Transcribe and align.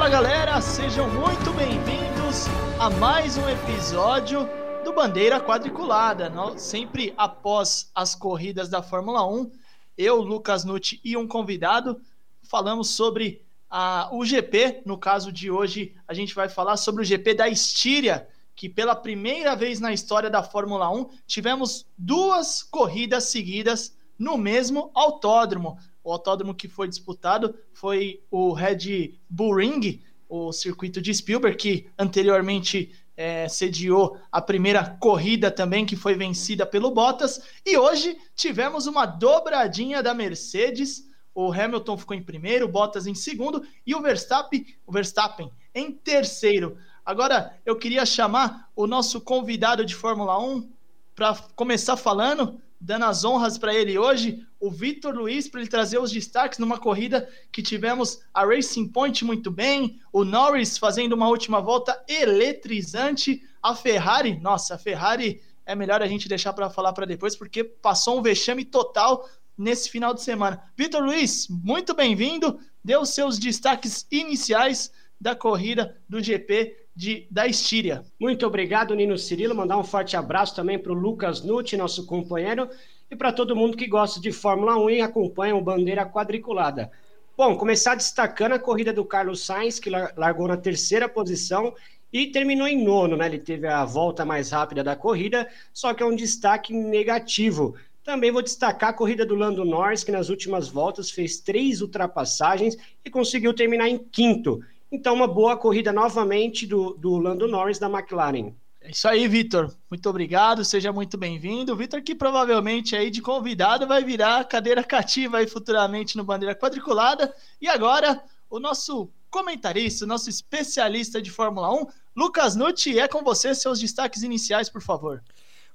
Fala 0.00 0.08
galera, 0.12 0.60
sejam 0.62 1.06
muito 1.10 1.52
bem-vindos 1.52 2.46
a 2.78 2.88
mais 2.88 3.36
um 3.36 3.46
episódio 3.46 4.48
do 4.82 4.94
Bandeira 4.94 5.38
Quadriculada. 5.38 6.32
Sempre 6.56 7.12
após 7.18 7.90
as 7.94 8.14
corridas 8.14 8.70
da 8.70 8.82
Fórmula 8.82 9.26
1, 9.26 9.52
eu, 9.98 10.22
Lucas 10.22 10.64
Nutti 10.64 10.98
e 11.04 11.18
um 11.18 11.28
convidado 11.28 12.00
falamos 12.42 12.88
sobre 12.88 13.42
a, 13.68 14.08
o 14.10 14.24
GP. 14.24 14.84
No 14.86 14.96
caso 14.96 15.30
de 15.30 15.50
hoje, 15.50 15.94
a 16.08 16.14
gente 16.14 16.34
vai 16.34 16.48
falar 16.48 16.78
sobre 16.78 17.02
o 17.02 17.04
GP 17.04 17.34
da 17.34 17.46
Estíria, 17.46 18.26
que 18.56 18.70
pela 18.70 18.96
primeira 18.96 19.54
vez 19.54 19.80
na 19.80 19.92
história 19.92 20.30
da 20.30 20.42
Fórmula 20.42 20.88
1 20.90 21.10
tivemos 21.26 21.84
duas 21.98 22.62
corridas 22.62 23.24
seguidas 23.24 23.94
no 24.18 24.38
mesmo 24.38 24.90
autódromo. 24.94 25.78
O 26.02 26.12
autódromo 26.12 26.54
que 26.54 26.68
foi 26.68 26.88
disputado 26.88 27.54
foi 27.72 28.22
o 28.30 28.52
Red 28.52 29.18
Bull 29.28 29.56
Ring, 29.56 30.02
o 30.28 30.52
circuito 30.52 31.00
de 31.00 31.12
Spielberg, 31.12 31.56
que 31.56 31.90
anteriormente 31.98 32.92
é, 33.16 33.48
sediou 33.48 34.16
a 34.32 34.40
primeira 34.40 34.96
corrida 34.98 35.50
também, 35.50 35.84
que 35.84 35.96
foi 35.96 36.14
vencida 36.14 36.64
pelo 36.64 36.90
Bottas. 36.90 37.42
E 37.66 37.76
hoje 37.76 38.16
tivemos 38.34 38.86
uma 38.86 39.04
dobradinha 39.04 40.02
da 40.02 40.14
Mercedes. 40.14 41.04
O 41.34 41.52
Hamilton 41.52 41.98
ficou 41.98 42.16
em 42.16 42.22
primeiro, 42.22 42.64
o 42.64 42.68
Bottas 42.68 43.06
em 43.06 43.14
segundo 43.14 43.62
e 43.86 43.94
o 43.94 44.00
Verstappen, 44.00 44.64
o 44.86 44.92
Verstappen 44.92 45.50
em 45.74 45.92
terceiro. 45.92 46.78
Agora 47.04 47.58
eu 47.66 47.76
queria 47.76 48.06
chamar 48.06 48.70
o 48.74 48.86
nosso 48.86 49.20
convidado 49.20 49.84
de 49.84 49.94
Fórmula 49.94 50.38
1 50.38 50.70
para 51.14 51.34
começar 51.54 51.96
falando 51.96 52.60
dando 52.80 53.04
as 53.04 53.24
honras 53.24 53.58
para 53.58 53.74
ele 53.74 53.98
hoje, 53.98 54.46
o 54.60 54.70
Vitor 54.70 55.14
Luiz, 55.14 55.48
para 55.48 55.60
ele 55.60 55.70
trazer 55.70 55.98
os 55.98 56.12
destaques 56.12 56.58
numa 56.58 56.78
corrida 56.78 57.28
que 57.50 57.62
tivemos 57.62 58.20
a 58.32 58.44
Racing 58.44 58.88
Point 58.88 59.24
muito 59.24 59.50
bem, 59.50 59.98
o 60.12 60.22
Norris 60.22 60.76
fazendo 60.76 61.14
uma 61.14 61.28
última 61.28 61.60
volta 61.60 61.98
eletrizante, 62.06 63.42
a 63.62 63.74
Ferrari, 63.74 64.38
nossa, 64.38 64.74
a 64.74 64.78
Ferrari 64.78 65.40
é 65.64 65.74
melhor 65.74 66.02
a 66.02 66.06
gente 66.06 66.28
deixar 66.28 66.52
para 66.52 66.68
falar 66.68 66.92
para 66.92 67.06
depois, 67.06 67.34
porque 67.34 67.64
passou 67.64 68.18
um 68.18 68.22
vexame 68.22 68.64
total 68.64 69.26
nesse 69.56 69.88
final 69.88 70.12
de 70.12 70.22
semana. 70.22 70.62
Vitor 70.76 71.02
Luiz, 71.02 71.48
muito 71.48 71.94
bem-vindo, 71.94 72.58
deu 72.84 73.06
seus 73.06 73.38
destaques 73.38 74.06
iniciais 74.10 74.92
da 75.20 75.34
corrida 75.34 75.96
do 76.08 76.22
GP 76.22 76.76
de, 76.94 77.26
da 77.30 77.46
Estíria. 77.46 78.04
Muito 78.18 78.46
obrigado, 78.46 78.94
Nino 78.94 79.16
Cirilo. 79.16 79.54
Mandar 79.54 79.78
um 79.78 79.84
forte 79.84 80.16
abraço 80.16 80.54
também 80.54 80.78
para 80.78 80.92
o 80.92 80.94
Lucas 80.94 81.42
Nutti, 81.42 81.76
nosso 81.76 82.04
companheiro, 82.06 82.68
e 83.10 83.16
para 83.16 83.32
todo 83.32 83.56
mundo 83.56 83.76
que 83.76 83.86
gosta 83.86 84.20
de 84.20 84.30
Fórmula 84.30 84.76
1 84.78 84.90
e 84.90 85.00
acompanha 85.00 85.56
o 85.56 85.60
Bandeira 85.60 86.06
Quadriculada. 86.06 86.90
Bom, 87.36 87.56
começar 87.56 87.94
destacando 87.94 88.52
a 88.52 88.58
corrida 88.58 88.92
do 88.92 89.04
Carlos 89.04 89.44
Sainz, 89.44 89.80
que 89.80 89.90
largou 89.90 90.46
na 90.46 90.56
terceira 90.56 91.08
posição 91.08 91.74
e 92.12 92.26
terminou 92.26 92.68
em 92.68 92.84
nono, 92.84 93.16
né? 93.16 93.26
Ele 93.26 93.38
teve 93.38 93.66
a 93.66 93.84
volta 93.84 94.24
mais 94.24 94.50
rápida 94.50 94.84
da 94.84 94.94
corrida, 94.94 95.48
só 95.72 95.94
que 95.94 96.02
é 96.02 96.06
um 96.06 96.14
destaque 96.14 96.72
negativo. 96.72 97.74
Também 98.04 98.30
vou 98.30 98.42
destacar 98.42 98.90
a 98.90 98.94
corrida 98.94 99.24
do 99.24 99.34
Lando 99.34 99.64
Norris, 99.64 100.04
que 100.04 100.12
nas 100.12 100.28
últimas 100.28 100.68
voltas 100.68 101.10
fez 101.10 101.40
três 101.40 101.80
ultrapassagens 101.80 102.76
e 103.04 103.10
conseguiu 103.10 103.54
terminar 103.54 103.88
em 103.88 103.98
quinto. 103.98 104.60
Então, 104.92 105.14
uma 105.14 105.28
boa 105.28 105.56
corrida 105.56 105.92
novamente 105.92 106.66
do, 106.66 106.94
do 106.94 107.16
Lando 107.16 107.46
Norris 107.46 107.78
da 107.78 107.88
McLaren. 107.88 108.52
É 108.82 108.90
isso 108.90 109.06
aí, 109.06 109.28
Vitor. 109.28 109.74
Muito 109.90 110.08
obrigado, 110.08 110.64
seja 110.64 110.90
muito 110.90 111.18
bem-vindo. 111.18 111.76
Vitor, 111.76 112.02
que 112.02 112.14
provavelmente 112.14 112.96
aí 112.96 113.10
de 113.10 113.20
convidado 113.20 113.86
vai 113.86 114.02
virar 114.02 114.42
cadeira 114.44 114.82
cativa 114.82 115.38
aí 115.38 115.46
futuramente 115.46 116.16
no 116.16 116.24
Bandeira 116.24 116.54
Quadriculada. 116.54 117.34
E 117.60 117.68
agora, 117.68 118.22
o 118.48 118.58
nosso 118.58 119.10
comentarista, 119.30 120.06
o 120.06 120.08
nosso 120.08 120.30
especialista 120.30 121.20
de 121.20 121.30
Fórmula 121.30 121.70
1, 121.74 121.86
Lucas 122.16 122.56
Nutti, 122.56 122.98
é 122.98 123.06
com 123.06 123.22
você 123.22 123.54
seus 123.54 123.78
destaques 123.78 124.22
iniciais, 124.22 124.70
por 124.70 124.80
favor. 124.80 125.22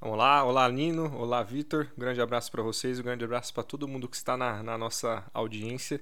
Vamos 0.01 0.17
lá, 0.17 0.43
olá 0.43 0.67
Nino, 0.69 1.15
olá 1.17 1.41
Vitor, 1.41 1.87
um 1.95 1.99
grande 1.99 2.19
abraço 2.19 2.51
para 2.51 2.61
vocês, 2.61 2.99
um 2.99 3.03
grande 3.03 3.23
abraço 3.23 3.53
para 3.53 3.63
todo 3.63 3.87
mundo 3.87 4.09
que 4.09 4.17
está 4.17 4.35
na, 4.35 4.61
na 4.61 4.77
nossa 4.77 5.23
audiência. 5.33 6.01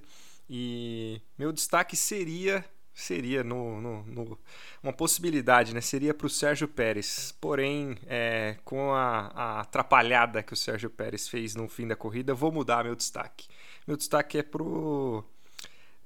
E 0.49 1.21
meu 1.37 1.51
destaque 1.51 1.95
seria 1.95 2.65
seria 2.93 3.43
no, 3.43 3.81
no, 3.81 4.03
no, 4.03 4.39
uma 4.81 4.93
possibilidade, 4.93 5.73
né? 5.73 5.81
Seria 5.81 6.13
para 6.13 6.27
o 6.27 6.29
Sérgio 6.29 6.67
Pérez. 6.67 7.33
Porém, 7.41 7.97
é, 8.05 8.57
com 8.63 8.93
a, 8.93 9.31
a, 9.33 9.61
atrapalhada 9.61 10.43
que 10.43 10.53
o 10.53 10.57
Sérgio 10.57 10.89
Pérez 10.89 11.27
fez 11.27 11.55
no 11.55 11.67
fim 11.67 11.87
da 11.87 11.95
corrida, 11.95 12.33
vou 12.33 12.51
mudar 12.51 12.83
meu 12.83 12.95
destaque. 12.95 13.47
Meu 13.87 13.97
destaque 13.97 14.37
é 14.37 14.43
pro 14.43 15.23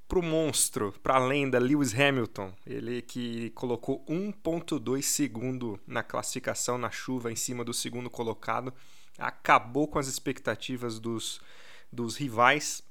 pro 0.08 0.24
monstro, 0.24 0.94
para 1.04 1.16
a 1.16 1.20
lenda 1.20 1.60
Lewis 1.60 1.94
Hamilton, 1.94 2.54
ele 2.66 3.02
que 3.02 3.50
colocou 3.50 4.06
1.2 4.06 5.02
segundo 5.02 5.78
na 5.86 6.02
classificação 6.02 6.78
na 6.78 6.90
chuva 6.90 7.30
em 7.30 7.36
cima 7.36 7.62
do 7.62 7.74
segundo 7.74 8.10
colocado, 8.10 8.74
acabou 9.18 9.86
com 9.86 10.00
as 10.00 10.08
expectativas 10.08 10.98
dos, 10.98 11.42
dos 11.92 12.16
rivais, 12.16 12.82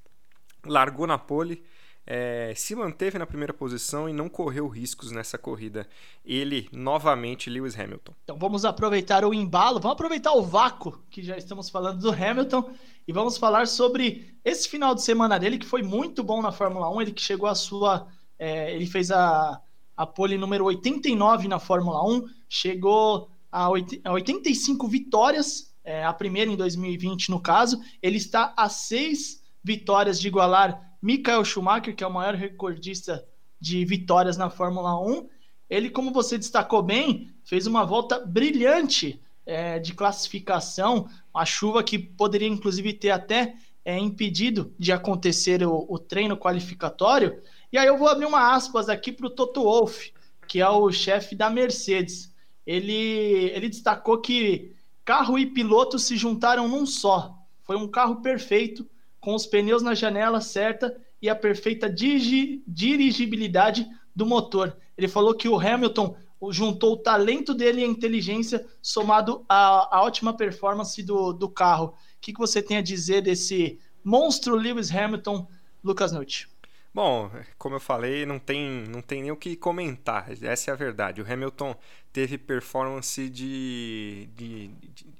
largou 0.62 1.06
na 1.06 1.16
pole 1.16 1.64
é, 2.06 2.52
se 2.54 2.74
manteve 2.76 3.18
na 3.18 3.26
primeira 3.26 3.52
posição 3.52 4.08
e 4.08 4.12
não 4.12 4.28
correu 4.28 4.68
riscos 4.68 5.10
nessa 5.10 5.36
corrida. 5.36 5.88
Ele, 6.24 6.68
novamente, 6.72 7.50
Lewis 7.50 7.78
Hamilton. 7.78 8.12
Então 8.22 8.38
vamos 8.38 8.64
aproveitar 8.64 9.24
o 9.24 9.34
embalo, 9.34 9.80
vamos 9.80 9.94
aproveitar 9.94 10.32
o 10.32 10.42
vácuo 10.42 11.00
que 11.10 11.22
já 11.22 11.36
estamos 11.36 11.68
falando 11.68 12.00
do 12.00 12.10
Hamilton 12.10 12.70
e 13.08 13.12
vamos 13.12 13.36
falar 13.36 13.66
sobre 13.66 14.36
esse 14.44 14.68
final 14.68 14.94
de 14.94 15.02
semana 15.02 15.38
dele 15.38 15.58
que 15.58 15.66
foi 15.66 15.82
muito 15.82 16.22
bom 16.22 16.40
na 16.40 16.52
Fórmula 16.52 16.88
1. 16.94 17.02
Ele 17.02 17.12
que 17.12 17.22
chegou 17.22 17.48
à 17.48 17.54
sua. 17.54 18.06
É, 18.38 18.72
ele 18.72 18.86
fez 18.86 19.10
a, 19.10 19.60
a 19.96 20.06
pole 20.06 20.38
número 20.38 20.64
89 20.66 21.48
na 21.48 21.58
Fórmula 21.58 22.06
1, 22.06 22.28
chegou 22.48 23.30
a, 23.50 23.68
85 23.68 24.86
vitórias, 24.86 25.74
é, 25.82 26.04
a 26.04 26.12
primeira 26.12 26.50
em 26.50 26.56
2020 26.56 27.30
no 27.30 27.40
caso. 27.40 27.80
Ele 28.02 28.18
está 28.18 28.52
a 28.56 28.68
seis 28.68 29.42
vitórias 29.64 30.20
de 30.20 30.28
igualar 30.28 30.95
Michael 31.06 31.44
Schumacher, 31.44 31.94
que 31.94 32.02
é 32.02 32.06
o 32.06 32.12
maior 32.12 32.34
recordista 32.34 33.24
de 33.60 33.84
vitórias 33.84 34.36
na 34.36 34.50
Fórmula 34.50 35.00
1, 35.00 35.28
ele, 35.70 35.88
como 35.88 36.12
você 36.12 36.36
destacou 36.36 36.82
bem, 36.82 37.32
fez 37.44 37.64
uma 37.68 37.84
volta 37.84 38.18
brilhante 38.18 39.22
é, 39.46 39.78
de 39.78 39.94
classificação, 39.94 41.08
a 41.32 41.44
chuva 41.44 41.84
que 41.84 41.96
poderia 41.96 42.48
inclusive 42.48 42.92
ter 42.92 43.10
até 43.10 43.54
é, 43.84 43.96
impedido 43.96 44.74
de 44.76 44.90
acontecer 44.90 45.62
o, 45.62 45.86
o, 45.88 45.96
treino 45.96 46.36
qualificatório. 46.36 47.40
E 47.72 47.78
aí 47.78 47.86
eu 47.86 47.96
vou 47.96 48.08
abrir 48.08 48.26
uma 48.26 48.52
aspas 48.52 48.88
aqui 48.88 49.12
para 49.12 49.28
o 49.28 49.30
Toto 49.30 49.62
Wolff, 49.62 50.12
que 50.48 50.60
é 50.60 50.68
o 50.68 50.90
chefe 50.90 51.36
da 51.36 51.48
Mercedes. 51.48 52.34
Ele, 52.66 53.52
ele 53.54 53.68
destacou 53.68 54.20
que 54.20 54.74
carro 55.04 55.38
e 55.38 55.46
piloto 55.46 56.00
se 56.00 56.16
juntaram 56.16 56.66
num 56.66 56.84
só. 56.84 57.32
Foi 57.62 57.76
um 57.76 57.86
carro 57.86 58.16
perfeito, 58.16 58.84
com 59.26 59.34
os 59.34 59.44
pneus 59.44 59.82
na 59.82 59.92
janela 59.92 60.40
certa 60.40 60.96
e 61.20 61.28
a 61.28 61.34
perfeita 61.34 61.90
dirigibilidade 61.90 63.84
do 64.14 64.24
motor. 64.24 64.76
Ele 64.96 65.08
falou 65.08 65.34
que 65.34 65.48
o 65.48 65.58
Hamilton 65.58 66.14
juntou 66.50 66.92
o 66.92 66.96
talento 66.96 67.52
dele 67.52 67.80
e 67.80 67.84
a 67.84 67.88
inteligência 67.88 68.64
somado 68.80 69.44
à, 69.48 69.96
à 69.96 70.04
ótima 70.04 70.32
performance 70.32 71.02
do, 71.02 71.32
do 71.32 71.48
carro. 71.48 71.86
O 71.86 71.94
que, 72.20 72.32
que 72.32 72.38
você 72.38 72.62
tem 72.62 72.76
a 72.76 72.80
dizer 72.80 73.20
desse 73.20 73.80
monstro 74.04 74.54
Lewis 74.54 74.94
Hamilton, 74.94 75.48
Lucas 75.82 76.12
Nutt? 76.12 76.48
Bom, 76.96 77.30
como 77.58 77.74
eu 77.74 77.80
falei, 77.80 78.24
não 78.24 78.38
tem, 78.38 78.86
não 78.88 79.02
tem 79.02 79.20
nem 79.20 79.30
o 79.30 79.36
que 79.36 79.54
comentar. 79.54 80.32
Essa 80.42 80.70
é 80.70 80.72
a 80.72 80.74
verdade. 80.74 81.20
O 81.20 81.30
Hamilton 81.30 81.76
teve 82.10 82.38
performance 82.38 83.28
de, 83.28 84.26
de, 84.34 84.70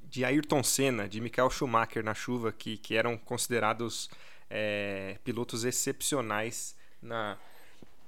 de 0.08 0.24
Ayrton 0.24 0.62
Senna, 0.62 1.06
de 1.06 1.20
Michael 1.20 1.50
Schumacher 1.50 2.02
na 2.02 2.14
chuva, 2.14 2.50
que, 2.50 2.78
que 2.78 2.96
eram 2.96 3.18
considerados 3.18 4.08
é, 4.48 5.18
pilotos 5.22 5.64
excepcionais 5.64 6.74
na, 7.02 7.36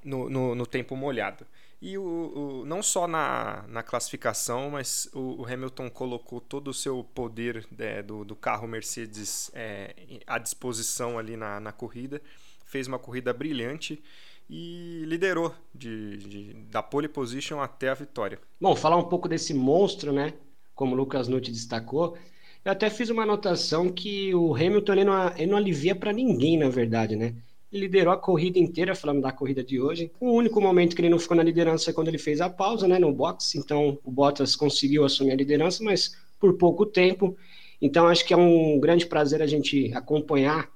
no, 0.03 0.31
no, 0.31 0.55
no, 0.55 0.67
tempo 0.67 0.97
molhado. 0.97 1.47
E 1.83 1.99
o, 1.99 2.03
o, 2.03 2.65
não 2.65 2.83
só 2.83 3.07
na, 3.07 3.67
na 3.69 3.83
classificação, 3.83 4.71
mas 4.71 5.11
o, 5.13 5.43
o, 5.43 5.45
Hamilton 5.45 5.91
colocou 5.91 6.41
todo 6.41 6.69
o 6.69 6.75
seu 6.75 7.05
poder 7.15 7.69
é, 7.79 8.03
do, 8.03 8.25
do 8.25 8.35
carro 8.35 8.67
Mercedes 8.67 9.51
é, 9.53 9.95
à 10.27 10.39
disposição 10.39 11.19
ali 11.19 11.37
na, 11.37 11.61
na 11.61 11.71
corrida, 11.71 12.23
fez 12.69 12.87
uma 12.87 12.99
corrida 12.99 13.33
brilhante 13.33 14.03
e 14.49 15.03
liderou 15.07 15.55
de, 15.75 16.17
de, 16.19 16.53
da 16.71 16.83
pole 16.83 17.09
position 17.09 17.61
até 17.61 17.89
a 17.89 17.95
vitória. 17.95 18.39
Bom, 18.61 18.75
falar 18.77 18.97
um 18.97 19.09
pouco 19.09 19.29
desse 19.29 19.53
monstro, 19.53 20.13
né? 20.13 20.33
como 20.79 20.95
o 20.95 20.97
Lucas 20.97 21.27
Nutti 21.27 21.51
destacou, 21.51 22.17
eu 22.65 22.71
até 22.71 22.89
fiz 22.89 23.11
uma 23.11 23.25
anotação 23.25 23.91
que 23.91 24.33
o 24.33 24.55
Hamilton 24.55 24.93
ele 24.93 25.05
não, 25.05 25.33
ele 25.37 25.47
não 25.51 25.57
alivia 25.57 25.95
para 25.95 26.13
ninguém, 26.13 26.57
na 26.57 26.69
verdade, 26.69 27.17
né? 27.17 27.35
Ele 27.73 27.83
liderou 27.83 28.15
a 28.15 28.17
corrida 28.17 28.61
inteira, 28.61 28.95
falando 28.95 29.21
da 29.21 29.33
corrida 29.33 29.63
de 29.63 29.81
hoje. 29.81 30.13
O 30.21 30.31
único 30.31 30.61
momento 30.61 30.95
que 30.95 31.03
ele 31.03 31.09
não 31.09 31.19
ficou 31.19 31.37
na 31.37 31.43
liderança 31.43 31.91
é 31.91 31.93
quando 31.93 32.09
ele 32.09 32.17
fez 32.17 32.41
a 32.41 32.49
pausa, 32.49 32.87
né, 32.87 32.99
no 32.99 33.13
box. 33.13 33.59
Então, 33.59 33.99
o 34.05 34.11
Bottas 34.11 34.55
conseguiu 34.55 35.05
assumir 35.05 35.33
a 35.33 35.37
liderança, 35.37 35.83
mas 35.83 36.17
por 36.39 36.55
pouco 36.55 36.87
tempo. 36.87 37.37
Então, 37.83 38.07
acho 38.07 38.25
que 38.25 38.33
é 38.33 38.37
um 38.37 38.79
grande 38.79 39.05
prazer 39.05 39.43
a 39.43 39.47
gente 39.47 39.93
acompanhar 39.95 40.71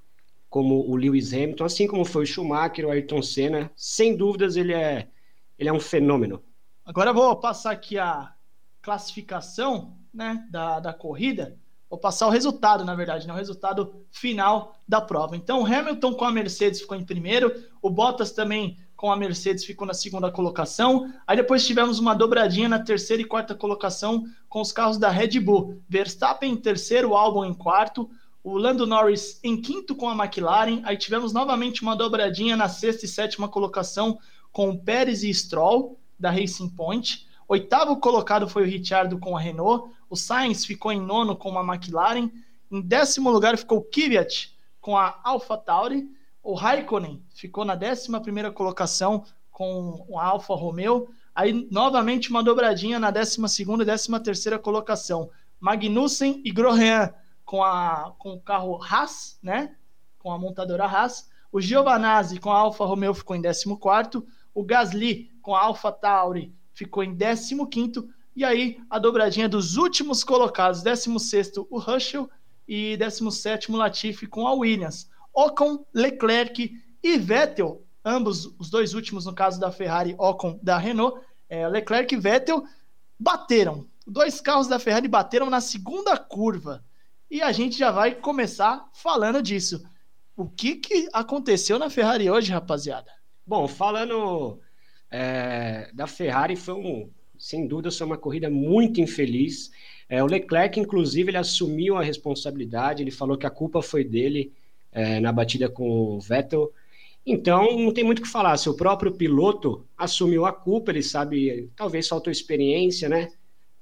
como 0.53 0.87
o 0.87 0.95
Lewis 0.97 1.33
Hamilton, 1.33 1.65
assim 1.65 1.87
como 1.87 2.05
foi 2.05 2.25
o 2.25 2.27
Schumacher, 2.27 2.87
o 2.87 2.91
Ayrton 2.91 3.23
Senna. 3.23 3.71
Sem 3.75 4.15
dúvidas, 4.15 4.55
ele 4.55 4.75
é, 4.75 5.09
ele 5.59 5.71
é 5.71 5.73
um 5.73 5.81
fenômeno. 5.81 6.43
Agora 6.85 7.09
eu 7.09 7.15
vou 7.15 7.35
passar 7.37 7.71
aqui 7.71 7.99
a 7.99 8.35
classificação 8.83 9.97
né, 10.13 10.47
da, 10.51 10.79
da 10.79 10.93
corrida. 10.93 11.57
Vou 11.89 11.99
passar 11.99 12.27
o 12.27 12.31
resultado, 12.31 12.85
na 12.85 12.95
verdade, 12.95 13.27
né, 13.27 13.33
o 13.33 13.37
resultado 13.37 13.95
final 14.11 14.77
da 14.87 15.01
prova. 15.01 15.35
Então, 15.39 15.65
Hamilton 15.65 16.13
com 16.13 16.27
a 16.27 16.31
Mercedes 16.31 16.83
ficou 16.83 16.99
em 16.99 17.05
primeiro, 17.05 17.51
o 17.81 17.89
Bottas 17.89 18.31
também 18.31 18.77
com 18.95 19.11
a 19.11 19.17
Mercedes 19.17 19.65
ficou 19.65 19.87
na 19.87 19.95
segunda 19.95 20.31
colocação. 20.31 21.11
Aí 21.27 21.35
depois 21.35 21.67
tivemos 21.67 21.99
uma 21.99 22.15
dobradinha 22.15 22.69
na 22.69 22.79
terceira 22.79 23.23
e 23.23 23.27
quarta 23.27 23.55
colocação 23.55 24.25
com 24.51 24.61
os 24.61 24.71
carros 24.71 24.99
da 24.99 25.09
Red 25.09 25.41
Bull. 25.41 25.83
Verstappen 25.89 26.53
em 26.53 26.57
terceiro, 26.57 27.17
Albon 27.17 27.47
em 27.47 27.55
quarto, 27.55 28.11
o 28.43 28.59
Lando 28.59 28.87
Norris 28.87 29.39
em 29.43 29.61
quinto 29.61 29.95
com 29.95 30.09
a 30.09 30.25
McLaren. 30.25 30.81
Aí 30.85 30.97
tivemos 30.97 31.33
novamente 31.33 31.83
uma 31.83 31.95
dobradinha 31.95 32.57
na 32.57 32.69
sexta 32.69 33.05
e 33.05 33.09
sétima 33.09 33.49
colocação 33.49 34.19
com 34.51 34.71
o 34.71 34.79
Pérez 34.79 35.23
e 35.23 35.33
Stroll 35.33 35.99
da 36.19 36.31
Racing 36.31 36.69
Point. 36.71 37.27
Oitavo 37.47 37.97
colocado 37.99 38.49
foi 38.49 38.65
o 38.65 38.67
Ricciardo 38.67 39.19
com 39.19 39.37
a 39.37 39.41
Renault. 39.41 39.95
O 40.09 40.17
Sainz 40.17 40.65
ficou 40.65 40.91
em 40.91 41.01
nono 41.01 41.37
com 41.37 41.57
a 41.57 41.63
McLaren. 41.75 42.31
Em 42.71 42.81
décimo 42.81 43.31
lugar 43.31 43.57
ficou 43.57 43.79
o 43.79 43.85
Kvyat 43.85 44.57
com 44.81 44.97
a 44.97 45.21
AlphaTauri. 45.23 46.09
O 46.43 46.55
Raikkonen 46.55 47.23
ficou 47.35 47.65
na 47.65 47.75
11 47.75 48.09
colocação 48.55 49.25
com 49.51 50.05
o 50.09 50.19
Alfa 50.19 50.55
Romeo. 50.55 51.09
Aí, 51.35 51.69
novamente, 51.71 52.31
uma 52.31 52.43
dobradinha 52.43 52.99
na 52.99 53.11
12 53.11 53.39
e 53.41 54.21
13 54.21 54.59
colocação. 54.59 55.31
Magnussen 55.61 56.43
e 56.45 56.51
Grosjean 56.51 57.15
com, 57.53 57.63
a, 57.63 58.15
com 58.19 58.33
o 58.33 58.41
carro 58.41 58.83
Haas, 58.83 59.39
né? 59.43 59.77
Com 60.19 60.33
a 60.33 60.39
montadora 60.39 60.87
Haas. 60.87 61.29
O 61.53 61.61
Giovanazzi 61.61 62.41
com 62.41 62.51
a 62.51 62.57
Alfa 62.57 62.83
Romeo 62.87 63.13
ficou 63.13 63.37
em 63.37 63.43
14. 63.43 64.27
O 64.55 64.65
Gasly 64.65 65.31
com 65.43 65.55
a 65.55 65.61
Alfa 65.61 65.93
Tauri 65.93 66.55
ficou 66.73 67.05
em 67.05 67.15
15. 67.15 68.09
E 68.35 68.43
aí, 68.43 68.81
a 68.89 68.99
dobradinha 68.99 69.51
dos 69.51 69.77
últimos 69.77 70.25
colocados: 70.25 70.83
16 70.83 71.59
o 71.69 71.79
Russell 71.79 72.31
e 72.67 72.97
17 72.97 73.71
o 73.71 73.77
Latifi 73.77 74.27
com 74.27 74.47
a 74.47 74.55
Williams. 74.55 75.11
Ocon, 75.35 75.85
Leclerc 75.93 76.75
e 77.03 77.19
Vettel, 77.19 77.85
ambos 78.03 78.47
os 78.59 78.71
dois 78.71 78.95
últimos 78.95 79.27
no 79.27 79.35
caso 79.35 79.61
da 79.61 79.71
Ferrari, 79.71 80.15
Ocon 80.17 80.59
da 80.63 80.79
Renault, 80.79 81.21
é, 81.51 81.69
Leclerc 81.69 82.15
e 82.15 82.19
Vettel 82.19 82.65
bateram. 83.21 83.87
Dois 84.07 84.41
carros 84.41 84.69
da 84.69 84.79
Ferrari 84.79 85.07
bateram 85.07 85.51
na 85.51 85.61
segunda 85.61 86.17
curva. 86.17 86.83
E 87.33 87.41
a 87.41 87.51
gente 87.51 87.79
já 87.79 87.91
vai 87.91 88.15
começar 88.15 88.91
falando 88.93 89.43
disso. 89.43 89.83
O 90.37 90.47
que, 90.47 90.77
que 90.77 91.09
aconteceu 91.15 91.79
na 91.79 91.89
Ferrari 91.89 92.29
hoje, 92.29 92.53
rapaziada? 92.53 93.11
Bom, 93.47 93.67
falando 93.67 94.61
é, 95.11 95.91
da 95.95 96.07
Ferrari, 96.07 96.57
foi 96.57 96.75
um, 96.75 97.11
sem 97.39 97.67
dúvida, 97.67 97.91
foi 97.91 98.07
uma 98.07 98.19
corrida 98.19 98.51
muito 98.51 99.01
infeliz. 99.01 99.71
É, 100.11 100.23
o 100.23 100.27
Leclerc, 100.27 100.79
inclusive, 100.79 101.31
ele 101.31 101.39
assumiu 101.39 101.97
a 101.97 102.03
responsabilidade, 102.03 103.03
ele 103.03 103.11
falou 103.11 103.39
que 103.39 103.47
a 103.47 103.51
culpa 103.51 103.81
foi 103.81 104.05
dele 104.05 104.53
é, 104.93 105.19
na 105.19 105.33
batida 105.33 105.71
com 105.71 105.89
o 105.89 106.21
Vettel. 106.21 106.71
Então, 107.25 107.79
não 107.79 107.95
tem 107.95 108.05
muito 108.05 108.19
o 108.19 108.23
que 108.23 108.29
falar. 108.29 108.59
Se 108.59 108.69
o 108.69 108.77
próprio 108.77 109.11
piloto 109.11 109.87
assumiu 109.97 110.45
a 110.45 110.53
culpa, 110.53 110.91
ele 110.91 111.03
sabe, 111.03 111.71
talvez 111.77 112.07
faltou 112.07 112.31
experiência, 112.31 113.09
né? 113.09 113.31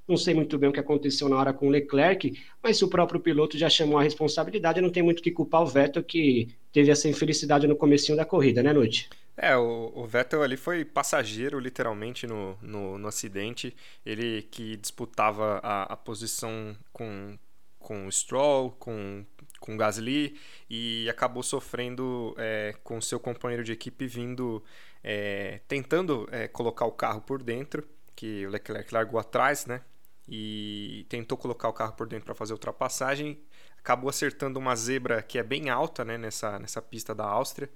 Não 0.07 0.17
sei 0.17 0.35
muito 0.35 0.59
bem 0.59 0.69
o 0.69 0.73
que 0.73 0.81
aconteceu 0.81 1.29
na 1.29 1.37
hora 1.37 1.53
com 1.53 1.69
o 1.69 1.71
Leclerc, 1.71 2.37
mas 2.63 2.79
se 2.79 2.85
o 2.85 2.89
próprio 2.89 3.21
piloto 3.21 3.57
já 3.57 3.71
chamou 3.71 3.99
a 3.99 4.03
responsabilidade, 4.03 4.81
não 4.81 4.91
tem 4.91 5.03
muito 5.03 5.23
que 5.23 5.31
culpar 5.31 5.63
o 5.63 5.67
Vettel, 5.67 6.03
que 6.03 6.49
teve 6.73 6.91
essa 6.91 7.09
infelicidade 7.09 7.67
no 7.67 7.77
comecinho 7.77 8.17
da 8.17 8.25
corrida, 8.25 8.63
né, 8.63 8.73
Nuti? 8.73 9.09
É, 9.37 9.57
o, 9.57 9.93
o, 9.95 10.07
Vettel 10.07 10.43
ali 10.43 10.57
foi 10.57 10.85
passageiro, 10.85 11.59
literalmente, 11.59 12.27
no, 12.27 12.59
no, 12.61 12.99
no 12.99 13.09
acidente. 13.09 13.75
Ele 14.05 14.43
que 14.51 14.77
disputava 14.77 15.61
a, 15.63 15.93
a 15.93 15.97
posição 15.97 16.77
com, 16.93 17.39
com 17.79 18.07
o 18.07 18.13
Stroll, 18.13 18.73
com 18.73 19.25
com 19.61 19.77
Gasly 19.77 20.37
e 20.69 21.07
acabou 21.09 21.43
sofrendo 21.43 22.35
é, 22.39 22.75
com 22.83 23.01
seu 23.01 23.21
companheiro 23.21 23.63
de 23.63 23.73
equipe 23.73 24.07
vindo 24.07 24.65
é, 25.05 25.61
tentando 25.69 26.27
é, 26.33 26.49
colocar 26.49 26.87
o 26.87 26.93
carro 26.93 27.21
por 27.21 27.43
dentro, 27.43 27.87
que 28.17 28.47
o 28.47 28.51
Leclerc 28.51 28.93
largou 28.93 29.21
atrás, 29.21 29.67
né? 29.67 29.83
E 30.31 31.05
tentou 31.09 31.37
colocar 31.37 31.69
o 31.69 31.73
carro 31.73 31.95
por 31.95 32.07
dentro 32.07 32.27
para 32.27 32.35
fazer 32.35 32.53
ultrapassagem, 32.53 33.41
acabou 33.79 34.09
acertando 34.09 34.59
uma 34.59 34.77
zebra 34.77 35.23
que 35.23 35.39
é 35.39 35.43
bem 35.43 35.69
alta, 35.71 36.05
né? 36.05 36.17
Nessa, 36.17 36.59
nessa 36.59 36.81
pista 36.81 37.15
da 37.15 37.25
Áustria 37.25 37.69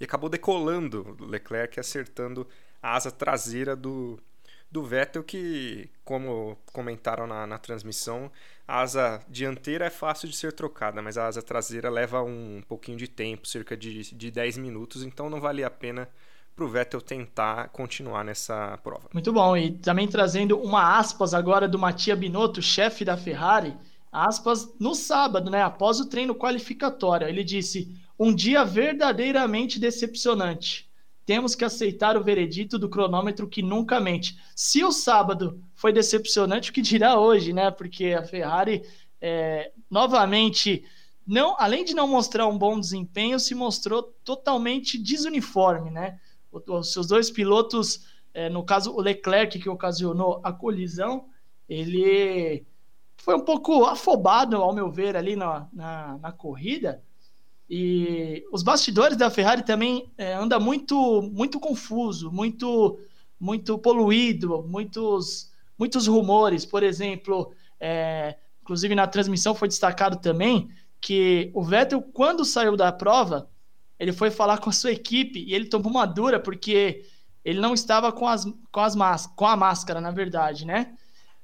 e 0.00 0.04
acabou 0.04 0.30
decolando 0.30 1.16
Leclerc 1.20 1.78
acertando 1.78 2.48
a 2.82 2.96
asa 2.96 3.12
traseira 3.12 3.76
do, 3.76 4.18
do 4.70 4.82
Vettel, 4.82 5.22
que, 5.22 5.90
como 6.02 6.56
comentaram 6.72 7.26
na, 7.26 7.46
na 7.46 7.58
transmissão, 7.58 8.32
a 8.66 8.80
asa 8.80 9.22
dianteira 9.28 9.84
é 9.84 9.90
fácil 9.90 10.28
de 10.28 10.36
ser 10.36 10.52
trocada, 10.52 11.02
mas 11.02 11.18
a 11.18 11.26
asa 11.26 11.42
traseira 11.42 11.90
leva 11.90 12.22
um 12.22 12.62
pouquinho 12.66 12.96
de 12.96 13.06
tempo, 13.06 13.46
cerca 13.46 13.76
de, 13.76 14.14
de 14.14 14.30
10 14.30 14.56
minutos, 14.56 15.02
então 15.02 15.28
não 15.28 15.40
valia 15.40 15.66
a 15.66 15.70
pena 15.70 16.08
para 16.60 16.66
o 16.66 16.68
Vettel 16.68 17.00
tentar 17.00 17.68
continuar 17.70 18.22
nessa 18.22 18.78
prova. 18.84 19.08
Muito 19.14 19.32
bom, 19.32 19.56
e 19.56 19.70
também 19.70 20.06
trazendo 20.06 20.60
uma 20.60 20.98
aspas 20.98 21.32
agora 21.32 21.66
do 21.66 21.78
Mattia 21.78 22.14
Binotto, 22.14 22.60
chefe 22.60 23.02
da 23.02 23.16
Ferrari, 23.16 23.74
aspas 24.12 24.68
no 24.78 24.94
sábado, 24.94 25.50
né, 25.50 25.62
após 25.62 26.00
o 26.00 26.08
treino 26.08 26.34
qualificatório, 26.34 27.26
ele 27.26 27.42
disse: 27.42 27.96
"Um 28.18 28.34
dia 28.34 28.62
verdadeiramente 28.62 29.80
decepcionante 29.80 30.86
temos 31.24 31.54
que 31.54 31.64
aceitar 31.64 32.16
o 32.16 32.24
veredito 32.24 32.78
do 32.78 32.88
cronômetro 32.88 33.48
que 33.48 33.62
nunca 33.62 34.00
mente. 34.00 34.36
Se 34.54 34.82
o 34.82 34.90
sábado 34.90 35.62
foi 35.74 35.92
decepcionante, 35.92 36.70
o 36.70 36.72
que 36.72 36.82
dirá 36.82 37.18
hoje, 37.18 37.52
né? 37.52 37.70
Porque 37.70 38.06
a 38.06 38.24
Ferrari, 38.24 38.82
é, 39.20 39.70
novamente, 39.88 40.84
não, 41.24 41.54
além 41.56 41.84
de 41.84 41.94
não 41.94 42.08
mostrar 42.08 42.48
um 42.48 42.58
bom 42.58 42.80
desempenho, 42.80 43.38
se 43.38 43.54
mostrou 43.54 44.02
totalmente 44.24 44.98
desuniforme, 44.98 45.90
né? 45.90 46.18
Os 46.52 46.92
seus 46.92 47.06
dois 47.06 47.30
pilotos, 47.30 48.06
é, 48.34 48.48
no 48.48 48.64
caso 48.64 48.92
o 48.92 49.00
Leclerc, 49.00 49.58
que 49.58 49.68
ocasionou 49.68 50.40
a 50.42 50.52
colisão, 50.52 51.26
ele 51.68 52.66
foi 53.16 53.34
um 53.34 53.44
pouco 53.44 53.84
afobado, 53.84 54.56
ao 54.56 54.74
meu 54.74 54.90
ver, 54.90 55.16
ali 55.16 55.36
na, 55.36 55.68
na, 55.72 56.18
na 56.18 56.32
corrida 56.32 57.02
e 57.70 58.44
os 58.50 58.64
bastidores 58.64 59.16
da 59.16 59.30
Ferrari 59.30 59.62
também 59.62 60.10
é, 60.18 60.34
anda 60.34 60.58
muito 60.58 61.22
muito 61.32 61.60
confuso, 61.60 62.32
muito 62.32 62.98
muito 63.38 63.78
poluído, 63.78 64.64
muitos 64.68 65.52
muitos 65.78 66.08
rumores. 66.08 66.66
Por 66.66 66.82
exemplo, 66.82 67.52
é, 67.78 68.36
inclusive 68.60 68.92
na 68.96 69.06
transmissão 69.06 69.54
foi 69.54 69.68
destacado 69.68 70.16
também 70.16 70.68
que 71.00 71.52
o 71.54 71.62
Vettel 71.62 72.02
quando 72.02 72.44
saiu 72.44 72.76
da 72.76 72.90
prova 72.90 73.48
ele 74.00 74.12
foi 74.12 74.30
falar 74.30 74.58
com 74.58 74.70
a 74.70 74.72
sua 74.72 74.90
equipe 74.90 75.38
e 75.38 75.54
ele 75.54 75.66
tomou 75.66 75.92
uma 75.92 76.06
dura 76.06 76.40
porque 76.40 77.04
ele 77.44 77.60
não 77.60 77.74
estava 77.74 78.10
com 78.10 78.26
as 78.26 78.44
com 78.72 78.80
as 78.80 79.26
com 79.26 79.46
a 79.46 79.56
máscara 79.56 80.00
na 80.00 80.10
verdade, 80.10 80.66
né? 80.66 80.94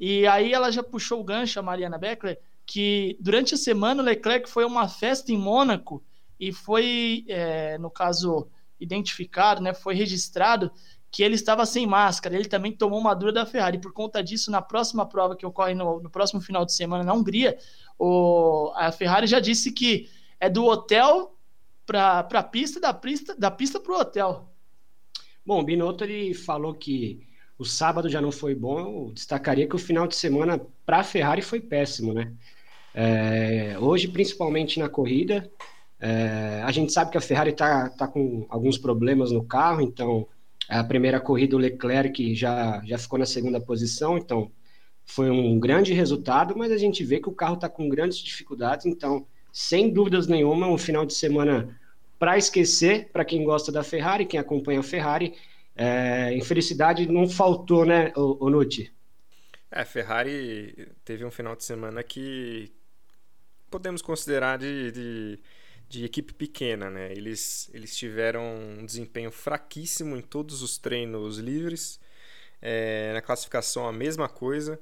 E 0.00 0.26
aí 0.26 0.52
ela 0.52 0.72
já 0.72 0.82
puxou 0.82 1.20
o 1.20 1.24
gancho 1.24 1.60
a 1.60 1.62
Mariana 1.62 1.98
Beckler 1.98 2.38
que 2.66 3.16
durante 3.20 3.54
a 3.54 3.58
semana 3.58 4.02
o 4.02 4.04
Leclerc 4.04 4.48
foi 4.48 4.64
a 4.64 4.66
uma 4.66 4.88
festa 4.88 5.30
em 5.30 5.38
Mônaco 5.38 6.02
e 6.38 6.52
foi, 6.52 7.24
é, 7.28 7.78
no 7.78 7.90
caso, 7.90 8.48
identificado, 8.78 9.62
né, 9.62 9.72
foi 9.72 9.94
registrado 9.94 10.70
que 11.10 11.22
ele 11.22 11.36
estava 11.36 11.64
sem 11.64 11.86
máscara. 11.86 12.34
Ele 12.34 12.48
também 12.48 12.72
tomou 12.72 12.98
uma 12.98 13.14
dura 13.14 13.32
da 13.32 13.46
Ferrari. 13.46 13.78
Por 13.78 13.92
conta 13.92 14.22
disso, 14.22 14.50
na 14.50 14.60
próxima 14.60 15.06
prova 15.06 15.36
que 15.36 15.46
ocorre 15.46 15.74
no, 15.74 16.00
no 16.00 16.10
próximo 16.10 16.40
final 16.40 16.64
de 16.66 16.74
semana 16.74 17.04
na 17.04 17.14
Hungria, 17.14 17.56
o, 17.98 18.72
a 18.74 18.90
Ferrari 18.90 19.26
já 19.26 19.40
disse 19.40 19.72
que 19.72 20.10
é 20.38 20.50
do 20.50 20.64
hotel 20.66 21.35
para 21.86 22.18
a 22.18 22.42
pista, 22.42 22.80
da 22.80 22.92
pista 22.92 23.34
da 23.36 23.50
pista 23.50 23.78
para 23.80 23.92
o 23.92 24.00
hotel. 24.00 24.52
Bom, 25.44 25.60
o 25.60 25.64
Binotto 25.64 26.02
ele 26.02 26.34
falou 26.34 26.74
que 26.74 27.24
o 27.56 27.64
sábado 27.64 28.08
já 28.08 28.20
não 28.20 28.32
foi 28.32 28.54
bom. 28.54 28.80
Eu 28.80 29.12
destacaria 29.14 29.68
que 29.68 29.76
o 29.76 29.78
final 29.78 30.06
de 30.06 30.16
semana 30.16 30.60
para 30.84 30.98
a 30.98 31.04
Ferrari 31.04 31.40
foi 31.40 31.60
péssimo, 31.60 32.12
né? 32.12 32.32
É, 32.92 33.78
hoje, 33.78 34.08
principalmente 34.08 34.80
na 34.80 34.88
corrida, 34.88 35.50
é, 36.00 36.62
a 36.64 36.72
gente 36.72 36.92
sabe 36.92 37.10
que 37.10 37.18
a 37.18 37.20
Ferrari 37.20 37.50
está 37.50 37.88
tá 37.90 38.08
com 38.08 38.46
alguns 38.48 38.76
problemas 38.76 39.30
no 39.30 39.44
carro, 39.44 39.80
então 39.82 40.26
a 40.68 40.82
primeira 40.82 41.20
corrida 41.20 41.56
o 41.56 41.58
Leclerc 41.58 42.34
já, 42.34 42.82
já 42.84 42.98
ficou 42.98 43.18
na 43.18 43.26
segunda 43.26 43.60
posição, 43.60 44.18
então 44.18 44.50
foi 45.04 45.30
um 45.30 45.58
grande 45.60 45.92
resultado, 45.92 46.56
mas 46.56 46.72
a 46.72 46.76
gente 46.76 47.04
vê 47.04 47.20
que 47.20 47.28
o 47.28 47.34
carro 47.34 47.54
está 47.54 47.68
com 47.68 47.88
grandes 47.88 48.18
dificuldades, 48.18 48.86
então 48.86 49.26
sem 49.58 49.90
dúvidas 49.90 50.26
nenhuma 50.26 50.68
um 50.68 50.76
final 50.76 51.06
de 51.06 51.14
semana 51.14 51.80
para 52.18 52.36
esquecer 52.36 53.08
para 53.10 53.24
quem 53.24 53.42
gosta 53.42 53.72
da 53.72 53.82
Ferrari, 53.82 54.26
quem 54.26 54.38
acompanha 54.38 54.80
a 54.80 54.82
Ferrari. 54.82 55.34
É, 55.74 56.34
infelicidade 56.34 57.06
não 57.10 57.26
faltou, 57.26 57.86
né, 57.86 58.12
o, 58.14 58.44
o 58.44 58.50
Nuti? 58.50 58.92
É, 59.70 59.82
Ferrari 59.82 60.92
teve 61.06 61.24
um 61.24 61.30
final 61.30 61.56
de 61.56 61.64
semana 61.64 62.02
que 62.02 62.70
podemos 63.70 64.02
considerar 64.02 64.58
de, 64.58 64.92
de 64.92 65.40
de 65.88 66.04
equipe 66.04 66.34
pequena, 66.34 66.90
né? 66.90 67.12
Eles, 67.12 67.70
eles 67.72 67.96
tiveram 67.96 68.42
um 68.80 68.84
desempenho 68.84 69.30
fraquíssimo 69.30 70.16
em 70.16 70.20
todos 70.20 70.60
os 70.60 70.78
treinos 70.78 71.38
livres. 71.38 72.00
É, 72.60 73.12
na 73.12 73.22
classificação, 73.22 73.86
a 73.86 73.92
mesma 73.92 74.28
coisa. 74.28 74.80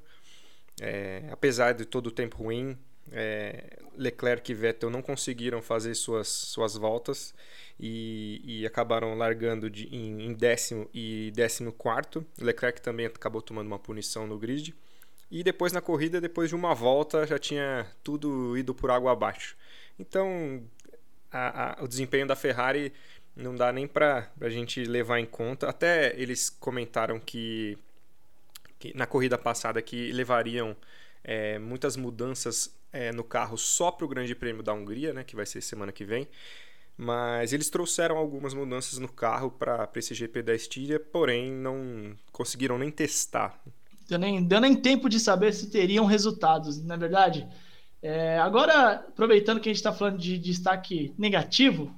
É, 0.81 1.29
apesar 1.31 1.75
de 1.75 1.85
todo 1.85 2.07
o 2.07 2.11
tempo 2.11 2.39
ruim, 2.39 2.79
é, 3.13 3.79
Leclerc 3.97 4.51
e 4.51 4.55
Vettel 4.55 4.91
não 4.91 5.03
conseguiram 5.03 5.61
fazer 5.63 5.95
suas, 5.95 6.29
suas 6.29 6.77
voltas 6.77 7.35
e, 7.79 8.41
e 8.45 8.67
acabaram 8.67 9.15
largando 9.17 9.69
de, 9.69 9.87
em, 9.95 10.27
em 10.27 10.33
décimo 10.33 10.89
e 10.93 11.33
décimo 11.35 11.73
quarto. 11.73 12.25
Leclerc 12.41 12.81
também 12.81 13.07
acabou 13.07 13.43
tomando 13.43 13.67
uma 13.67 13.79
punição 13.79 14.27
no 14.27 14.39
grid. 14.39 14.75
E 15.31 15.43
depois 15.43 15.73
na 15.73 15.81
corrida, 15.81 16.21
depois 16.21 16.49
de 16.49 16.55
uma 16.55 16.75
volta, 16.75 17.27
já 17.27 17.39
tinha 17.39 17.87
tudo 18.03 18.57
ido 18.57 18.75
por 18.75 18.91
água 18.91 19.13
abaixo. 19.13 19.57
Então, 19.99 20.63
a, 21.31 21.81
a, 21.81 21.85
o 21.85 21.89
desempenho 21.89 22.27
da 22.27 22.37
Ferrari 22.37 22.93
não 23.35 23.55
dá 23.55 23.73
nem 23.73 23.87
para 23.87 24.31
a 24.41 24.49
gente 24.49 24.85
levar 24.85 25.19
em 25.19 25.27
conta. 25.27 25.69
Até 25.69 26.15
eles 26.21 26.49
comentaram 26.49 27.19
que, 27.19 27.77
que 28.79 28.97
na 28.97 29.07
corrida 29.07 29.37
passada 29.37 29.83
que 29.83 30.13
levariam 30.13 30.77
é, 31.25 31.59
muitas 31.59 31.97
mudanças 31.97 32.73
é, 32.95 33.13
no 33.13 33.25
carro 33.25 33.59
só 33.59 33.91
para 33.91 34.07
o 34.07 34.09
Grande 34.09 34.35
Prêmio 34.37 34.63
da 34.63 34.73
Hungria, 34.73 35.13
né, 35.13 35.25
que 35.25 35.35
vai 35.35 35.45
ser 35.45 35.61
semana 35.61 35.91
que 35.91 36.05
vem. 36.05 36.29
Mas 36.97 37.53
eles 37.53 37.69
trouxeram 37.69 38.17
algumas 38.17 38.55
mudanças 38.55 39.01
no 39.01 39.09
carro 39.09 39.51
para 39.51 39.91
esse 39.97 40.15
GP 40.15 40.43
da 40.43 40.55
Estíria, 40.55 41.01
porém 41.01 41.51
não 41.51 42.15
conseguiram 42.31 42.79
nem 42.79 42.93
testar. 42.93 43.61
Deu 44.09 44.19
nem, 44.19 44.45
deu 44.45 44.61
nem 44.61 44.77
tempo 44.77 45.09
de 45.09 45.19
saber 45.19 45.53
se 45.53 45.71
teriam 45.71 46.05
resultados, 46.05 46.81
na 46.85 46.95
é 46.95 46.99
verdade. 46.99 47.49
É, 48.01 48.39
agora, 48.39 48.93
aproveitando 48.93 49.59
que 49.59 49.69
a 49.69 49.73
gente 49.73 49.79
está 49.81 49.93
falando 49.93 50.19
de 50.19 50.39
destaque 50.39 51.13
negativo, 51.19 51.93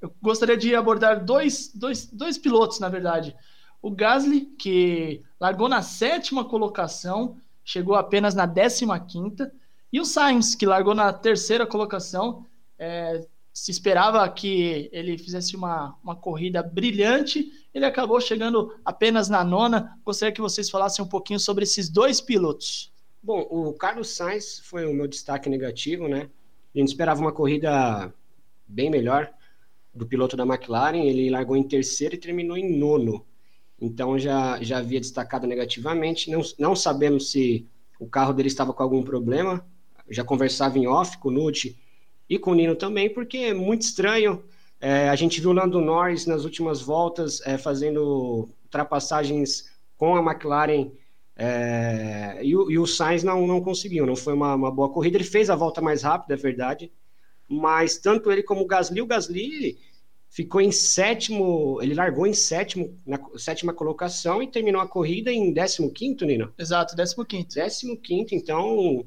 eu 0.00 0.10
gostaria 0.22 0.56
de 0.56 0.74
abordar 0.74 1.22
dois, 1.22 1.70
dois, 1.74 2.06
dois 2.06 2.38
pilotos, 2.38 2.80
na 2.80 2.88
verdade. 2.88 3.36
O 3.82 3.90
Gasly, 3.90 4.46
que 4.58 5.22
largou 5.38 5.68
na 5.68 5.82
sétima 5.82 6.42
colocação, 6.42 7.36
chegou 7.62 7.96
apenas 7.96 8.34
na 8.34 8.46
décima 8.46 8.98
quinta, 8.98 9.52
e 9.92 10.00
o 10.00 10.04
Sainz, 10.04 10.54
que 10.54 10.66
largou 10.66 10.94
na 10.94 11.12
terceira 11.12 11.66
colocação. 11.66 12.46
É, 12.78 13.26
se 13.52 13.70
esperava 13.70 14.28
que 14.28 14.88
ele 14.92 15.18
fizesse 15.18 15.56
uma, 15.56 15.98
uma 16.02 16.14
corrida 16.14 16.62
brilhante, 16.62 17.50
ele 17.74 17.84
acabou 17.84 18.20
chegando 18.20 18.74
apenas 18.84 19.28
na 19.28 19.42
nona. 19.42 19.98
Gostaria 20.04 20.34
que 20.34 20.40
vocês 20.40 20.70
falassem 20.70 21.04
um 21.04 21.08
pouquinho 21.08 21.40
sobre 21.40 21.64
esses 21.64 21.88
dois 21.88 22.20
pilotos. 22.20 22.92
Bom, 23.22 23.46
o 23.50 23.72
Carlos 23.74 24.08
Sainz 24.08 24.60
foi 24.60 24.86
o 24.86 24.94
meu 24.94 25.06
destaque 25.06 25.50
negativo, 25.50 26.08
né? 26.08 26.30
A 26.74 26.78
gente 26.78 26.88
esperava 26.88 27.20
uma 27.20 27.32
corrida 27.32 28.14
bem 28.66 28.88
melhor 28.88 29.30
do 29.92 30.06
piloto 30.06 30.36
da 30.36 30.44
McLaren. 30.46 31.04
Ele 31.04 31.28
largou 31.28 31.56
em 31.56 31.62
terceiro 31.62 32.14
e 32.14 32.18
terminou 32.18 32.56
em 32.56 32.78
nono. 32.78 33.26
Então 33.80 34.18
já, 34.18 34.62
já 34.62 34.78
havia 34.78 35.00
destacado 35.00 35.46
negativamente. 35.46 36.30
Não, 36.30 36.40
não 36.58 36.76
sabemos 36.76 37.32
se 37.32 37.66
o 37.98 38.06
carro 38.06 38.32
dele 38.32 38.48
estava 38.48 38.72
com 38.72 38.82
algum 38.82 39.02
problema. 39.02 39.66
Já 40.10 40.24
conversava 40.24 40.78
em 40.78 40.86
off 40.86 41.18
com 41.18 41.28
o 41.28 41.32
Nucci 41.32 41.78
e 42.28 42.38
com 42.38 42.52
o 42.52 42.54
Nino 42.54 42.76
também, 42.76 43.08
porque 43.08 43.38
é 43.38 43.54
muito 43.54 43.82
estranho. 43.82 44.42
É, 44.80 45.08
a 45.08 45.16
gente 45.16 45.40
viu 45.40 45.50
o 45.50 45.52
Lando 45.52 45.80
Norris 45.80 46.26
nas 46.26 46.44
últimas 46.44 46.80
voltas 46.80 47.40
é, 47.46 47.58
fazendo 47.58 48.48
ultrapassagens 48.64 49.70
com 49.96 50.16
a 50.16 50.20
McLaren 50.20 50.90
é, 51.42 52.38
e, 52.42 52.54
o, 52.54 52.70
e, 52.70 52.78
o 52.78 52.86
Sainz 52.86 53.22
não, 53.22 53.46
não 53.46 53.62
conseguiu, 53.62 54.04
não 54.04 54.14
foi 54.14 54.34
uma, 54.34 54.54
uma, 54.54 54.70
boa 54.70 54.90
corrida. 54.90 55.16
Ele 55.16 55.24
fez 55.24 55.48
a 55.48 55.56
volta 55.56 55.80
mais 55.80 56.02
rápida, 56.02 56.34
é 56.34 56.36
verdade, 56.36 56.92
mas 57.48 57.96
tanto 57.96 58.30
ele 58.30 58.42
como 58.42 58.60
o 58.60 58.66
Gasly, 58.66 59.00
o 59.00 59.06
Gasly 59.06 59.78
ficou 60.28 60.60
em 60.60 60.70
sétimo, 60.70 61.78
ele 61.80 61.94
largou 61.94 62.26
em 62.26 62.34
sétimo, 62.34 62.94
na 63.06 63.18
sétima 63.38 63.72
colocação 63.72 64.42
e 64.42 64.46
terminou 64.46 64.82
a 64.82 64.86
corrida 64.86 65.32
em 65.32 65.50
décimo 65.50 65.90
quinto, 65.90 66.26
Nino? 66.26 66.52
Exato, 66.58 66.94
décimo 66.94 67.24
quinto. 67.24 67.54
Décimo 67.54 67.96
quinto, 67.96 68.34
então 68.34 69.02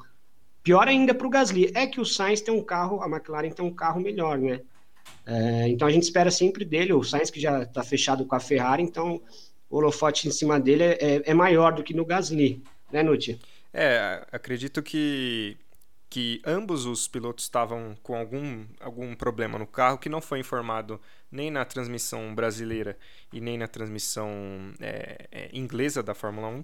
Pior 0.63 0.87
ainda 0.87 1.13
para 1.13 1.27
o 1.27 1.29
Gasly 1.29 1.71
é 1.75 1.85
que 1.85 1.99
o 1.99 2.05
Sainz 2.05 2.39
tem 2.39 2.53
um 2.53 2.63
carro, 2.63 3.01
a 3.01 3.07
McLaren 3.07 3.49
tem 3.49 3.65
um 3.65 3.73
carro 3.73 3.99
melhor, 3.99 4.37
né? 4.37 4.61
É, 5.25 5.67
então 5.67 5.87
a 5.87 5.91
gente 5.91 6.03
espera 6.03 6.31
sempre 6.31 6.63
dele, 6.63 6.93
o 6.93 7.03
Sainz 7.03 7.29
que 7.29 7.39
já 7.39 7.63
está 7.63 7.83
fechado 7.83 8.25
com 8.25 8.35
a 8.35 8.39
Ferrari, 8.39 8.81
então 8.81 9.21
o 9.69 9.77
holofote 9.77 10.27
em 10.27 10.31
cima 10.31 10.59
dele 10.59 10.83
é, 10.83 11.21
é 11.25 11.33
maior 11.33 11.73
do 11.73 11.83
que 11.83 11.93
no 11.93 12.05
Gasly, 12.05 12.63
né, 12.91 13.03
Nuti? 13.03 13.39
É, 13.73 14.25
acredito 14.31 14.81
que, 14.81 15.57
que 16.09 16.41
ambos 16.45 16.85
os 16.85 17.07
pilotos 17.07 17.43
estavam 17.43 17.97
com 18.01 18.15
algum, 18.15 18.65
algum 18.79 19.15
problema 19.15 19.57
no 19.57 19.67
carro 19.67 19.97
que 19.97 20.07
não 20.07 20.21
foi 20.21 20.39
informado 20.39 21.01
nem 21.31 21.49
na 21.49 21.65
transmissão 21.65 22.33
brasileira 22.33 22.97
e 23.33 23.41
nem 23.41 23.57
na 23.57 23.67
transmissão 23.67 24.29
é, 24.79 25.27
é, 25.31 25.49
inglesa 25.51 26.03
da 26.03 26.13
Fórmula 26.13 26.47
1. 26.47 26.63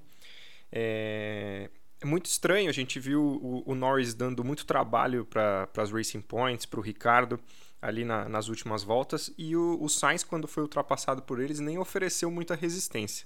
É, 0.72 1.70
é 2.02 2.06
muito 2.06 2.26
estranho. 2.26 2.70
A 2.70 2.74
gente 2.74 3.00
viu 3.00 3.22
o, 3.22 3.64
o 3.66 3.76
Norris 3.76 4.14
dando 4.14 4.44
muito 4.44 4.66
trabalho 4.66 5.26
para 5.26 5.68
as 5.78 5.92
Racing 5.92 6.22
Points, 6.22 6.66
para 6.66 6.80
o 6.80 6.84
Ricardo 6.84 7.40
ali 7.82 8.04
na, 8.04 8.28
nas 8.28 8.50
últimas 8.50 8.84
voltas, 8.84 9.34
e 9.38 9.56
o, 9.56 9.82
o, 9.82 9.88
Sainz, 9.88 10.24
quando 10.24 10.48
foi 10.48 10.64
ultrapassado 10.64 11.22
por 11.22 11.40
eles, 11.40 11.60
nem 11.60 11.78
ofereceu 11.78 12.30
muita 12.30 12.56
resistência. 12.56 13.26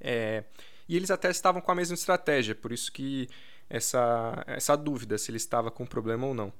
É, 0.00 0.44
e 0.88 0.96
eles 0.96 1.10
até 1.10 1.30
estavam 1.30 1.60
com 1.60 1.72
a 1.72 1.74
mesma 1.74 1.94
estratégia, 1.94 2.54
por 2.54 2.72
isso 2.72 2.92
que 2.92 3.28
essa, 3.68 4.44
essa 4.46 4.76
dúvida 4.76 5.16
se 5.18 5.30
ele 5.30 5.38
estava 5.38 5.70
com 5.70 5.86
problema 5.86 6.26
ou 6.26 6.34
não. 6.34 6.52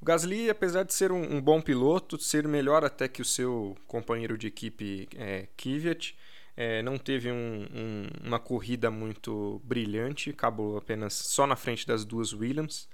O 0.00 0.04
Gasly, 0.04 0.50
apesar 0.50 0.82
de 0.82 0.92
ser 0.92 1.12
um, 1.12 1.36
um 1.36 1.40
bom 1.40 1.60
piloto, 1.60 2.20
ser 2.20 2.46
melhor 2.48 2.84
até 2.84 3.06
que 3.06 3.22
o 3.22 3.24
seu 3.24 3.76
companheiro 3.86 4.36
de 4.36 4.48
equipe 4.48 5.08
é, 5.14 5.46
Kvyat, 5.56 6.16
é, 6.56 6.82
não 6.82 6.98
teve 6.98 7.30
um, 7.30 7.66
um, 7.74 8.06
uma 8.26 8.38
corrida 8.38 8.90
muito 8.90 9.60
brilhante, 9.64 10.30
acabou 10.30 10.76
apenas 10.76 11.14
só 11.14 11.46
na 11.46 11.56
frente 11.56 11.86
das 11.86 12.04
duas 12.04 12.32
Williams. 12.32 12.88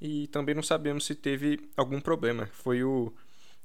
E 0.00 0.26
também 0.28 0.54
não 0.54 0.62
sabemos 0.62 1.06
se 1.06 1.14
teve 1.14 1.70
algum 1.76 2.00
problema. 2.00 2.46
Foi 2.52 2.82
o, 2.82 3.12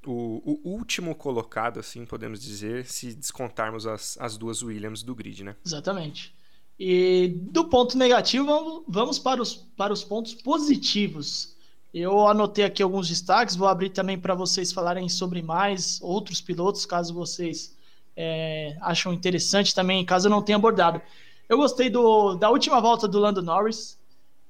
o, 0.05 0.59
o, 0.63 0.69
último 0.69 1.13
colocado, 1.13 1.79
assim 1.79 2.05
podemos 2.05 2.41
dizer, 2.41 2.85
se 2.85 3.13
descontarmos 3.13 3.85
as, 3.85 4.17
as 4.19 4.37
duas 4.37 4.61
Williams 4.61 5.03
do 5.03 5.13
grid, 5.13 5.43
né? 5.43 5.55
Exatamente. 5.65 6.33
E 6.79 7.35
do 7.51 7.65
ponto 7.65 7.97
negativo, 7.97 8.83
vamos 8.87 9.19
para 9.19 9.41
os, 9.41 9.53
para 9.53 9.91
os 9.91 10.03
pontos 10.03 10.33
positivos. 10.33 11.55
Eu 11.93 12.25
anotei 12.27 12.63
aqui 12.63 12.81
alguns 12.81 13.09
destaques, 13.09 13.55
vou 13.55 13.67
abrir 13.67 13.89
também 13.89 14.17
para 14.17 14.33
vocês 14.33 14.71
falarem 14.71 15.09
sobre 15.09 15.41
mais 15.41 15.99
outros 16.01 16.39
pilotos, 16.39 16.85
caso 16.85 17.13
vocês 17.13 17.75
é, 18.15 18.75
acham 18.81 19.13
interessante 19.13 19.73
também, 19.73 20.05
caso 20.05 20.27
eu 20.27 20.31
não 20.31 20.41
tenha 20.41 20.57
abordado. 20.57 21.01
Eu 21.47 21.57
gostei 21.57 21.89
do, 21.89 22.35
da 22.35 22.49
última 22.49 22.79
volta 22.79 23.07
do 23.07 23.19
Lando 23.19 23.41
Norris. 23.41 23.99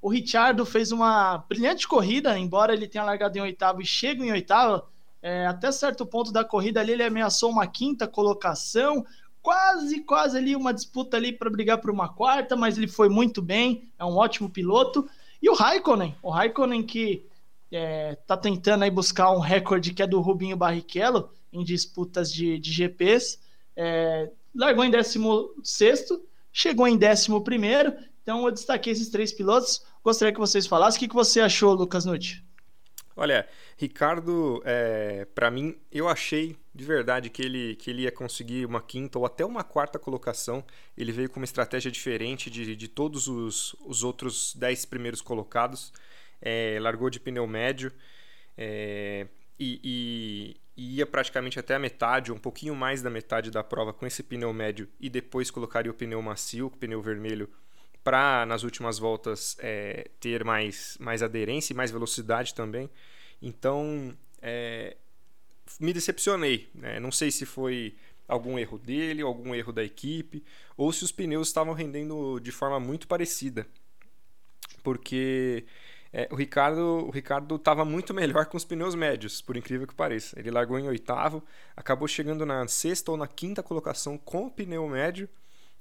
O 0.02 0.10
Richardo 0.10 0.66
fez 0.66 0.92
uma 0.92 1.38
brilhante 1.38 1.88
corrida, 1.88 2.38
embora 2.38 2.74
ele 2.74 2.88
tenha 2.88 3.04
largado 3.04 3.38
em 3.38 3.42
oitavo 3.42 3.82
e 3.82 3.86
chega 3.86 4.24
em 4.24 4.32
oitavo. 4.32 4.84
É, 5.22 5.46
até 5.46 5.72
certo 5.72 6.06
ponto 6.06 6.32
da 6.32 6.44
corrida 6.44 6.80
ali, 6.80 6.94
ele 6.94 7.04
ameaçou 7.04 7.52
uma 7.52 7.68
quinta 7.68 8.08
colocação, 8.08 9.06
quase, 9.42 10.02
quase 10.02 10.38
ali 10.38 10.56
uma 10.56 10.74
disputa 10.74 11.18
ali 11.18 11.32
para 11.32 11.50
brigar 11.50 11.80
por 11.80 11.92
uma 11.92 12.10
quarta, 12.10 12.56
mas 12.56 12.78
ele 12.78 12.88
foi 12.88 13.10
muito 13.10 13.42
bem, 13.42 13.92
é 13.98 14.06
um 14.06 14.16
ótimo 14.16 14.50
piloto. 14.50 15.08
E 15.42 15.50
o 15.50 15.54
Raikkonen, 15.54 16.16
o 16.22 16.30
Raikkonen 16.30 16.84
que 16.84 17.26
é, 17.72 18.16
tá 18.28 18.36
tentando 18.36 18.84
aí 18.84 18.92
buscar 18.92 19.32
um 19.32 19.40
recorde 19.40 19.94
que 19.94 20.04
é 20.04 20.08
do 20.08 20.20
Rubinho 20.20 20.58
Barrichello 20.58 21.30
em 21.54 21.64
disputas 21.64 22.32
de, 22.32 22.60
de 22.60 22.72
GPs. 22.72 23.40
É, 23.76 24.30
largou 24.56 24.84
em 24.84 24.92
16, 24.92 26.10
chegou 26.52 26.88
em 26.88 26.96
11. 26.96 27.32
Então 28.22 28.46
eu 28.46 28.52
destaquei 28.52 28.94
esses 28.94 29.10
três 29.10 29.32
pilotos. 29.32 29.86
Gostaria 30.04 30.34
que 30.34 30.40
vocês 30.40 30.68
falassem. 30.68 30.98
O 30.98 31.00
que, 31.00 31.08
que 31.08 31.16
você 31.16 31.42
achou, 31.42 31.74
Lucas 31.74 32.06
Nutti? 32.06 32.44
Olha, 33.16 33.48
Ricardo, 33.78 34.62
é, 34.64 35.26
para 35.36 35.52
mim, 35.52 35.76
eu 35.92 36.08
achei 36.08 36.56
de 36.74 36.86
verdade 36.86 37.30
que 37.30 37.42
ele, 37.42 37.76
que 37.76 37.90
ele 37.90 38.04
ia 38.04 38.12
conseguir 38.12 38.66
uma 38.66 38.82
quinta 38.82 39.20
ou 39.20 39.26
até 39.26 39.46
uma 39.46 39.64
quarta 39.64 40.00
colocação. 40.00 40.64
Ele 40.98 41.12
veio 41.12 41.30
com 41.30 41.40
uma 41.40 41.46
estratégia 41.46 41.92
diferente 41.92 42.50
de, 42.50 42.76
de 42.76 42.88
todos 42.88 43.28
os, 43.28 43.76
os 43.86 44.04
outros 44.04 44.56
dez 44.56 44.86
primeiros 44.86 45.22
colocados. 45.22 45.92
É, 46.42 46.78
largou 46.82 47.10
de 47.10 47.20
pneu 47.20 47.46
médio. 47.46 47.92
É, 48.58 49.28
e, 49.64 50.56
e, 50.76 50.96
ia 50.96 51.06
praticamente 51.06 51.60
até 51.60 51.76
a 51.76 51.80
metade, 51.80 52.32
um 52.32 52.38
pouquinho 52.38 52.76
mais 52.76 53.04
da 53.04 53.12
metade 53.12 53.52
da 53.52 53.64
prova 53.64 53.94
com 53.94 54.08
esse 54.08 54.24
pneu 54.24 54.52
médio 54.52 54.90
e 55.00 55.08
depois 55.08 55.52
colocaria 55.52 55.92
o 55.92 55.94
pneu 55.94 56.20
macio, 56.20 56.66
o 56.66 56.72
pneu 56.72 57.00
vermelho, 57.00 57.48
para 58.04 58.44
nas 58.48 58.64
últimas 58.64 58.98
voltas 58.98 59.56
é, 59.60 60.10
ter 60.20 60.44
mais, 60.44 60.98
mais 61.00 61.22
aderência 61.22 61.74
e 61.74 61.76
mais 61.76 61.92
velocidade 61.92 62.56
também. 62.56 62.90
Então, 63.40 64.18
é, 64.42 64.98
me 65.80 65.94
decepcionei. 65.94 66.68
Né? 66.74 67.00
Não 67.00 67.12
sei 67.12 67.30
se 67.30 67.46
foi 67.46 67.96
algum 68.28 68.58
erro 68.58 68.80
dele, 68.80 69.22
algum 69.22 69.54
erro 69.54 69.72
da 69.72 69.84
equipe, 69.84 70.44
ou 70.76 70.92
se 70.92 71.04
os 71.04 71.12
pneus 71.12 71.50
estavam 71.50 71.74
rendendo 71.76 72.40
de 72.40 72.52
forma 72.52 72.80
muito 72.80 73.08
parecida. 73.08 73.68
Porque 74.82 75.66
É, 76.14 76.28
o 76.30 76.36
Ricardo 76.36 77.08
o 77.08 77.10
Ricardo 77.10 77.56
estava 77.56 77.86
muito 77.86 78.14
melhor 78.14 78.46
com 78.46 78.58
os 78.58 78.66
pneus 78.66 78.96
médios, 78.96 79.42
por 79.42 79.56
incrível 79.56 79.88
que 79.88 79.96
pareça. 79.96 80.38
Ele 80.38 80.52
largou 80.52 80.78
em 80.78 80.88
oitavo, 80.88 81.44
acabou 81.76 82.08
chegando 82.08 82.46
na 82.46 82.68
sexta 82.68 83.12
ou 83.12 83.18
na 83.18 83.28
quinta 83.28 83.64
colocação 83.64 84.18
com 84.18 84.48
o 84.48 84.52
pneu 84.52 84.88
médio. 84.88 85.30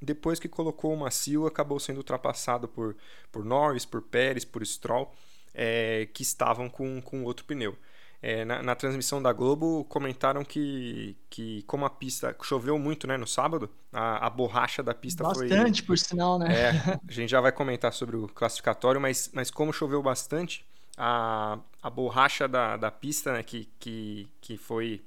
Depois 0.01 0.39
que 0.39 0.49
colocou 0.49 0.95
o 0.95 0.97
macio, 0.97 1.47
acabou 1.47 1.79
sendo 1.79 1.99
ultrapassado 1.99 2.67
por, 2.67 2.97
por 3.31 3.45
Norris, 3.45 3.85
por 3.85 4.01
Pérez, 4.01 4.45
por 4.45 4.65
Stroll, 4.65 5.13
é, 5.53 6.09
que 6.15 6.23
estavam 6.23 6.71
com, 6.71 7.03
com 7.03 7.25
outro 7.25 7.45
pneu. 7.45 7.77
É, 8.23 8.45
na, 8.45 8.63
na, 8.63 8.75
transmissão 8.75 9.23
da 9.23 9.33
Globo 9.33 9.83
comentaram 9.85 10.45
que, 10.45 11.17
que 11.31 11.63
como 11.63 11.87
a 11.87 11.91
pista 11.91 12.37
choveu 12.43 12.79
muito 12.79 13.07
né, 13.07 13.17
no 13.17 13.27
sábado, 13.27 13.71
a, 13.91 14.27
a 14.27 14.29
borracha 14.29 14.83
da 14.83 14.93
pista 14.93 15.23
bastante, 15.23 15.49
foi. 15.49 15.57
Bastante, 15.57 15.83
por 15.83 15.97
sinal, 15.97 16.39
né? 16.39 16.55
É, 16.55 16.69
a 17.09 17.13
gente 17.13 17.31
já 17.31 17.41
vai 17.41 17.51
comentar 17.51 17.95
sobre 17.95 18.17
o 18.17 18.29
classificatório, 18.29 19.01
mas, 19.01 19.31
mas 19.33 19.51
como 19.51 19.73
choveu 19.73 20.03
bastante, 20.03 20.67
a, 20.99 21.59
a 21.83 21.89
borracha 21.89 22.47
da, 22.47 22.77
da 22.77 22.91
pista, 22.91 23.33
né, 23.33 23.43
que, 23.43 23.67
que, 23.79 24.29
que 24.39 24.59
foi, 24.59 25.03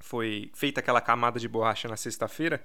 foi 0.00 0.50
feita 0.54 0.80
aquela 0.80 1.00
camada 1.00 1.38
de 1.38 1.46
borracha 1.46 1.86
na 1.86 1.96
sexta-feira, 1.96 2.60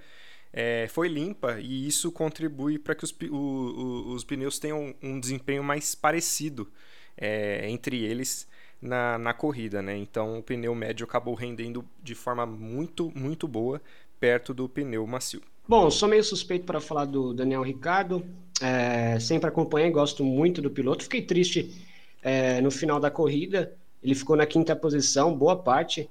é, 0.52 0.88
foi 0.88 1.06
limpa 1.06 1.60
e 1.60 1.86
isso 1.86 2.10
contribui 2.10 2.76
para 2.76 2.96
que 2.96 3.04
os, 3.04 3.14
o, 3.30 3.36
o, 3.36 4.14
os 4.14 4.24
pneus 4.24 4.58
tenham 4.58 4.96
um 5.00 5.20
desempenho 5.20 5.62
mais 5.62 5.94
parecido 5.94 6.68
é, 7.16 7.70
entre 7.70 8.02
eles 8.02 8.48
na, 8.80 9.18
na 9.18 9.34
corrida, 9.34 9.82
né? 9.82 9.96
Então 9.96 10.38
o 10.38 10.42
pneu 10.42 10.74
médio 10.74 11.04
acabou 11.04 11.34
rendendo 11.34 11.84
de 12.02 12.14
forma 12.14 12.46
muito, 12.46 13.12
muito 13.14 13.46
boa 13.46 13.80
perto 14.18 14.54
do 14.54 14.68
pneu 14.68 15.06
macio. 15.06 15.42
Bom, 15.68 15.90
sou 15.90 16.08
meio 16.08 16.24
suspeito 16.24 16.64
para 16.64 16.80
falar 16.80 17.04
do 17.04 17.32
Daniel 17.32 17.62
Ricardo. 17.62 18.24
É, 18.60 19.18
sempre 19.20 19.48
acompanhei, 19.48 19.90
gosto 19.90 20.24
muito 20.24 20.60
do 20.60 20.70
piloto. 20.70 21.04
Fiquei 21.04 21.22
triste 21.22 21.86
é, 22.22 22.60
no 22.60 22.70
final 22.70 22.98
da 22.98 23.10
corrida. 23.10 23.72
Ele 24.02 24.14
ficou 24.14 24.36
na 24.36 24.46
quinta 24.46 24.74
posição, 24.74 25.36
boa 25.36 25.56
parte, 25.56 26.08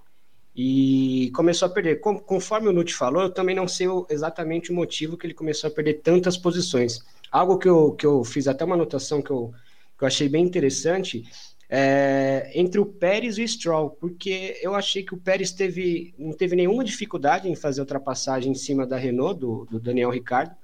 e 0.56 1.32
começou 1.36 1.68
a 1.68 1.70
perder. 1.70 2.00
Com, 2.00 2.20
conforme 2.20 2.68
o 2.68 2.74
Nuti 2.74 2.94
falou, 2.94 3.24
eu 3.24 3.30
também 3.30 3.56
não 3.56 3.68
sei 3.68 3.88
exatamente 4.10 4.72
o 4.72 4.76
motivo 4.76 5.18
que 5.18 5.26
ele 5.28 5.34
começou 5.34 5.68
a 5.68 5.72
perder 5.72 5.96
tantas 5.96 6.38
posições. 6.38 7.00
Algo 7.32 7.58
que 7.58 7.68
eu, 7.68 7.92
que 7.94 8.06
eu 8.06 8.24
fiz 8.24 8.48
até 8.48 8.64
uma 8.64 8.76
anotação 8.76 9.22
que 9.22 9.32
eu, 9.32 9.54
que 9.98 10.04
eu 10.04 10.08
achei 10.08 10.30
bem 10.30 10.46
interessante 10.46 11.24
é, 11.70 12.52
entre 12.56 12.80
o 12.80 12.86
Pérez 12.86 13.38
e 13.38 13.44
o 13.44 13.48
Stroll, 13.48 13.92
porque 13.92 14.60
eu 14.62 14.74
achei 14.74 15.04
que 15.04 15.14
o 15.14 15.18
Pérez 15.18 15.52
teve, 15.52 16.16
não 16.18 16.34
teve 16.34 16.56
nenhuma 16.56 16.84
dificuldade 16.84 17.48
em 17.48 17.56
fazer 17.56 17.82
ultrapassagem 17.82 18.52
em 18.52 18.56
cima 18.56 18.88
da 18.88 18.98
Renault, 18.98 19.40
do, 19.40 19.68
do 19.70 19.80
Daniel 19.80 20.10
Ricciardo. 20.10 20.56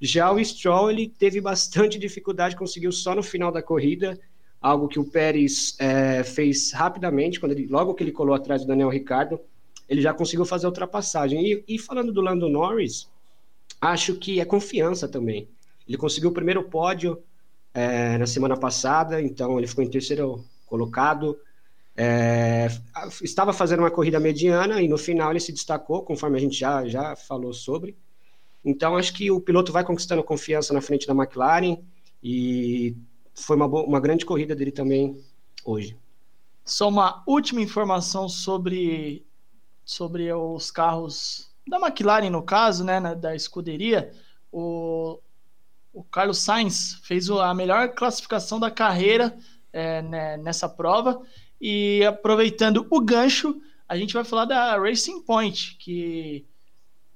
Já 0.00 0.32
o 0.32 0.44
Stroll 0.44 0.90
ele 0.90 1.08
teve 1.08 1.40
bastante 1.40 1.96
dificuldade, 2.00 2.56
conseguiu 2.56 2.90
só 2.90 3.14
no 3.14 3.22
final 3.22 3.52
da 3.52 3.62
corrida, 3.62 4.18
algo 4.60 4.88
que 4.88 4.98
o 4.98 5.04
Pérez 5.04 5.76
é, 5.78 6.24
fez 6.24 6.72
rapidamente, 6.72 7.38
quando 7.38 7.52
ele, 7.52 7.68
logo 7.68 7.94
que 7.94 8.02
ele 8.02 8.10
colou 8.10 8.34
atrás 8.34 8.62
do 8.62 8.66
Daniel 8.66 8.88
Ricciardo, 8.88 9.38
ele 9.88 10.02
já 10.02 10.12
conseguiu 10.12 10.44
fazer 10.44 10.66
a 10.66 10.70
ultrapassagem. 10.70 11.40
E, 11.40 11.64
e 11.68 11.78
falando 11.78 12.12
do 12.12 12.20
Lando 12.20 12.48
Norris, 12.48 13.08
acho 13.80 14.16
que 14.16 14.40
é 14.40 14.44
confiança 14.44 15.06
também. 15.06 15.48
Ele 15.86 15.96
conseguiu 15.96 16.30
o 16.30 16.34
primeiro 16.34 16.64
pódio, 16.64 17.22
é, 17.78 18.18
na 18.18 18.26
semana 18.26 18.56
passada, 18.56 19.22
então 19.22 19.56
ele 19.56 19.68
ficou 19.68 19.84
em 19.84 19.90
terceiro 19.90 20.44
colocado. 20.66 21.38
É, 21.96 22.66
estava 23.22 23.52
fazendo 23.52 23.80
uma 23.80 23.90
corrida 23.90 24.18
mediana 24.18 24.82
e 24.82 24.88
no 24.88 24.98
final 24.98 25.30
ele 25.30 25.38
se 25.38 25.52
destacou, 25.52 26.02
conforme 26.02 26.36
a 26.36 26.40
gente 26.40 26.58
já, 26.58 26.84
já 26.88 27.14
falou 27.14 27.52
sobre. 27.52 27.96
Então 28.64 28.96
acho 28.96 29.14
que 29.14 29.30
o 29.30 29.40
piloto 29.40 29.72
vai 29.72 29.84
conquistando 29.84 30.24
confiança 30.24 30.74
na 30.74 30.80
frente 30.80 31.06
da 31.06 31.14
McLaren 31.14 31.78
e 32.20 32.96
foi 33.32 33.54
uma, 33.54 33.66
uma 33.66 34.00
grande 34.00 34.26
corrida 34.26 34.56
dele 34.56 34.72
também 34.72 35.16
hoje. 35.64 35.96
Só 36.64 36.88
uma 36.88 37.22
última 37.28 37.60
informação 37.60 38.28
sobre, 38.28 39.24
sobre 39.84 40.32
os 40.32 40.72
carros 40.72 41.48
da 41.66 41.78
McLaren, 41.78 42.28
no 42.28 42.42
caso, 42.42 42.82
né, 42.82 43.14
da 43.14 43.36
escuderia. 43.36 44.12
O, 44.50 45.20
o 45.98 46.04
Carlos 46.04 46.38
Sainz 46.38 47.00
fez 47.02 47.28
a 47.28 47.52
melhor 47.52 47.88
classificação 47.88 48.60
da 48.60 48.70
carreira 48.70 49.36
é, 49.72 50.00
né, 50.00 50.36
nessa 50.36 50.68
prova. 50.68 51.20
E 51.60 52.04
aproveitando 52.04 52.86
o 52.88 53.00
gancho, 53.00 53.60
a 53.88 53.96
gente 53.96 54.14
vai 54.14 54.22
falar 54.22 54.44
da 54.44 54.78
Racing 54.78 55.22
Point, 55.22 55.74
que 55.76 56.46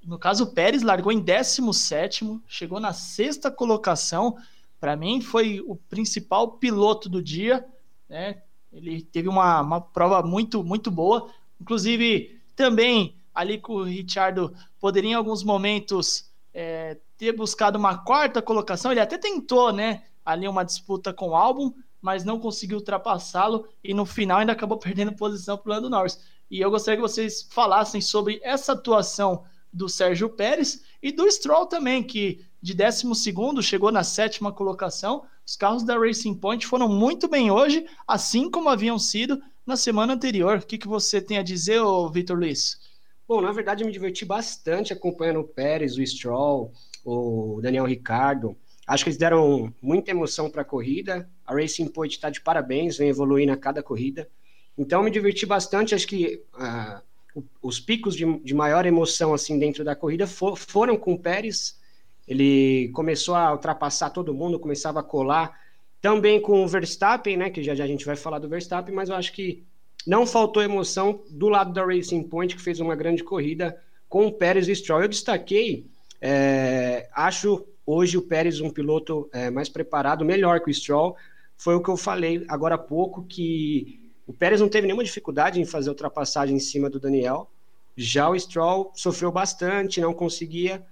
no 0.05 0.19
caso 0.19 0.43
o 0.43 0.47
Pérez 0.49 0.83
largou 0.83 1.13
em 1.13 1.21
17, 1.21 2.41
chegou 2.49 2.81
na 2.81 2.93
sexta 2.93 3.53
colocação. 3.53 4.37
Para 4.81 4.97
mim, 4.97 5.21
foi 5.21 5.61
o 5.61 5.77
principal 5.77 6.59
piloto 6.59 7.09
do 7.09 7.23
dia. 7.23 7.65
Né? 8.09 8.43
Ele 8.73 9.01
teve 9.01 9.29
uma, 9.29 9.61
uma 9.61 9.81
prova 9.81 10.25
muito, 10.25 10.65
muito 10.65 10.91
boa. 10.91 11.31
Inclusive, 11.61 12.37
também 12.57 13.15
ali 13.33 13.59
com 13.59 13.75
o 13.75 13.85
Richardo 13.85 14.53
poderia 14.81 15.11
em 15.13 15.15
alguns 15.15 15.45
momentos 15.45 16.33
é, 16.53 16.99
ter 17.23 17.31
buscado 17.31 17.79
uma 17.79 17.99
quarta 17.99 18.43
colocação. 18.43 18.91
Ele 18.91 18.99
até 18.99 19.17
tentou, 19.17 19.73
né? 19.73 20.03
Ali 20.25 20.49
uma 20.49 20.65
disputa 20.65 21.13
com 21.13 21.29
o 21.29 21.37
álbum, 21.37 21.73
mas 22.01 22.25
não 22.25 22.41
conseguiu 22.41 22.79
ultrapassá-lo 22.79 23.69
e 23.85 23.95
no 23.95 24.05
final 24.05 24.41
ainda 24.41 24.51
acabou 24.51 24.77
perdendo 24.83 25.15
posição 25.15 25.57
para 25.57 25.71
o 25.71 25.73
Lando 25.73 25.89
Norris. 25.89 26.19
E 26.51 26.61
eu 26.61 26.69
gostaria 26.69 26.97
que 26.97 27.09
vocês 27.09 27.47
falassem 27.49 28.01
sobre 28.01 28.41
essa 28.43 28.73
atuação 28.73 29.45
do 29.73 29.89
Sérgio 29.89 30.31
Pérez 30.31 30.83
e 31.01 31.13
do 31.13 31.31
Stroll 31.31 31.67
também, 31.67 32.03
que 32.03 32.45
de 32.61 32.75
12 32.75 33.63
chegou 33.63 33.93
na 33.93 34.03
sétima 34.03 34.51
colocação. 34.51 35.23
Os 35.47 35.55
carros 35.55 35.85
da 35.85 35.97
Racing 35.97 36.35
Point 36.35 36.67
foram 36.67 36.89
muito 36.89 37.29
bem 37.29 37.53
hoje, 37.53 37.87
assim 38.05 38.51
como 38.51 38.69
haviam 38.69 38.99
sido 38.99 39.41
na 39.65 39.77
semana 39.77 40.15
anterior. 40.15 40.59
O 40.59 40.67
que, 40.67 40.77
que 40.77 40.89
você 40.89 41.21
tem 41.21 41.39
a 41.39 41.43
dizer, 41.45 41.81
Vitor 42.13 42.37
Luiz? 42.37 42.81
Bom, 43.29 43.41
na 43.41 43.53
verdade, 43.53 43.85
eu 43.85 43.87
me 43.87 43.93
diverti 43.93 44.25
bastante 44.25 44.93
acompanhando 44.93 45.39
o 45.39 45.49
Pérez, 45.49 45.97
o 45.97 46.05
Stroll, 46.05 46.73
o 47.05 47.61
Daniel 47.63 47.85
Ricardo. 47.85 48.57
Acho 48.87 49.05
que 49.05 49.11
eles 49.11 49.19
deram 49.19 49.73
muita 49.81 50.11
emoção 50.11 50.51
para 50.51 50.63
a 50.63 50.65
corrida. 50.65 51.29
A 51.47 51.55
Racing 51.55 51.89
Point 51.89 52.15
está 52.15 52.31
de 52.31 52.41
parabéns, 52.41 52.97
vem 52.97 53.09
evoluindo 53.09 53.53
a 53.53 53.57
cada 53.57 53.83
corrida. 53.83 54.29
Então, 54.77 55.03
me 55.03 55.11
diverti 55.11 55.47
bastante. 55.47 55.95
Acho 55.95 56.07
que 56.07 56.43
uh, 56.55 57.43
os 57.63 57.79
picos 57.79 58.17
de, 58.17 58.25
de, 58.41 58.55
maior 58.55 58.87
emoção 58.87 59.33
assim 59.33 59.59
dentro 59.59 59.85
da 59.85 59.95
corrida 59.95 60.27
for, 60.27 60.57
foram 60.57 60.97
com 60.97 61.15
o 61.15 61.19
Pérez. 61.19 61.79
Ele 62.27 62.91
começou 62.95 63.35
a 63.35 63.53
ultrapassar 63.53 64.11
todo 64.11 64.35
mundo, 64.35 64.59
começava 64.59 65.01
a 65.01 65.05
colar. 65.05 65.61
Também 66.01 66.41
com 66.41 66.65
o 66.65 66.69
Verstappen, 66.69 67.37
né? 67.37 67.51
Que 67.51 67.63
já, 67.63 67.75
já 67.75 67.85
a 67.85 67.87
gente 67.87 68.05
vai 68.05 68.17
falar 68.17 68.39
do 68.39 68.49
Verstappen, 68.49 68.95
mas 68.95 69.09
eu 69.09 69.15
acho 69.15 69.33
que 69.33 69.65
não 70.07 70.27
faltou 70.27 70.63
emoção 70.63 71.23
do 71.31 71.49
lado 71.49 71.73
da 71.73 71.85
Racing 71.85 72.25
Point, 72.25 72.57
que 72.57 72.63
fez 72.63 72.81
uma 72.81 72.97
grande 72.97 73.23
corrida 73.23 73.81
com 74.09 74.27
o 74.27 74.33
Pérez 74.33 74.69
e 74.69 74.75
Stroll. 74.75 75.03
Eu 75.03 75.09
destaquei, 75.09 75.87
é, 76.25 77.09
acho 77.13 77.67
hoje 77.85 78.17
o 78.17 78.23
Pérez 78.23 78.61
um 78.61 78.71
piloto 78.71 79.29
é, 79.33 79.51
mais 79.51 79.69
preparado, 79.69 80.25
melhor 80.25 80.61
que 80.61 80.71
o 80.71 80.75
Stroll. 80.75 81.17
Foi 81.57 81.75
o 81.75 81.83
que 81.83 81.91
eu 81.91 81.97
falei 81.97 82.45
agora 82.49 82.77
há 82.77 82.79
pouco, 82.79 83.25
que 83.25 84.01
o 84.25 84.33
Pérez 84.33 84.61
não 84.61 84.69
teve 84.69 84.87
nenhuma 84.87 85.03
dificuldade 85.03 85.61
em 85.61 85.65
fazer 85.65 85.91
ultrapassagem 85.91 86.55
em 86.55 86.61
cima 86.61 86.89
do 86.89 87.01
Daniel. 87.01 87.51
Já 87.97 88.31
o 88.31 88.39
Stroll 88.39 88.93
sofreu 88.95 89.33
bastante, 89.33 90.01
não 90.01 90.15
conseguia, 90.15 90.87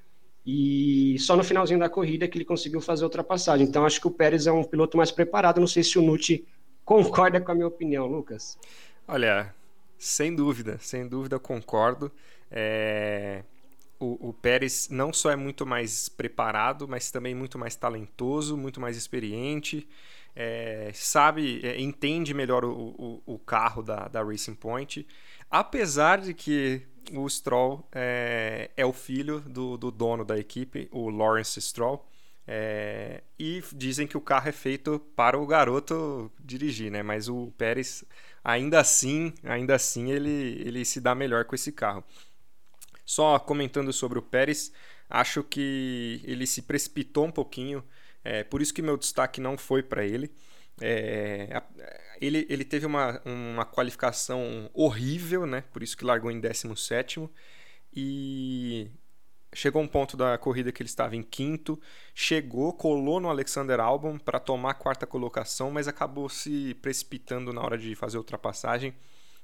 e 0.45 1.17
só 1.21 1.37
no 1.37 1.45
finalzinho 1.45 1.79
da 1.79 1.89
corrida 1.89 2.27
que 2.27 2.37
ele 2.37 2.45
conseguiu 2.45 2.81
fazer 2.81 3.05
ultrapassagem. 3.05 3.67
Então 3.67 3.87
acho 3.87 4.01
que 4.01 4.09
o 4.09 4.11
Pérez 4.11 4.49
é 4.49 4.53
um 4.53 4.65
piloto 4.65 4.97
mais 4.97 5.13
preparado. 5.13 5.61
Não 5.61 5.67
sei 5.67 5.85
se 5.85 5.97
o 5.97 6.03
Nucci 6.03 6.45
concorda 6.85 7.41
com 7.41 7.53
a 7.53 7.55
minha 7.55 7.69
opinião, 7.69 8.07
Lucas. 8.07 8.59
Olha, 9.07 9.55
sem 9.97 10.35
dúvida, 10.35 10.77
sem 10.81 11.07
dúvida 11.07 11.39
concordo. 11.39 12.11
É... 12.51 13.45
O, 14.01 14.31
o, 14.31 14.33
Pérez 14.33 14.89
não 14.91 15.13
só 15.13 15.31
é 15.31 15.37
muito 15.37 15.67
mais 15.67 16.09
preparado, 16.09 16.89
mas 16.89 17.11
também 17.11 17.35
muito 17.35 17.59
mais 17.59 17.77
talentoso, 17.77 18.57
muito 18.57 18.81
mais 18.81 18.97
experiente, 18.97 19.87
é, 20.35 20.91
sabe, 20.95 21.61
é, 21.63 21.79
entende 21.79 22.33
melhor 22.33 22.65
o, 22.65 22.73
o, 22.73 23.23
o, 23.27 23.39
carro 23.39 23.83
da, 23.83 24.09
da 24.09 24.23
Racing 24.23 24.55
Point, 24.55 25.07
apesar 25.51 26.21
de 26.21 26.33
que 26.33 26.83
o 27.13 27.29
Stroll 27.29 27.87
é, 27.93 28.71
é 28.77 28.87
o 28.87 28.93
filho 28.93 29.41
do, 29.41 29.77
do, 29.77 29.91
dono 29.91 30.25
da 30.25 30.39
equipe, 30.39 30.89
o 30.91 31.11
Lawrence 31.11 31.61
Stroll, 31.61 32.05
é, 32.47 33.23
e 33.39 33.63
dizem 33.73 34.07
que 34.07 34.17
o 34.17 34.21
carro 34.21 34.49
é 34.49 34.53
feito 34.53 34.99
para 35.15 35.39
o 35.39 35.47
garoto 35.47 36.33
dirigir, 36.41 36.91
né? 36.91 37.03
Mas 37.03 37.29
o 37.29 37.53
Pérez 37.57 38.05
ainda 38.43 38.81
assim, 38.81 39.33
ainda 39.45 39.75
assim 39.75 40.11
ele, 40.11 40.61
ele 40.65 40.85
se 40.85 41.01
dá 41.01 41.15
melhor 41.15 41.45
com 41.45 41.55
esse 41.55 41.71
carro. 41.71 42.05
Só 43.11 43.41
comentando 43.41 43.93
sobre 43.93 44.21
o 44.21 44.23
Pérez, 44.23 44.73
acho 45.09 45.43
que 45.43 46.21
ele 46.23 46.47
se 46.47 46.63
precipitou 46.63 47.27
um 47.27 47.33
pouquinho, 47.33 47.83
é, 48.23 48.45
por 48.45 48.63
isso 48.63 48.73
que 48.73 48.81
meu 48.81 48.97
destaque 48.97 49.41
não 49.41 49.59
foi 49.59 49.83
para 49.83 50.07
ele. 50.07 50.31
É, 50.81 51.61
ele, 52.21 52.47
ele 52.49 52.65
teve 52.65 52.87
uma, 52.87 53.21
uma 53.25 53.65
qualificação 53.65 54.71
horrível, 54.73 55.45
né? 55.45 55.65
por 55.73 55.83
isso 55.83 55.97
que 55.97 56.05
largou 56.05 56.31
em 56.31 56.39
17 56.39 57.29
e 57.93 58.89
chegou 59.53 59.83
um 59.83 59.89
ponto 59.89 60.17
da 60.17 60.39
corrida 60.39 60.71
que 60.71 60.81
ele 60.81 60.89
estava 60.89 61.17
em 61.17 61.23
quinto, 61.25 61.81
chegou, 62.15 62.73
colou 62.73 63.19
no 63.19 63.29
Alexander 63.29 63.81
Albon 63.81 64.21
para 64.21 64.39
tomar 64.39 64.71
a 64.71 64.75
quarta 64.75 65.05
colocação, 65.05 65.73
mas 65.73 65.89
acabou 65.89 66.29
se 66.29 66.75
precipitando 66.75 67.53
na 67.53 67.61
hora 67.61 67.77
de 67.77 67.93
fazer 67.97 68.19
a 68.19 68.21
ultrapassagem 68.21 68.95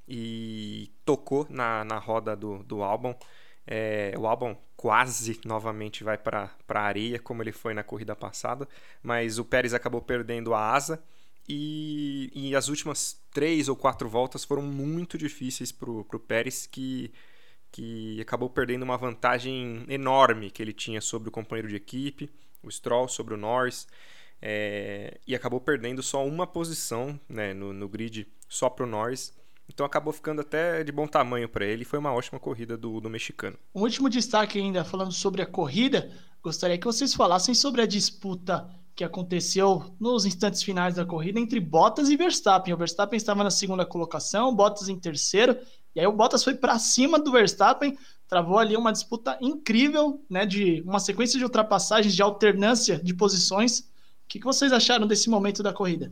e 0.07 0.93
tocou 1.05 1.49
na, 1.51 1.85
na 1.85 1.99
roda 1.99 2.37
do, 2.37 2.63
do 2.63 2.85
Albon. 2.85 3.19
É, 3.67 4.15
o 4.17 4.27
Albon 4.27 4.57
quase 4.77 5.41
novamente 5.45 6.05
vai 6.05 6.17
para 6.17 6.51
a 6.69 6.81
areia, 6.81 7.19
como 7.19 7.43
ele 7.43 7.53
foi 7.53 7.75
na 7.75 7.83
corrida 7.83 8.15
passada, 8.15 8.69
mas 9.03 9.39
o 9.39 9.45
Pérez 9.45 9.75
acabou 9.75 10.01
perdendo 10.01 10.55
a 10.55 10.73
asa 10.73 11.03
e, 11.49 12.31
e 12.35 12.55
as 12.55 12.69
últimas 12.69 13.21
três 13.33 13.69
ou 13.69 13.77
quatro 13.77 14.09
voltas 14.09 14.45
foram 14.45 14.63
muito 14.63 15.19
difíceis 15.19 15.73
para 15.73 15.91
o 15.91 16.05
Pérez, 16.21 16.67
que 16.67 17.13
que 17.73 18.19
acabou 18.23 18.49
perdendo 18.49 18.85
uma 18.85 18.97
vantagem 18.97 19.85
enorme 19.87 20.51
que 20.51 20.63
ele 20.63 20.73
tinha 20.73 20.99
sobre 20.99 21.29
o 21.29 21.33
companheiro 21.33 21.69
de 21.69 21.77
equipe, 21.77 22.31
o 22.63 22.71
Stroll, 22.71 23.07
sobre 23.07 23.35
o 23.35 23.37
Norris, 23.37 23.87
é, 24.41 25.19
e 25.27 25.35
acabou 25.35 25.61
perdendo 25.61 26.03
só 26.03 26.27
uma 26.27 26.47
posição 26.47 27.21
né, 27.29 27.53
no, 27.53 27.75
no 27.75 27.87
grid 27.87 28.27
só 28.49 28.71
para 28.71 28.85
o 28.85 28.89
Norris. 28.89 29.35
Então 29.69 29.85
acabou 29.85 30.13
ficando 30.13 30.41
até 30.41 30.83
de 30.85 30.93
bom 30.93 31.07
tamanho 31.07 31.49
para 31.49 31.65
ele. 31.65 31.85
Foi 31.85 31.99
uma 31.99 32.13
ótima 32.13 32.39
corrida 32.39 32.77
do, 32.77 33.01
do 33.01 33.11
mexicano. 33.11 33.59
Um 33.75 33.83
último 33.83 34.09
destaque 34.09 34.59
ainda 34.59 34.85
falando 34.85 35.13
sobre 35.13 35.43
a 35.43 35.47
corrida, 35.47 36.11
gostaria 36.43 36.79
que 36.79 36.87
vocês 36.87 37.15
falassem 37.15 37.55
sobre 37.55 37.83
a 37.83 37.87
disputa 37.87 38.69
que 38.97 39.05
aconteceu 39.05 39.95
nos 40.01 40.25
instantes 40.25 40.63
finais 40.63 40.95
da 40.95 41.05
corrida 41.05 41.39
entre 41.39 41.61
Bottas 41.61 42.09
e 42.09 42.17
Verstappen. 42.17 42.73
O 42.73 42.79
Verstappen 42.79 43.17
estava 43.17 43.45
na 43.45 43.51
segunda 43.51 43.85
colocação, 43.85 44.55
Bottas 44.57 44.89
em 44.89 44.99
terceiro, 44.99 45.59
e 45.95 46.01
aí 46.01 46.07
o 46.07 46.13
Bottas 46.13 46.43
foi 46.43 46.55
para 46.55 46.79
cima 46.79 47.19
do 47.19 47.31
Verstappen, 47.31 47.97
travou 48.27 48.59
ali 48.59 48.75
uma 48.75 48.93
disputa 48.93 49.37
incrível, 49.41 50.25
né, 50.31 50.47
de 50.47 50.83
uma 50.87 50.99
sequência 50.99 51.39
de 51.39 51.45
ultrapassagens, 51.45 52.15
de 52.15 52.23
alternância 52.23 52.99
de 52.99 53.13
posições. 53.13 53.81
O 53.81 53.85
que, 54.29 54.39
que 54.39 54.47
vocês 54.47 54.73
acharam 54.73 55.07
desse 55.07 55.29
momento 55.29 55.63
da 55.63 55.75
corrida? 55.75 56.11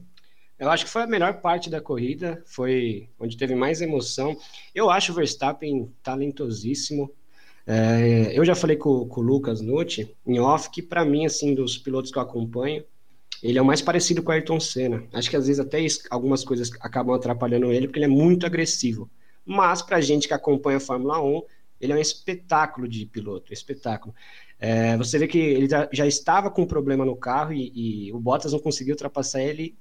Eu 0.58 0.70
acho 0.70 0.84
que 0.84 0.90
foi 0.90 1.02
a 1.02 1.06
melhor 1.06 1.40
parte 1.40 1.68
da 1.68 1.80
corrida, 1.80 2.42
foi 2.46 3.08
onde 3.18 3.36
teve 3.36 3.54
mais 3.54 3.80
emoção. 3.80 4.36
Eu 4.74 4.88
acho 4.88 5.12
o 5.12 5.14
Verstappen 5.14 5.92
talentosíssimo. 6.02 7.10
É, 7.66 8.32
eu 8.38 8.44
já 8.44 8.54
falei 8.54 8.76
com, 8.76 9.06
com 9.08 9.20
o 9.20 9.24
Lucas 9.24 9.60
Nutti, 9.60 10.14
em 10.26 10.38
off, 10.38 10.70
que 10.70 10.82
para 10.82 11.04
mim, 11.04 11.26
assim, 11.26 11.54
dos 11.54 11.76
pilotos 11.76 12.10
que 12.10 12.18
eu 12.18 12.22
acompanho, 12.22 12.84
ele 13.42 13.58
é 13.58 13.62
o 13.62 13.64
mais 13.64 13.82
parecido 13.82 14.22
com 14.22 14.30
o 14.30 14.32
Ayrton 14.32 14.60
Senna. 14.60 15.04
Acho 15.12 15.28
que 15.28 15.36
às 15.36 15.46
vezes 15.46 15.60
até 15.60 15.78
algumas 16.08 16.44
coisas 16.44 16.70
acabam 16.80 17.14
atrapalhando 17.14 17.72
ele, 17.72 17.86
porque 17.86 17.98
ele 17.98 18.06
é 18.06 18.08
muito 18.08 18.46
agressivo. 18.46 19.10
Mas 19.44 19.82
para 19.82 19.96
a 19.96 20.00
gente 20.00 20.28
que 20.28 20.34
acompanha 20.34 20.78
a 20.78 20.80
Fórmula 20.80 21.20
1, 21.22 21.42
ele 21.80 21.92
é 21.92 21.96
um 21.96 22.00
espetáculo 22.00 22.88
de 22.88 23.04
piloto, 23.04 23.50
um 23.50 23.52
espetáculo. 23.52 24.14
É, 24.58 24.96
você 24.96 25.18
vê 25.18 25.26
que 25.26 25.38
ele 25.38 25.68
já, 25.68 25.88
já, 25.92 26.06
estava 26.06 26.50
com 26.50 26.62
um 26.62 26.66
problema 26.66 27.04
no 27.04 27.16
carro 27.16 27.52
e, 27.52 28.06
e, 28.06 28.12
o 28.12 28.18
Bottas 28.18 28.52
não 28.52 28.58
conseguiu 28.58 28.94
ultrapassar 28.94 29.42
ele 29.42 29.76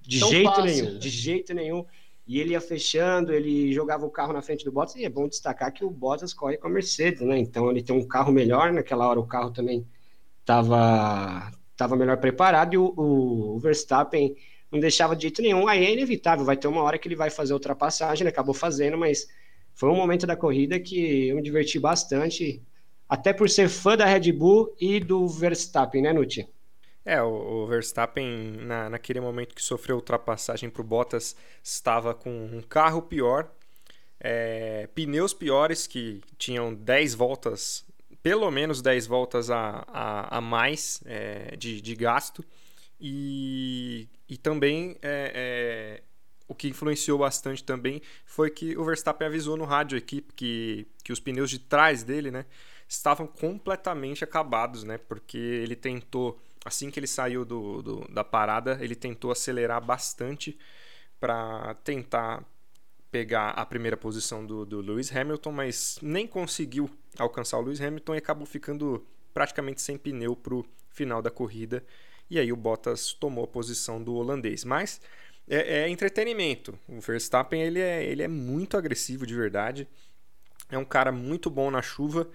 de 0.00 0.20
Tão 0.20 0.30
jeito 0.30 0.50
fácil. 0.50 0.64
nenhum, 0.64 0.98
de 0.98 1.08
jeito 1.08 1.54
nenhum. 1.54 1.84
E 2.26 2.40
ele 2.40 2.52
ia 2.52 2.60
fechando, 2.60 3.32
ele 3.32 3.72
jogava 3.72 4.04
o 4.04 4.10
carro 4.10 4.32
na 4.32 4.42
frente 4.42 4.64
do 4.64 4.72
Bottas, 4.72 4.96
e 4.96 5.04
é 5.04 5.08
bom 5.08 5.28
destacar 5.28 5.72
que 5.72 5.84
o 5.84 5.90
Bottas 5.90 6.34
corre 6.34 6.56
com 6.56 6.66
a 6.66 6.70
Mercedes, 6.70 7.20
né? 7.22 7.38
Então 7.38 7.70
ele 7.70 7.82
tem 7.82 7.94
um 7.94 8.06
carro 8.06 8.32
melhor, 8.32 8.72
naquela 8.72 9.06
hora 9.06 9.20
o 9.20 9.26
carro 9.26 9.50
também 9.52 9.86
estava 10.40 11.52
tava 11.76 11.94
melhor 11.94 12.16
preparado, 12.18 12.74
e 12.74 12.78
o, 12.78 12.94
o 12.96 13.58
Verstappen 13.58 14.34
não 14.72 14.80
deixava 14.80 15.14
de 15.14 15.22
jeito 15.22 15.42
nenhum. 15.42 15.68
Aí 15.68 15.84
é 15.84 15.92
inevitável, 15.92 16.44
vai 16.44 16.56
ter 16.56 16.66
uma 16.68 16.82
hora 16.82 16.98
que 16.98 17.06
ele 17.06 17.14
vai 17.14 17.30
fazer 17.30 17.52
ultrapassagem, 17.52 18.22
ele 18.22 18.30
acabou 18.30 18.54
fazendo, 18.54 18.96
mas 18.96 19.28
foi 19.74 19.90
um 19.90 19.94
momento 19.96 20.26
da 20.26 20.34
corrida 20.36 20.80
que 20.80 21.28
eu 21.28 21.36
me 21.36 21.42
diverti 21.42 21.78
bastante, 21.78 22.62
até 23.08 23.32
por 23.32 23.48
ser 23.48 23.68
fã 23.68 23.96
da 23.96 24.06
Red 24.06 24.32
Bull 24.32 24.74
e 24.80 24.98
do 24.98 25.28
Verstappen, 25.28 26.02
né, 26.02 26.12
Nuti? 26.12 26.48
É, 27.08 27.22
o, 27.22 27.64
Verstappen, 27.68 28.56
na, 28.62 28.90
naquele 28.90 29.20
momento 29.20 29.54
que 29.54 29.62
sofreu 29.62 29.94
ultrapassagem 29.94 30.68
para 30.68 30.82
o 30.82 30.84
Bottas, 30.84 31.36
estava 31.62 32.12
com 32.12 32.30
um 32.30 32.60
carro 32.60 33.00
pior, 33.00 33.48
é, 34.18 34.88
pneus 34.92 35.32
piores 35.32 35.86
que 35.86 36.20
tinham 36.36 36.74
10 36.74 37.14
voltas, 37.14 37.84
pelo 38.24 38.50
menos 38.50 38.82
10 38.82 39.06
voltas 39.06 39.50
a, 39.52 39.84
a, 39.86 40.38
a 40.38 40.40
mais 40.40 41.00
é, 41.06 41.54
de, 41.56 41.80
de 41.80 41.94
gasto. 41.94 42.44
E, 43.00 44.08
e 44.28 44.36
também 44.36 44.96
é, 45.00 46.00
é, 46.02 46.02
o 46.48 46.54
que 46.56 46.68
influenciou 46.68 47.18
bastante 47.18 47.62
também 47.62 48.02
foi 48.24 48.50
que 48.50 48.76
o 48.76 48.84
Verstappen 48.84 49.28
avisou 49.28 49.56
no 49.56 49.64
rádio 49.64 49.96
a 49.96 49.98
equipe 49.98 50.32
que, 50.34 50.88
que 51.04 51.12
os 51.12 51.20
pneus 51.20 51.50
de 51.50 51.60
trás 51.60 52.02
dele 52.02 52.32
né, 52.32 52.46
estavam 52.88 53.26
completamente 53.26 54.24
acabados, 54.24 54.84
né? 54.84 54.98
Porque 54.98 55.36
ele 55.36 55.76
tentou, 55.76 56.40
assim 56.66 56.90
que 56.90 56.98
ele 56.98 57.06
saiu 57.06 57.44
do, 57.44 57.82
do 57.82 58.08
da 58.12 58.24
parada, 58.24 58.78
ele 58.80 58.94
tentou 58.94 59.30
acelerar 59.30 59.84
bastante 59.84 60.58
para 61.18 61.74
tentar 61.84 62.44
pegar 63.10 63.50
a 63.50 63.64
primeira 63.64 63.96
posição 63.96 64.44
do, 64.44 64.66
do 64.66 64.80
Lewis 64.80 65.14
Hamilton, 65.14 65.52
mas 65.52 65.98
nem 66.02 66.26
conseguiu 66.26 66.90
alcançar 67.18 67.58
o 67.58 67.62
Lewis 67.62 67.80
Hamilton 67.80 68.14
e 68.14 68.18
acabou 68.18 68.44
ficando 68.44 69.06
praticamente 69.32 69.80
sem 69.80 69.96
pneu 69.96 70.36
para 70.36 70.54
o 70.54 70.66
final 70.90 71.22
da 71.22 71.30
corrida 71.30 71.82
e 72.28 72.38
aí 72.38 72.52
o 72.52 72.56
Bottas 72.56 73.12
tomou 73.12 73.44
a 73.44 73.48
posição 73.48 74.02
do 74.02 74.14
holandês. 74.14 74.64
Mas 74.64 75.00
é, 75.48 75.82
é 75.82 75.88
entretenimento. 75.88 76.78
O 76.88 77.00
Verstappen 77.00 77.62
ele 77.62 77.80
é, 77.80 78.04
ele 78.04 78.22
é 78.22 78.28
muito 78.28 78.76
agressivo 78.76 79.26
de 79.26 79.34
verdade. 79.34 79.88
É 80.70 80.76
um 80.76 80.84
cara 80.84 81.12
muito 81.12 81.48
bom 81.48 81.70
na 81.70 81.82
chuva. 81.82 82.28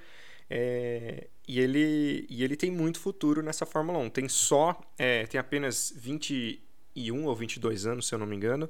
É, 0.50 1.28
e, 1.51 1.59
ele, 1.59 2.25
e 2.29 2.45
ele 2.45 2.55
tem 2.55 2.71
muito 2.71 2.97
futuro 2.97 3.41
nessa 3.41 3.65
Fórmula 3.65 3.99
1. 3.99 4.09
Tem 4.09 4.29
só. 4.29 4.79
É, 4.97 5.25
tem 5.25 5.37
apenas 5.37 5.91
21 5.97 7.25
ou 7.25 7.35
22 7.35 7.85
anos, 7.85 8.07
se 8.07 8.15
eu 8.15 8.19
não 8.19 8.25
me 8.25 8.37
engano. 8.37 8.69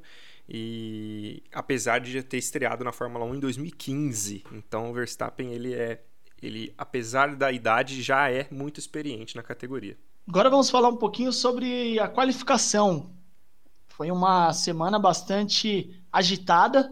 E 0.49 1.43
apesar 1.53 1.99
de 1.99 2.11
já 2.11 2.23
ter 2.23 2.39
estreado 2.39 2.83
na 2.83 2.91
Fórmula 2.91 3.23
1 3.25 3.35
em 3.35 3.39
2015. 3.39 4.43
Então 4.51 4.89
o 4.89 4.93
Verstappen, 4.95 5.53
ele 5.53 5.75
é. 5.75 6.03
Ele, 6.41 6.73
apesar 6.75 7.35
da 7.35 7.51
idade, 7.51 8.01
já 8.01 8.31
é 8.31 8.47
muito 8.49 8.79
experiente 8.79 9.35
na 9.35 9.43
categoria. 9.43 9.95
Agora 10.27 10.49
vamos 10.49 10.71
falar 10.71 10.89
um 10.89 10.97
pouquinho 10.97 11.31
sobre 11.31 11.99
a 11.99 12.07
qualificação. 12.07 13.11
Foi 13.89 14.09
uma 14.09 14.51
semana 14.53 14.97
bastante 14.97 16.03
agitada. 16.11 16.91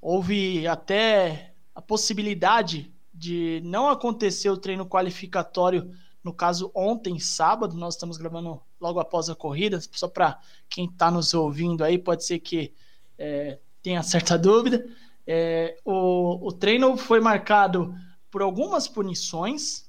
Houve 0.00 0.66
até 0.66 1.52
a 1.74 1.82
possibilidade 1.82 2.93
de 3.14 3.60
não 3.64 3.88
acontecer 3.88 4.50
o 4.50 4.56
treino 4.56 4.84
qualificatório, 4.84 5.90
no 6.22 6.32
caso 6.32 6.70
ontem, 6.74 7.20
sábado. 7.20 7.76
Nós 7.76 7.94
estamos 7.94 8.16
gravando 8.16 8.60
logo 8.80 8.98
após 8.98 9.30
a 9.30 9.34
corrida, 9.34 9.80
só 9.92 10.08
para 10.08 10.38
quem 10.68 10.86
está 10.86 11.10
nos 11.10 11.32
ouvindo 11.32 11.84
aí, 11.84 11.96
pode 11.96 12.24
ser 12.24 12.40
que 12.40 12.72
é, 13.16 13.58
tenha 13.82 14.02
certa 14.02 14.36
dúvida. 14.38 14.84
É, 15.26 15.78
o, 15.84 16.48
o 16.48 16.52
treino 16.52 16.96
foi 16.96 17.20
marcado 17.20 17.94
por 18.30 18.42
algumas 18.42 18.88
punições, 18.88 19.88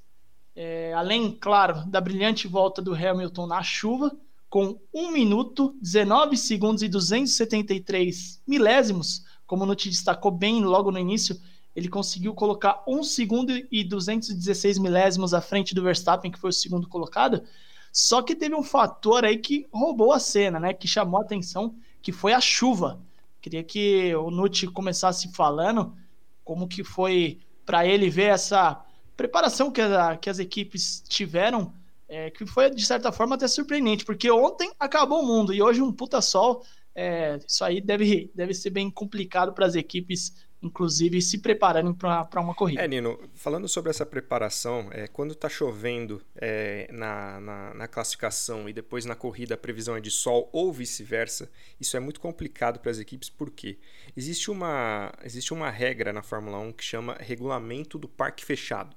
é, 0.55 0.93
além, 0.93 1.31
claro, 1.31 1.83
da 1.87 1.99
brilhante 1.99 2.47
volta 2.47 2.81
do 2.81 2.93
Hamilton 2.93 3.47
na 3.47 3.63
chuva, 3.63 4.15
com 4.47 4.79
1 4.93 5.11
minuto, 5.11 5.75
19 5.81 6.37
segundos 6.37 6.83
e 6.83 6.87
273 6.87 8.41
milésimos, 8.47 9.25
como 9.45 9.65
o 9.65 9.75
te 9.75 9.89
destacou 9.89 10.31
bem 10.31 10.63
logo 10.63 10.91
no 10.91 10.99
início, 10.99 11.37
ele 11.75 11.89
conseguiu 11.89 12.33
colocar 12.33 12.83
1 12.87 13.03
segundo 13.03 13.51
e 13.69 13.83
216 13.83 14.77
milésimos 14.79 15.33
à 15.33 15.41
frente 15.41 15.75
do 15.75 15.83
Verstappen, 15.83 16.31
que 16.31 16.39
foi 16.39 16.51
o 16.51 16.53
segundo 16.53 16.87
colocado. 16.87 17.43
Só 17.91 18.21
que 18.21 18.35
teve 18.35 18.55
um 18.55 18.63
fator 18.63 19.25
aí 19.25 19.37
que 19.37 19.67
roubou 19.71 20.11
a 20.11 20.19
cena, 20.19 20.59
né? 20.59 20.73
Que 20.73 20.87
chamou 20.87 21.19
a 21.19 21.23
atenção, 21.23 21.75
que 22.01 22.11
foi 22.11 22.33
a 22.33 22.39
chuva. 22.39 23.01
Queria 23.41 23.63
que 23.63 24.15
o 24.15 24.31
Nuti 24.31 24.67
começasse 24.67 25.31
falando 25.33 25.95
como 26.43 26.67
que 26.67 26.83
foi 26.83 27.39
para 27.65 27.85
ele 27.85 28.09
ver 28.09 28.29
essa 28.29 28.83
preparação 29.17 29.71
que, 29.71 29.81
a, 29.81 30.15
que 30.15 30.29
as 30.29 30.39
equipes 30.39 31.03
tiveram, 31.07 31.73
é, 32.07 32.29
que 32.29 32.45
foi 32.45 32.69
de 32.69 32.85
certa 32.85 33.11
forma 33.11 33.35
até 33.35 33.47
surpreendente, 33.47 34.05
porque 34.05 34.29
ontem 34.29 34.71
acabou 34.79 35.21
o 35.21 35.25
mundo 35.25 35.53
e 35.53 35.61
hoje 35.61 35.81
um 35.81 35.91
puta 35.91 36.21
sol. 36.21 36.63
É, 36.93 37.39
isso 37.45 37.63
aí 37.63 37.81
deve, 37.81 38.31
deve 38.33 38.53
ser 38.53 38.69
bem 38.69 38.89
complicado 38.89 39.51
para 39.51 39.65
as 39.65 39.75
equipes, 39.75 40.33
inclusive, 40.65 41.21
se 41.21 41.37
prepararem 41.37 41.93
para 41.93 42.39
uma 42.39 42.53
corrida. 42.53 42.83
É, 42.83 42.87
Nino, 42.87 43.19
falando 43.33 43.67
sobre 43.67 43.89
essa 43.89 44.05
preparação, 44.05 44.89
é, 44.91 45.07
quando 45.07 45.31
está 45.31 45.47
chovendo 45.47 46.21
é, 46.35 46.87
na, 46.91 47.39
na, 47.39 47.73
na, 47.73 47.87
classificação 47.87 48.67
e 48.67 48.73
depois 48.73 49.05
na 49.05 49.15
corrida 49.15 49.55
a 49.55 49.57
previsão 49.57 49.95
é 49.95 50.01
de 50.01 50.11
sol 50.11 50.49
ou 50.51 50.73
vice-versa, 50.73 51.49
isso 51.79 51.95
é 51.95 51.99
muito 51.99 52.19
complicado 52.19 52.79
para 52.79 52.91
as 52.91 52.99
equipes, 52.99 53.29
porque 53.29 53.77
existe 54.15 54.49
uma, 54.49 55.11
existe 55.23 55.53
uma 55.53 55.69
regra 55.69 56.11
na 56.11 56.21
Fórmula 56.21 56.57
1 56.59 56.73
que 56.73 56.83
chama 56.83 57.15
regulamento 57.19 57.97
do 57.97 58.07
parque 58.07 58.43
fechado. 58.43 58.95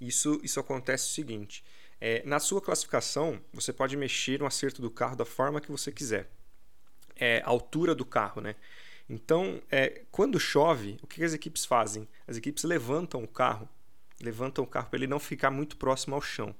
Isso, 0.00 0.40
isso 0.42 0.58
acontece 0.58 1.10
o 1.10 1.14
seguinte: 1.14 1.62
é, 2.00 2.22
na 2.24 2.40
sua 2.40 2.60
classificação, 2.60 3.40
você 3.52 3.72
pode 3.72 3.96
mexer 3.96 4.38
no 4.38 4.46
acerto 4.46 4.80
do 4.80 4.90
carro 4.90 5.16
da 5.16 5.24
forma 5.24 5.60
que 5.60 5.70
você 5.70 5.92
quiser. 5.92 6.30
É, 7.16 7.42
a 7.44 7.50
altura 7.50 7.94
do 7.94 8.04
carro, 8.04 8.40
né? 8.40 8.56
Então, 9.10 9.60
é, 9.70 10.02
quando 10.10 10.38
chove, 10.38 10.96
o 11.02 11.06
que 11.06 11.24
as 11.24 11.34
equipes 11.34 11.64
fazem? 11.64 12.08
As 12.26 12.36
equipes 12.36 12.64
levantam 12.64 13.22
o 13.22 13.28
carro 13.28 13.68
levantam 14.20 14.64
o 14.64 14.66
carro 14.66 14.88
para 14.88 14.98
ele 14.98 15.06
não 15.06 15.18
ficar 15.18 15.50
muito 15.50 15.76
próximo 15.76 16.14
ao 16.14 16.20
chão. 16.20 16.54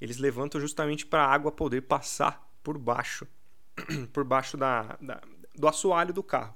Eles 0.00 0.18
levantam 0.18 0.60
justamente 0.60 1.06
para 1.06 1.24
a 1.24 1.32
água 1.32 1.52
poder 1.52 1.82
passar 1.82 2.50
por 2.62 2.76
baixo, 2.76 3.26
por 4.12 4.24
baixo 4.24 4.56
da, 4.56 4.96
da, 5.00 5.22
do 5.54 5.68
assoalho 5.68 6.12
do 6.12 6.22
carro. 6.22 6.54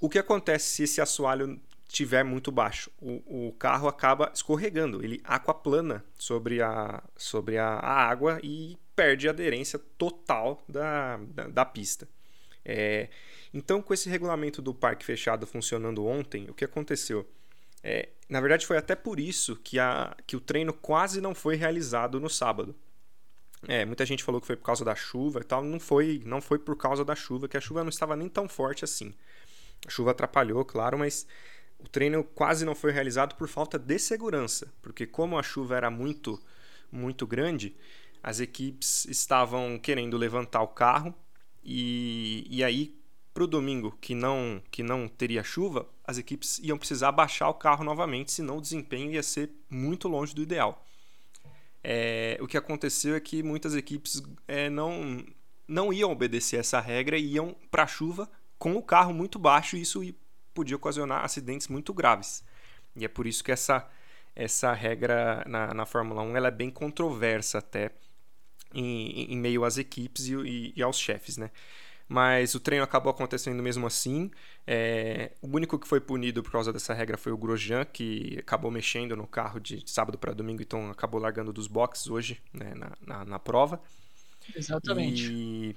O 0.00 0.08
que 0.08 0.18
acontece 0.18 0.66
se 0.66 0.82
esse 0.84 1.00
assoalho 1.00 1.60
estiver 1.88 2.24
muito 2.24 2.52
baixo? 2.52 2.90
O, 3.00 3.48
o, 3.48 3.52
carro 3.52 3.88
acaba 3.88 4.30
escorregando, 4.32 5.02
ele 5.02 5.20
aquaplana 5.24 6.04
sobre 6.16 6.62
a, 6.62 7.02
sobre 7.16 7.58
a, 7.58 7.66
a 7.66 8.08
água 8.08 8.38
e 8.42 8.78
perde 8.94 9.26
a 9.26 9.32
aderência 9.32 9.78
total 9.98 10.62
da, 10.68 11.16
da, 11.16 11.48
da 11.48 11.64
pista. 11.64 12.08
É, 12.64 13.08
então, 13.52 13.82
com 13.82 13.92
esse 13.92 14.08
regulamento 14.08 14.62
do 14.62 14.74
parque 14.74 15.04
fechado 15.04 15.46
funcionando 15.46 16.04
ontem, 16.06 16.48
o 16.48 16.54
que 16.54 16.64
aconteceu? 16.64 17.28
É, 17.82 18.08
na 18.28 18.40
verdade, 18.40 18.66
foi 18.66 18.76
até 18.76 18.94
por 18.96 19.20
isso 19.20 19.56
que, 19.56 19.78
a, 19.78 20.16
que 20.26 20.36
o 20.36 20.40
treino 20.40 20.72
quase 20.72 21.20
não 21.20 21.34
foi 21.34 21.56
realizado 21.56 22.18
no 22.18 22.30
sábado. 22.30 22.74
É, 23.66 23.84
muita 23.84 24.04
gente 24.04 24.24
falou 24.24 24.40
que 24.40 24.46
foi 24.46 24.56
por 24.56 24.64
causa 24.64 24.84
da 24.84 24.94
chuva 24.94 25.40
e 25.40 25.44
tal. 25.44 25.62
Não 25.62 25.78
foi, 25.78 26.22
não 26.24 26.40
foi 26.40 26.58
por 26.58 26.76
causa 26.76 27.04
da 27.04 27.14
chuva, 27.14 27.48
que 27.48 27.56
a 27.56 27.60
chuva 27.60 27.82
não 27.82 27.90
estava 27.90 28.16
nem 28.16 28.28
tão 28.28 28.48
forte 28.48 28.84
assim. 28.84 29.14
A 29.86 29.90
chuva 29.90 30.12
atrapalhou, 30.12 30.64
claro, 30.64 30.98
mas 30.98 31.26
o 31.78 31.88
treino 31.88 32.24
quase 32.24 32.64
não 32.64 32.74
foi 32.74 32.90
realizado 32.92 33.34
por 33.36 33.48
falta 33.48 33.78
de 33.78 33.98
segurança, 33.98 34.72
porque 34.80 35.06
como 35.06 35.38
a 35.38 35.42
chuva 35.42 35.76
era 35.76 35.90
muito, 35.90 36.42
muito 36.90 37.26
grande, 37.26 37.76
as 38.22 38.40
equipes 38.40 39.04
estavam 39.04 39.78
querendo 39.78 40.16
levantar 40.16 40.62
o 40.62 40.68
carro 40.68 41.14
e, 41.64 42.46
e 42.50 42.62
aí 42.62 42.96
para 43.32 43.42
o 43.42 43.46
domingo 43.48 43.98
que 44.00 44.14
não 44.14 44.62
que 44.70 44.82
não 44.82 45.08
teria 45.08 45.42
chuva, 45.42 45.88
as 46.04 46.18
equipes 46.18 46.60
iam 46.60 46.78
precisar 46.78 47.10
baixar 47.10 47.48
o 47.48 47.54
carro 47.54 47.82
novamente, 47.82 48.30
senão 48.30 48.58
o 48.58 48.60
desempenho 48.60 49.10
ia 49.10 49.22
ser 49.22 49.50
muito 49.68 50.06
longe 50.06 50.34
do 50.34 50.42
ideal. 50.42 50.86
É, 51.82 52.38
o 52.40 52.46
que 52.46 52.56
aconteceu 52.56 53.14
é 53.14 53.20
que 53.20 53.42
muitas 53.42 53.74
equipes 53.74 54.22
é, 54.46 54.70
não 54.70 55.24
não 55.66 55.92
iam 55.92 56.12
obedecer 56.12 56.60
essa 56.60 56.78
regra 56.80 57.18
e 57.18 57.34
iam 57.34 57.56
para 57.70 57.84
a 57.84 57.86
chuva 57.86 58.30
com 58.58 58.76
o 58.76 58.82
carro 58.82 59.12
muito 59.12 59.38
baixo 59.38 59.76
e 59.76 59.80
isso 59.80 60.00
podia 60.52 60.76
ocasionar 60.76 61.24
acidentes 61.24 61.68
muito 61.68 61.92
graves. 61.92 62.44
E 62.94 63.04
é 63.04 63.08
por 63.08 63.26
isso 63.26 63.42
que 63.42 63.50
essa, 63.50 63.86
essa 64.36 64.72
regra 64.72 65.42
na, 65.46 65.74
na 65.74 65.86
Fórmula 65.86 66.22
1 66.22 66.36
ela 66.36 66.48
é 66.48 66.50
bem 66.50 66.70
controversa 66.70 67.58
até 67.58 67.90
em, 68.74 69.32
em 69.32 69.36
meio 69.36 69.64
às 69.64 69.78
equipes 69.78 70.26
e, 70.26 70.34
e, 70.34 70.72
e, 70.76 70.82
aos 70.82 70.98
chefes, 70.98 71.36
né? 71.36 71.50
Mas 72.06 72.54
o 72.54 72.60
treino 72.60 72.84
acabou 72.84 73.10
acontecendo 73.10 73.62
mesmo 73.62 73.86
assim. 73.86 74.30
É, 74.66 75.32
o 75.40 75.48
único 75.48 75.78
que 75.78 75.88
foi 75.88 76.00
punido 76.00 76.42
por 76.42 76.52
causa 76.52 76.72
dessa 76.72 76.92
regra 76.92 77.16
foi 77.16 77.32
o 77.32 77.36
Grosjean, 77.36 77.84
que 77.84 78.36
acabou 78.38 78.70
mexendo 78.70 79.16
no 79.16 79.26
carro 79.26 79.58
de 79.58 79.82
sábado 79.86 80.18
para 80.18 80.34
domingo, 80.34 80.60
então 80.60 80.90
acabou 80.90 81.20
largando 81.20 81.52
dos 81.52 81.66
boxes 81.66 82.08
hoje 82.08 82.42
né, 82.52 82.74
na, 82.74 82.92
na, 83.00 83.24
na 83.24 83.38
prova. 83.38 83.80
Exatamente. 84.54 85.32
E 85.32 85.76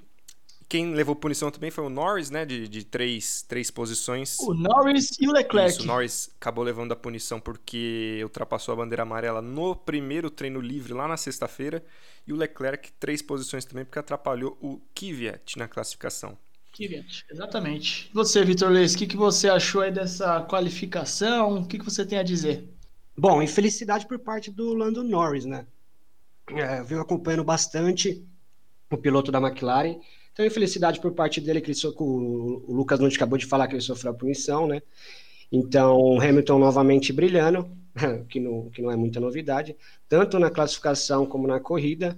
quem 0.69 0.93
levou 0.93 1.15
punição 1.15 1.49
também 1.49 1.71
foi 1.71 1.85
o 1.85 1.89
Norris, 1.89 2.29
né? 2.29 2.45
De, 2.45 2.67
de 2.67 2.83
três, 2.83 3.41
três 3.43 3.71
posições. 3.71 4.37
O 4.39 4.53
Norris 4.53 5.11
e 5.19 5.27
o 5.27 5.31
Leclerc. 5.31 5.71
Isso, 5.71 5.83
o 5.83 5.85
Norris 5.85 6.29
acabou 6.39 6.63
levando 6.63 6.91
a 6.91 6.95
punição 6.95 7.39
porque 7.39 8.19
ultrapassou 8.23 8.73
a 8.73 8.77
bandeira 8.77 9.03
amarela 9.03 9.41
no 9.41 9.75
primeiro 9.75 10.29
treino 10.29 10.59
livre 10.59 10.93
lá 10.93 11.07
na 11.07 11.15
sexta-feira. 11.15 11.83
E 12.27 12.33
o 12.33 12.35
Leclerc, 12.35 12.91
três 12.99 13.21
posições 13.21 13.65
também, 13.65 13.85
porque 13.85 13.99
atrapalhou 13.99 14.57
o 14.61 14.81
Kvyat 14.93 15.57
na 15.57 15.67
classificação. 15.67 16.37
Kvyat, 16.73 17.25
exatamente. 17.31 18.11
Você, 18.13 18.43
Vitor 18.43 18.69
Leis, 18.69 18.93
o 18.93 18.97
que, 18.97 19.07
que 19.07 19.17
você 19.17 19.49
achou 19.49 19.81
aí 19.81 19.91
dessa 19.91 20.41
qualificação? 20.41 21.61
O 21.61 21.65
que, 21.65 21.79
que 21.79 21.85
você 21.85 22.05
tem 22.05 22.19
a 22.19 22.23
dizer? 22.23 22.67
Bom, 23.17 23.41
infelicidade 23.41 24.05
por 24.05 24.19
parte 24.19 24.51
do 24.51 24.73
Lando 24.73 25.03
Norris, 25.03 25.45
né? 25.45 25.65
É, 26.51 26.79
eu 26.79 26.85
venho 26.85 27.01
acompanhando 27.01 27.43
bastante 27.43 28.23
o 28.91 28.97
piloto 28.97 29.31
da 29.31 29.39
McLaren 29.39 29.99
então, 30.37 30.45
infelicidade 30.45 30.99
por 30.99 31.13
parte 31.13 31.41
dele, 31.41 31.59
que 31.59 31.71
ele 31.71 31.73
so... 31.73 31.91
o 31.97 32.71
Lucas 32.71 32.99
não 32.99 33.07
acabou 33.07 33.39
de 33.39 33.47
falar 33.47 33.67
que 33.67 33.73
ele 33.73 33.81
sofreu 33.81 34.11
a 34.11 34.15
punição, 34.15 34.67
né? 34.67 34.83
Então, 35.51 36.21
Hamilton 36.21 36.59
novamente 36.59 37.11
brilhando, 37.11 37.67
que 38.29 38.39
não, 38.39 38.69
que 38.69 38.81
não 38.81 38.91
é 38.91 38.95
muita 38.95 39.19
novidade, 39.19 39.75
tanto 40.07 40.39
na 40.39 40.49
classificação 40.49 41.25
como 41.25 41.47
na 41.47 41.59
corrida. 41.59 42.17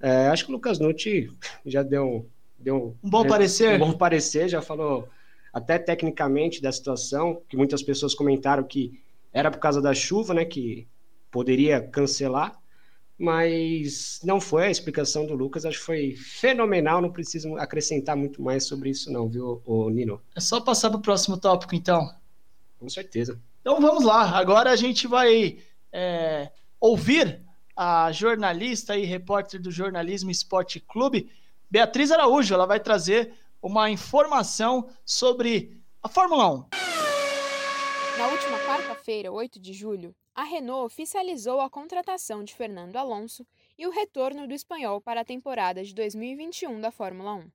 É, 0.00 0.28
acho 0.28 0.44
que 0.44 0.50
o 0.50 0.54
Lucas 0.54 0.78
Nutti 0.78 1.30
já 1.66 1.82
deu, 1.82 2.28
deu 2.58 2.96
um 3.02 3.10
bom 3.10 3.26
parecer. 3.26 3.74
Um 3.74 3.78
bom 3.78 3.92
parecer, 3.92 4.48
já 4.48 4.62
falou 4.62 5.08
até 5.52 5.78
tecnicamente 5.78 6.62
da 6.62 6.70
situação, 6.70 7.42
que 7.48 7.56
muitas 7.56 7.82
pessoas 7.82 8.14
comentaram 8.14 8.62
que 8.62 9.00
era 9.32 9.50
por 9.50 9.58
causa 9.58 9.82
da 9.82 9.92
chuva, 9.92 10.34
né, 10.34 10.44
que 10.44 10.86
poderia 11.30 11.80
cancelar 11.80 12.58
mas 13.18 14.20
não 14.22 14.40
foi 14.40 14.66
a 14.66 14.70
explicação 14.70 15.26
do 15.26 15.34
Lucas, 15.34 15.66
acho 15.66 15.78
que 15.80 15.84
foi 15.84 16.14
fenomenal, 16.16 17.02
não 17.02 17.10
preciso 17.10 17.56
acrescentar 17.56 18.16
muito 18.16 18.40
mais 18.40 18.64
sobre 18.64 18.90
isso 18.90 19.12
não, 19.12 19.28
viu, 19.28 19.60
Nino? 19.90 20.22
É 20.36 20.40
só 20.40 20.60
passar 20.60 20.88
para 20.88 20.98
o 21.00 21.02
próximo 21.02 21.36
tópico, 21.36 21.74
então. 21.74 22.08
Com 22.78 22.88
certeza. 22.88 23.40
Então 23.68 23.82
vamos 23.82 24.02
lá, 24.02 24.30
agora 24.30 24.70
a 24.70 24.76
gente 24.76 25.06
vai 25.06 25.58
é, 25.92 26.50
ouvir 26.80 27.44
a 27.76 28.10
jornalista 28.10 28.96
e 28.96 29.04
repórter 29.04 29.60
do 29.60 29.70
Jornalismo 29.70 30.30
Esporte 30.30 30.80
Clube, 30.80 31.30
Beatriz 31.70 32.10
Araújo, 32.10 32.54
ela 32.54 32.64
vai 32.64 32.80
trazer 32.80 33.34
uma 33.60 33.90
informação 33.90 34.88
sobre 35.04 35.82
a 36.02 36.08
Fórmula 36.08 36.50
1. 36.50 36.64
Na 38.16 38.28
última 38.28 38.58
quarta-feira, 38.60 39.30
8 39.30 39.60
de 39.60 39.74
julho, 39.74 40.16
a 40.34 40.44
Renault 40.44 40.86
oficializou 40.86 41.60
a 41.60 41.68
contratação 41.68 42.42
de 42.42 42.54
Fernando 42.54 42.96
Alonso 42.96 43.46
e 43.76 43.86
o 43.86 43.90
retorno 43.90 44.48
do 44.48 44.54
espanhol 44.54 44.98
para 44.98 45.20
a 45.20 45.26
temporada 45.26 45.84
de 45.84 45.94
2021 45.94 46.80
da 46.80 46.90
Fórmula 46.90 47.34
1. 47.34 47.50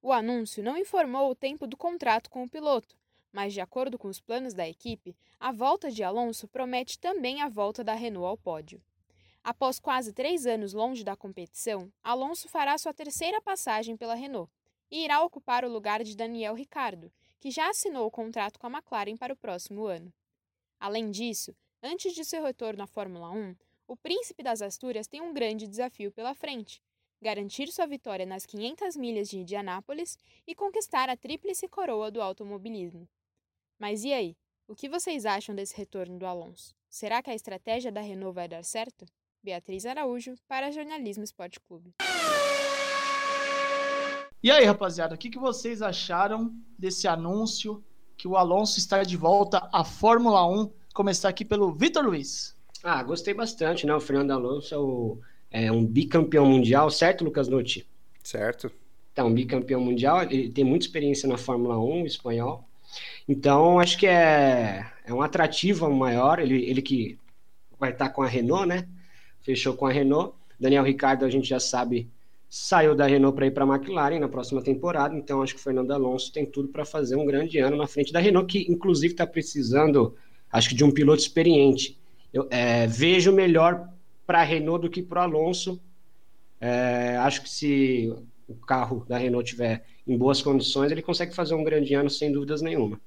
O 0.00 0.14
anúncio 0.14 0.62
não 0.62 0.78
informou 0.78 1.30
o 1.30 1.34
tempo 1.34 1.66
do 1.66 1.76
contrato 1.76 2.30
com 2.30 2.42
o 2.42 2.48
piloto, 2.48 2.96
mas, 3.32 3.52
de 3.52 3.60
acordo 3.60 3.98
com 3.98 4.08
os 4.08 4.20
planos 4.20 4.54
da 4.54 4.68
equipe, 4.68 5.16
a 5.40 5.50
volta 5.50 5.90
de 5.90 6.02
Alonso 6.02 6.46
promete 6.46 6.98
também 6.98 7.40
a 7.40 7.48
volta 7.48 7.82
da 7.82 7.94
Renault 7.94 8.28
ao 8.28 8.36
pódio. 8.36 8.82
Após 9.42 9.80
quase 9.80 10.12
três 10.12 10.46
anos 10.46 10.72
longe 10.72 11.02
da 11.02 11.16
competição, 11.16 11.92
Alonso 12.02 12.48
fará 12.48 12.76
sua 12.78 12.94
terceira 12.94 13.40
passagem 13.40 13.96
pela 13.96 14.14
Renault 14.14 14.52
e 14.90 15.04
irá 15.04 15.22
ocupar 15.22 15.64
o 15.64 15.72
lugar 15.72 16.04
de 16.04 16.16
Daniel 16.16 16.54
Ricciardo, 16.54 17.10
que 17.40 17.50
já 17.50 17.68
assinou 17.70 18.06
o 18.06 18.10
contrato 18.10 18.58
com 18.58 18.66
a 18.66 18.70
McLaren 18.70 19.16
para 19.16 19.32
o 19.32 19.36
próximo 19.36 19.86
ano. 19.86 20.12
Além 20.78 21.10
disso, 21.10 21.56
Antes 21.84 22.14
de 22.14 22.24
seu 22.24 22.44
retorno 22.44 22.84
à 22.84 22.86
Fórmula 22.86 23.28
1, 23.30 23.56
o 23.88 23.96
Príncipe 23.96 24.40
das 24.40 24.62
Astúrias 24.62 25.08
tem 25.08 25.20
um 25.20 25.34
grande 25.34 25.66
desafio 25.66 26.12
pela 26.12 26.32
frente: 26.32 26.80
garantir 27.20 27.72
sua 27.72 27.86
vitória 27.86 28.24
nas 28.24 28.46
500 28.46 28.96
milhas 28.96 29.28
de 29.28 29.38
Indianápolis 29.38 30.16
e 30.46 30.54
conquistar 30.54 31.08
a 31.08 31.16
tríplice 31.16 31.66
coroa 31.66 32.08
do 32.08 32.22
automobilismo. 32.22 33.08
Mas 33.82 34.04
e 34.04 34.12
aí? 34.12 34.36
O 34.68 34.76
que 34.76 34.88
vocês 34.88 35.26
acham 35.26 35.56
desse 35.56 35.76
retorno 35.76 36.16
do 36.16 36.24
Alonso? 36.24 36.72
Será 36.88 37.20
que 37.20 37.30
a 37.30 37.34
estratégia 37.34 37.90
da 37.90 38.00
Renault 38.00 38.32
vai 38.32 38.46
dar 38.46 38.62
certo? 38.62 39.04
Beatriz 39.42 39.84
Araújo, 39.84 40.34
para 40.46 40.70
Jornalismo 40.70 41.24
Esporte 41.24 41.58
Clube. 41.58 41.90
E 44.40 44.52
aí, 44.52 44.64
rapaziada, 44.64 45.16
o 45.16 45.18
que 45.18 45.36
vocês 45.36 45.82
acharam 45.82 46.54
desse 46.78 47.08
anúncio 47.08 47.82
que 48.16 48.28
o 48.28 48.36
Alonso 48.36 48.78
está 48.78 49.02
de 49.02 49.16
volta 49.16 49.68
à 49.72 49.82
Fórmula 49.82 50.46
1 50.46 50.70
começar 50.94 51.28
aqui 51.28 51.44
pelo 51.44 51.72
Vitor 51.72 52.04
Luiz. 52.04 52.56
Ah, 52.84 53.02
gostei 53.02 53.34
bastante, 53.34 53.84
né? 53.84 53.92
O 53.92 54.00
Fernando 54.00 54.30
Alonso 54.30 54.72
é, 54.72 54.78
o, 54.78 55.18
é 55.50 55.72
um 55.72 55.84
bicampeão 55.84 56.46
mundial, 56.46 56.88
certo, 56.88 57.24
Lucas 57.24 57.48
Nutti? 57.48 57.84
Certo. 58.22 58.70
Então, 59.12 59.26
um 59.26 59.34
bicampeão 59.34 59.80
mundial, 59.80 60.22
ele 60.22 60.50
tem 60.50 60.62
muita 60.62 60.86
experiência 60.86 61.28
na 61.28 61.36
Fórmula 61.36 61.76
1, 61.80 62.06
espanhol. 62.06 62.68
Então, 63.28 63.78
acho 63.78 63.98
que 63.98 64.06
é, 64.06 64.86
é 65.04 65.12
um 65.12 65.22
atrativo 65.22 65.90
maior. 65.90 66.38
Ele, 66.38 66.64
ele 66.64 66.82
que 66.82 67.18
vai 67.78 67.90
estar 67.90 68.08
com 68.10 68.22
a 68.22 68.26
Renault, 68.26 68.66
né? 68.66 68.86
Fechou 69.40 69.74
com 69.74 69.86
a 69.86 69.92
Renault. 69.92 70.34
Daniel 70.58 70.84
Ricardo, 70.84 71.24
a 71.24 71.30
gente 71.30 71.48
já 71.48 71.58
sabe, 71.58 72.08
saiu 72.48 72.94
da 72.94 73.06
Renault 73.06 73.34
para 73.34 73.46
ir 73.46 73.50
para 73.50 73.64
a 73.64 73.66
McLaren 73.66 74.20
na 74.20 74.28
próxima 74.28 74.62
temporada. 74.62 75.16
Então, 75.16 75.42
acho 75.42 75.54
que 75.54 75.60
o 75.60 75.62
Fernando 75.62 75.90
Alonso 75.90 76.32
tem 76.32 76.46
tudo 76.46 76.68
para 76.68 76.84
fazer 76.84 77.16
um 77.16 77.26
grande 77.26 77.58
ano 77.58 77.76
na 77.76 77.86
frente 77.86 78.12
da 78.12 78.20
Renault, 78.20 78.46
que 78.46 78.70
inclusive 78.70 79.14
está 79.14 79.26
precisando 79.26 80.14
acho 80.52 80.68
que 80.68 80.74
de 80.74 80.84
um 80.84 80.90
piloto 80.90 81.22
experiente. 81.22 81.98
Eu 82.32 82.46
é, 82.50 82.86
vejo 82.86 83.32
melhor 83.32 83.88
para 84.26 84.40
a 84.40 84.44
Renault 84.44 84.82
do 84.82 84.90
que 84.90 85.02
para 85.02 85.22
o 85.22 85.24
Alonso. 85.24 85.80
É, 86.60 87.16
acho 87.16 87.42
que 87.42 87.48
se 87.48 88.14
o 88.52 88.66
carro 88.66 89.04
da 89.08 89.18
Renault 89.18 89.50
tiver 89.50 89.84
em 90.06 90.16
boas 90.16 90.42
condições, 90.42 90.90
ele 90.90 91.02
consegue 91.02 91.34
fazer 91.34 91.54
um 91.54 91.64
grande 91.64 91.94
ano 91.94 92.10
sem 92.10 92.32
dúvidas 92.32 92.62
nenhuma. 92.62 93.00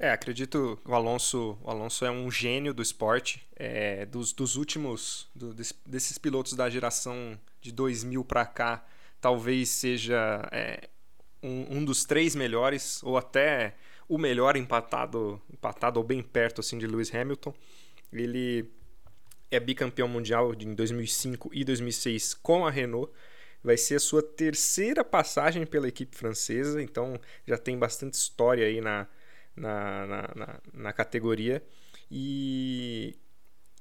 É, 0.00 0.10
acredito 0.10 0.78
que 0.84 0.90
o 0.90 0.94
Alonso, 0.94 1.58
o 1.62 1.70
Alonso 1.70 2.04
é 2.04 2.10
um 2.10 2.30
gênio 2.30 2.72
do 2.72 2.80
esporte, 2.80 3.44
é, 3.56 4.06
dos, 4.06 4.32
dos 4.32 4.54
últimos, 4.54 5.28
do, 5.34 5.52
desses 5.84 6.16
pilotos 6.18 6.52
da 6.52 6.70
geração 6.70 7.36
de 7.60 7.72
2000 7.72 8.24
para 8.24 8.46
cá, 8.46 8.84
talvez 9.20 9.70
seja 9.70 10.48
é, 10.52 10.88
um, 11.42 11.78
um, 11.78 11.84
dos 11.84 12.04
três 12.04 12.36
melhores, 12.36 13.02
ou 13.02 13.16
até 13.16 13.74
o 14.08 14.16
melhor 14.16 14.56
empatado, 14.56 15.42
empatado 15.52 15.98
ou 15.98 16.06
bem 16.06 16.22
perto 16.22 16.60
assim 16.60 16.78
de 16.78 16.86
Lewis 16.86 17.12
Hamilton. 17.12 17.52
Ele 18.12 18.70
é 19.50 19.58
bicampeão 19.58 20.06
mundial 20.06 20.54
em 20.54 20.74
2005 20.74 21.50
e 21.52 21.64
2006 21.64 22.34
com 22.34 22.64
a 22.64 22.70
Renault. 22.70 23.12
Vai 23.68 23.76
ser 23.76 23.96
a 23.96 24.00
sua 24.00 24.22
terceira 24.22 25.04
passagem 25.04 25.66
pela 25.66 25.86
equipe 25.86 26.16
francesa, 26.16 26.80
então 26.80 27.20
já 27.46 27.58
tem 27.58 27.78
bastante 27.78 28.14
história 28.14 28.66
aí 28.66 28.80
na, 28.80 29.06
na, 29.54 30.06
na, 30.06 30.30
na, 30.34 30.60
na 30.72 30.90
categoria. 30.90 31.62
E, 32.10 33.14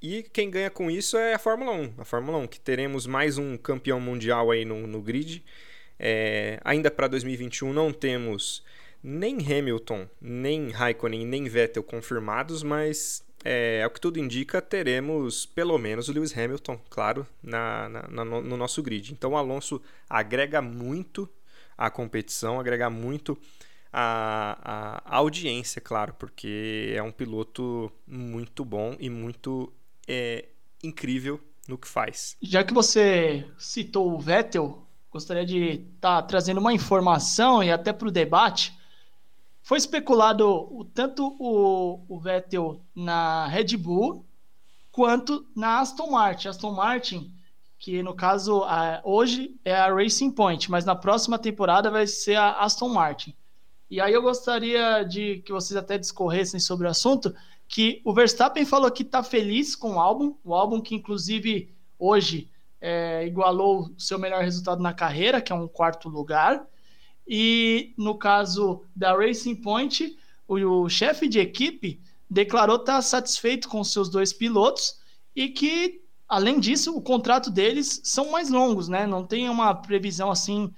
e 0.02 0.24
quem 0.24 0.52
ganha 0.52 0.70
com 0.70 0.92
isso 0.92 1.16
é 1.16 1.36
a 1.36 1.40
Fórmula 1.40 1.72
1. 1.72 1.94
A 2.00 2.04
Fórmula 2.04 2.38
1, 2.40 2.48
que 2.48 2.60
teremos 2.60 3.08
mais 3.08 3.38
um 3.38 3.56
campeão 3.56 3.98
mundial 4.02 4.52
aí 4.52 4.66
no, 4.66 4.86
no 4.86 5.02
grid. 5.02 5.42
É, 5.98 6.60
ainda 6.66 6.92
para 6.92 7.08
2021 7.08 7.72
não 7.72 7.94
temos 7.94 8.66
nem 9.02 9.38
Hamilton, 9.38 10.06
nem 10.20 10.70
Raikkonen, 10.70 11.26
nem 11.26 11.46
Vettel 11.46 11.82
confirmados, 11.82 12.62
mas 12.62 13.26
é, 13.44 13.84
o 13.86 13.90
que 13.90 14.02
tudo 14.02 14.20
indica, 14.20 14.62
teremos 14.62 15.46
pelo 15.46 15.78
menos 15.78 16.10
o 16.10 16.12
Lewis 16.12 16.38
Hamilton, 16.38 16.80
claro, 16.90 17.26
na, 17.42 17.90
na, 17.90 18.08
na, 18.08 18.26
no 18.26 18.58
nosso 18.58 18.82
grid. 18.82 19.14
Então 19.14 19.32
o 19.32 19.38
Alonso 19.38 19.82
agrega 20.10 20.62
muito 20.62 21.30
à 21.78 21.90
competição, 21.90 22.60
agrega 22.60 22.90
muito 22.90 23.38
à, 23.92 25.02
à 25.06 25.16
audiência, 25.18 25.82
claro, 25.82 26.14
porque 26.18 26.94
é 26.96 27.02
um 27.02 27.12
piloto 27.12 27.92
muito 28.06 28.66
bom 28.66 28.96
e 29.00 29.10
muito 29.10 29.72
é, 30.08 30.46
incrível 30.84 31.40
no 31.68 31.78
que 31.78 31.88
faz. 31.88 32.36
Já 32.42 32.64
que 32.64 32.74
você 32.74 33.46
citou 33.58 34.14
o 34.14 34.20
Vettel, 34.20 34.86
gostaria 35.12 35.46
de 35.46 35.86
estar 35.96 36.22
tá 36.22 36.24
trazendo 36.24 36.60
uma 36.60 36.74
informação 36.74 37.64
e 37.64 37.72
até 37.72 37.92
para 37.92 38.08
o 38.08 38.12
debate 38.12 38.77
foi 39.68 39.78
especulado 39.78 40.48
o, 40.48 40.86
tanto 40.86 41.36
o, 41.38 42.02
o 42.08 42.18
Vettel 42.22 42.80
na 42.96 43.48
Red 43.48 43.76
Bull 43.76 44.26
quanto 44.90 45.46
na 45.54 45.82
Aston 45.82 46.10
Martin. 46.10 46.48
Aston 46.48 46.72
Martin, 46.72 47.34
que 47.78 48.02
no 48.02 48.16
caso 48.16 48.64
a, 48.64 49.02
hoje 49.04 49.60
é 49.66 49.76
a 49.76 49.94
Racing 49.94 50.32
Point, 50.32 50.72
mas 50.72 50.86
na 50.86 50.96
próxima 50.96 51.38
temporada 51.38 51.92
vai 51.92 52.08
ser 52.08 52.36
a 52.36 52.62
Aston 52.62 52.88
Martin. 52.88 53.36
E 53.92 54.00
aí 54.00 54.14
eu 54.14 54.22
gostaria 54.22 55.04
de 55.04 55.40
que 55.40 55.52
vocês 55.52 55.76
até 55.76 55.98
discorressem 55.98 56.62
sobre 56.62 56.88
o 56.88 56.90
assunto, 56.90 57.36
que 57.68 58.02
o 58.06 58.14
Verstappen 58.14 58.64
falou 58.64 58.90
que 58.90 59.04
está 59.04 59.22
feliz 59.22 59.76
com 59.76 59.96
o 59.96 60.00
álbum, 60.00 60.34
o 60.46 60.56
álbum 60.56 60.80
que 60.80 60.96
inclusive 60.96 61.76
hoje 62.00 62.50
é, 62.80 63.28
igualou 63.28 63.90
o 63.98 64.00
seu 64.00 64.18
melhor 64.18 64.42
resultado 64.46 64.82
na 64.82 64.94
carreira, 64.94 65.42
que 65.42 65.52
é 65.52 65.56
um 65.56 65.68
quarto 65.68 66.08
lugar. 66.08 66.66
E 67.28 67.94
no 67.98 68.18
caso 68.18 68.84
da 68.96 69.16
Racing 69.16 69.56
Point, 69.56 70.18
o, 70.48 70.56
o 70.56 70.90
chefe 70.90 71.28
de 71.28 71.40
equipe 71.40 72.00
declarou 72.30 72.78
estar 72.78 73.02
satisfeito 73.02 73.68
com 73.68 73.84
seus 73.84 74.10
dois 74.10 74.32
pilotos 74.32 75.00
e 75.36 75.50
que, 75.50 76.02
além 76.28 76.60
disso, 76.60 76.96
o 76.96 77.02
contrato 77.02 77.50
deles 77.50 78.02
são 78.04 78.32
mais 78.32 78.50
longos, 78.50 78.88
né? 78.88 79.06
Não 79.06 79.26
tem 79.26 79.50
uma 79.50 79.74
previsão 79.74 80.32
assim 80.32 80.74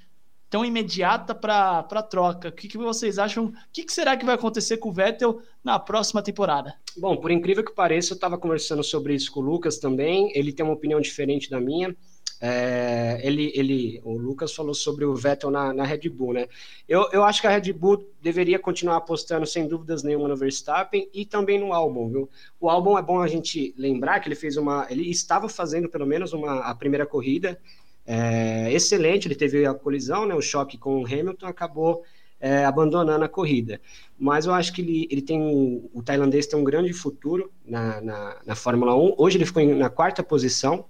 tão 0.50 0.66
imediata 0.66 1.36
para 1.36 2.04
troca. 2.04 2.50
O 2.50 2.52
que, 2.52 2.68
que, 2.68 2.78
vocês 2.78 3.20
acham? 3.20 3.46
O 3.46 3.54
que, 3.72 3.84
que, 3.84 3.94
será 3.94 4.18
que 4.18 4.26
vai 4.26 4.36
acontecer 4.36 4.78
com 4.78 4.90
o 4.90 4.94
Vettel 4.94 5.42
na 5.64 5.78
próxima 5.78 6.24
temporada? 6.24 6.74
Bom, 6.98 7.16
por 7.18 7.30
incrível 7.30 7.64
que 7.64 7.74
pareça, 7.74 8.14
eu 8.14 8.16
estava 8.16 8.38
conversando 8.38 8.84
sobre 8.84 9.14
isso 9.14 9.32
com 9.32 9.40
o 9.42 9.44
Lucas 9.44 9.78
também. 9.78 10.32
Ele 10.36 10.52
tem 10.52 10.66
uma 10.66 10.74
opinião 10.74 11.00
diferente 11.00 11.50
da 11.50 11.62
minha. 11.62 11.96
É, 12.42 13.20
ele, 13.22 13.52
ele, 13.54 14.02
o 14.04 14.18
Lucas 14.18 14.54
falou 14.54 14.74
sobre 14.74 15.04
o 15.04 15.14
Vettel 15.14 15.52
na, 15.52 15.74
na, 15.74 15.84
Red 15.84 16.08
Bull, 16.10 16.34
né? 16.34 16.48
Eu, 16.88 17.10
eu 17.12 17.24
acho 17.24 17.42
que 17.42 17.48
a 17.48 17.50
Red 17.50 17.74
Bull 17.74 18.10
deveria 18.22 18.58
continuar 18.58 18.96
apostando 18.96 19.46
sem 19.46 19.68
dúvidas 19.68 20.04
nenhuma 20.04 20.28
no 20.28 20.38
Verstappen 20.38 21.10
e 21.14 21.26
também 21.26 21.60
no 21.60 21.74
Albon, 21.74 22.10
viu? 22.10 22.30
O 22.60 22.70
Albon 22.70 22.98
é 22.98 23.02
bom 23.02 23.22
a 23.22 23.28
gente 23.28 23.74
lembrar 23.78 24.22
que 24.22 24.30
ele 24.30 24.36
fez 24.36 24.56
uma, 24.56 24.88
ele 24.90 25.10
estava 25.10 25.50
fazendo 25.50 25.90
pelo 25.90 26.06
menos 26.06 26.32
uma 26.32 26.62
a 26.62 26.74
primeira 26.74 27.06
corrida 27.06 27.60
é, 28.06 28.74
excelente, 28.74 29.28
ele 29.28 29.36
teve 29.36 29.66
a 29.66 29.74
colisão, 29.74 30.26
né? 30.26 30.34
O 30.34 30.42
choque 30.42 30.78
com 30.78 31.02
o 31.02 31.06
Hamilton 31.06 31.46
acabou 31.46 32.04
é, 32.40 32.66
abandonando 32.66 33.24
a 33.24 33.30
corrida. 33.30 33.80
Mas 34.18 34.46
eu 34.46 34.54
acho 34.54 34.74
que 34.74 34.82
ele, 34.82 35.08
ele 35.12 35.22
tem 35.22 35.90
o 35.94 36.02
tailandês 36.02 36.48
tem 36.48 36.58
um 36.58 36.64
grande 36.64 36.94
futuro 36.94 37.52
na, 37.66 38.02
na, 38.02 38.38
na 38.46 38.56
Fórmula 38.56 38.96
1. 38.96 39.16
Hoje 39.18 39.38
ele 39.38 39.46
ficou 39.46 39.64
na 39.76 39.90
quarta 39.90 40.24
posição 40.24 40.86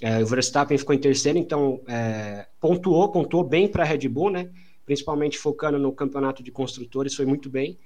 é, 0.00 0.22
o 0.22 0.26
Verstappen 0.26 0.76
ficou 0.76 0.94
em 0.94 0.98
terceiro, 0.98 1.38
então 1.38 1.80
é, 1.88 2.46
pontuou, 2.60 3.10
pontuou 3.10 3.42
bem 3.42 3.66
para 3.68 3.82
a 3.82 3.86
Red 3.86 4.08
Bull, 4.08 4.30
né? 4.30 4.50
Principalmente 4.84 5.38
focando 5.38 5.78
no 5.78 5.92
campeonato 5.92 6.42
de 6.42 6.50
construtores, 6.50 7.14
foi 7.14 7.24
muito 7.24 7.48
bem. 7.48 7.78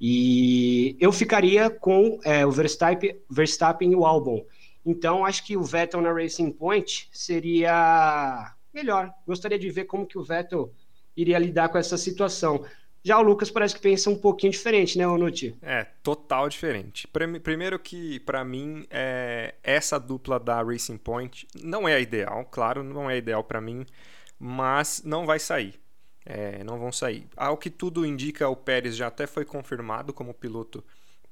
E 0.00 0.96
eu 1.00 1.12
ficaria 1.12 1.70
com 1.70 2.18
é, 2.24 2.44
o 2.44 2.50
Verstappen, 2.50 3.16
Verstappen 3.30 3.92
e 3.92 3.96
o 3.96 4.04
Albon. 4.04 4.44
Então, 4.84 5.24
acho 5.24 5.46
que 5.46 5.56
o 5.56 5.62
Vettel 5.62 6.02
na 6.02 6.12
Racing 6.12 6.50
Point 6.50 7.08
seria 7.12 8.54
melhor. 8.72 9.10
Gostaria 9.26 9.58
de 9.58 9.70
ver 9.70 9.84
como 9.84 10.06
que 10.06 10.18
o 10.18 10.22
Vettel 10.22 10.72
iria 11.16 11.38
lidar 11.38 11.68
com 11.68 11.78
essa 11.78 11.96
situação. 11.96 12.64
Já 13.04 13.18
o 13.18 13.22
Lucas 13.22 13.50
parece 13.50 13.74
que 13.74 13.82
pensa 13.82 14.08
um 14.08 14.16
pouquinho 14.16 14.50
diferente, 14.50 14.96
né, 14.96 15.06
Onuti? 15.06 15.54
É, 15.60 15.84
total 16.02 16.48
diferente. 16.48 17.06
Primeiro 17.42 17.78
que, 17.78 18.18
para 18.20 18.42
mim, 18.42 18.86
é, 18.88 19.54
essa 19.62 20.00
dupla 20.00 20.40
da 20.40 20.62
Racing 20.62 20.96
Point 20.96 21.46
não 21.62 21.86
é 21.86 21.94
a 21.94 22.00
ideal, 22.00 22.46
claro, 22.50 22.82
não 22.82 23.10
é 23.10 23.18
ideal 23.18 23.44
para 23.44 23.60
mim, 23.60 23.84
mas 24.38 25.02
não 25.04 25.26
vai 25.26 25.38
sair. 25.38 25.78
É, 26.24 26.64
não 26.64 26.78
vão 26.78 26.90
sair. 26.90 27.26
Ao 27.36 27.58
que 27.58 27.68
tudo 27.68 28.06
indica, 28.06 28.48
o 28.48 28.56
Pérez 28.56 28.96
já 28.96 29.08
até 29.08 29.26
foi 29.26 29.44
confirmado 29.44 30.10
como 30.14 30.32
piloto 30.32 30.82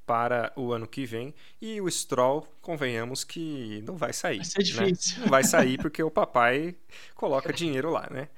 para 0.04 0.52
o 0.56 0.72
ano 0.72 0.86
que 0.86 1.06
vem. 1.06 1.34
E 1.58 1.80
o 1.80 1.90
Stroll, 1.90 2.46
convenhamos 2.60 3.24
que 3.24 3.82
não 3.86 3.96
vai 3.96 4.12
sair. 4.12 4.36
Vai 4.36 4.44
ser 4.44 4.62
difícil. 4.62 5.18
Né? 5.18 5.24
Não 5.24 5.30
vai 5.30 5.44
sair 5.44 5.78
porque 5.80 6.02
o 6.02 6.10
papai 6.10 6.74
coloca 7.14 7.50
dinheiro 7.50 7.90
lá, 7.90 8.06
né? 8.10 8.28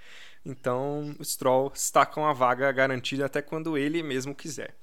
Então 0.45 1.15
o 1.19 1.25
Stroll 1.25 1.73
está 1.75 2.05
com 2.05 2.27
a 2.27 2.33
vaga 2.33 2.71
garantida 2.71 3.27
até 3.27 3.41
quando 3.41 3.79
ele 3.79 4.03
mesmo 4.03 4.35
quiser. 4.35 4.75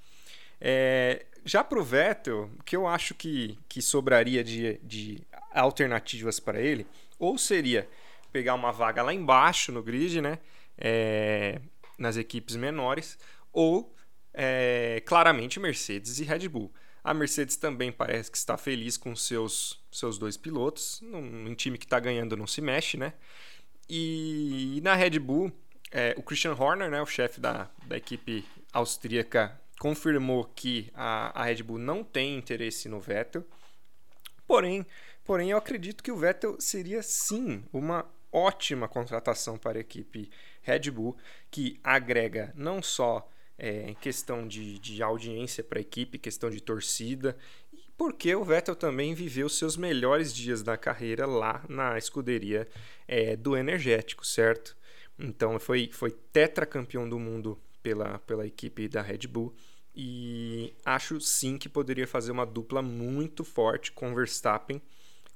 É, 0.60 1.26
já 1.43 1.63
para 1.63 1.80
o 1.80 1.84
Vettel, 1.84 2.50
o 2.60 2.63
que 2.63 2.76
eu 2.76 2.88
acho 2.88 3.15
que, 3.15 3.58
que 3.67 3.82
sobraria 3.82 4.43
de, 4.43 4.80
de 4.84 5.21
alternativas 5.52 6.39
para 6.39 6.60
ele, 6.60 6.86
ou 7.17 7.38
seria 7.38 7.88
pegar 8.32 8.54
uma 8.54 8.71
vaga 8.71 9.02
lá 9.02 9.13
embaixo 9.13 9.71
no 9.71 9.84
grid, 9.84 10.21
né? 10.21 10.39
É, 10.78 11.60
nas 11.97 12.17
equipes 12.17 12.56
menores, 12.56 13.17
ou 13.54 13.93
é, 14.34 15.02
claramente 15.06 15.60
Mercedes 15.60 16.19
e 16.19 16.24
Red 16.24 16.47
Bull. 16.47 16.71
A 17.04 17.13
Mercedes 17.13 17.56
também 17.56 17.91
parece 17.91 18.32
que 18.32 18.38
está 18.38 18.58
feliz 18.58 18.95
com 18.95 19.15
seus, 19.15 19.84
seus 19.91 20.17
dois 20.17 20.38
pilotos. 20.38 21.02
Um 21.02 21.54
time 21.56 21.78
que 21.78 21.86
está 21.86 22.00
ganhando 22.00 22.38
não 22.38 22.45
se 22.45 22.62
mexe, 22.62 22.95
né? 22.95 23.13
E, 23.93 24.80
na 24.82 24.95
Red 24.95 25.19
Bull, 25.19 25.51
é, 25.91 26.15
o 26.17 26.23
Christian 26.23 26.54
Horner, 26.54 26.89
né, 26.89 27.01
o 27.01 27.06
chefe 27.06 27.41
da, 27.41 27.69
da 27.86 27.97
equipe 27.97 28.45
austríaca, 28.71 29.60
confirmou 29.77 30.45
que 30.45 30.89
a, 30.95 31.41
a 31.41 31.43
Red 31.43 31.62
Bull 31.62 31.77
não 31.77 32.01
tem 32.01 32.38
interesse 32.38 32.88
no 32.88 33.01
Vettel. 33.01 33.43
Porém, 34.47 34.86
porém, 35.25 35.51
eu 35.51 35.58
acredito 35.58 36.01
que 36.01 36.10
o 36.10 36.15
Vettel 36.15 36.56
seria 36.58 37.04
sim 37.04 37.65
uma 37.73 38.10
ótima 38.32 38.88
contratação 38.88 39.58
para 39.58 39.77
a 39.77 39.82
equipe 39.82 40.32
Red 40.62 40.89
Bull, 40.89 41.17
que 41.49 41.77
agrega 41.84 42.54
não 42.56 42.82
só 42.82 43.30
é, 43.58 43.93
questão 43.99 44.47
de, 44.47 44.80
de 44.80 45.04
audiência 45.04 45.65
para 45.65 45.80
a 45.80 45.82
equipe, 45.82 46.17
questão 46.17 46.49
de 46.49 46.62
torcida, 46.62 47.38
porque 48.01 48.33
o 48.35 48.43
Vettel 48.43 48.75
também 48.75 49.13
viveu 49.13 49.47
seus 49.47 49.77
melhores 49.77 50.33
dias 50.33 50.63
da 50.63 50.75
carreira 50.75 51.27
lá 51.27 51.63
na 51.69 51.99
escuderia 51.99 52.67
é, 53.07 53.35
do 53.35 53.55
energético, 53.55 54.25
certo? 54.25 54.75
Então 55.19 55.59
foi, 55.59 55.87
foi 55.93 56.09
tetracampeão 56.09 57.07
do 57.07 57.19
mundo 57.19 57.59
pela, 57.83 58.17
pela 58.17 58.43
equipe 58.43 58.87
da 58.87 59.03
Red 59.03 59.27
Bull 59.27 59.53
e 59.95 60.73
acho 60.83 61.21
sim 61.21 61.59
que 61.59 61.69
poderia 61.69 62.07
fazer 62.07 62.31
uma 62.31 62.43
dupla 62.43 62.81
muito 62.81 63.43
forte 63.43 63.91
com 63.91 64.15
Verstappen, 64.15 64.81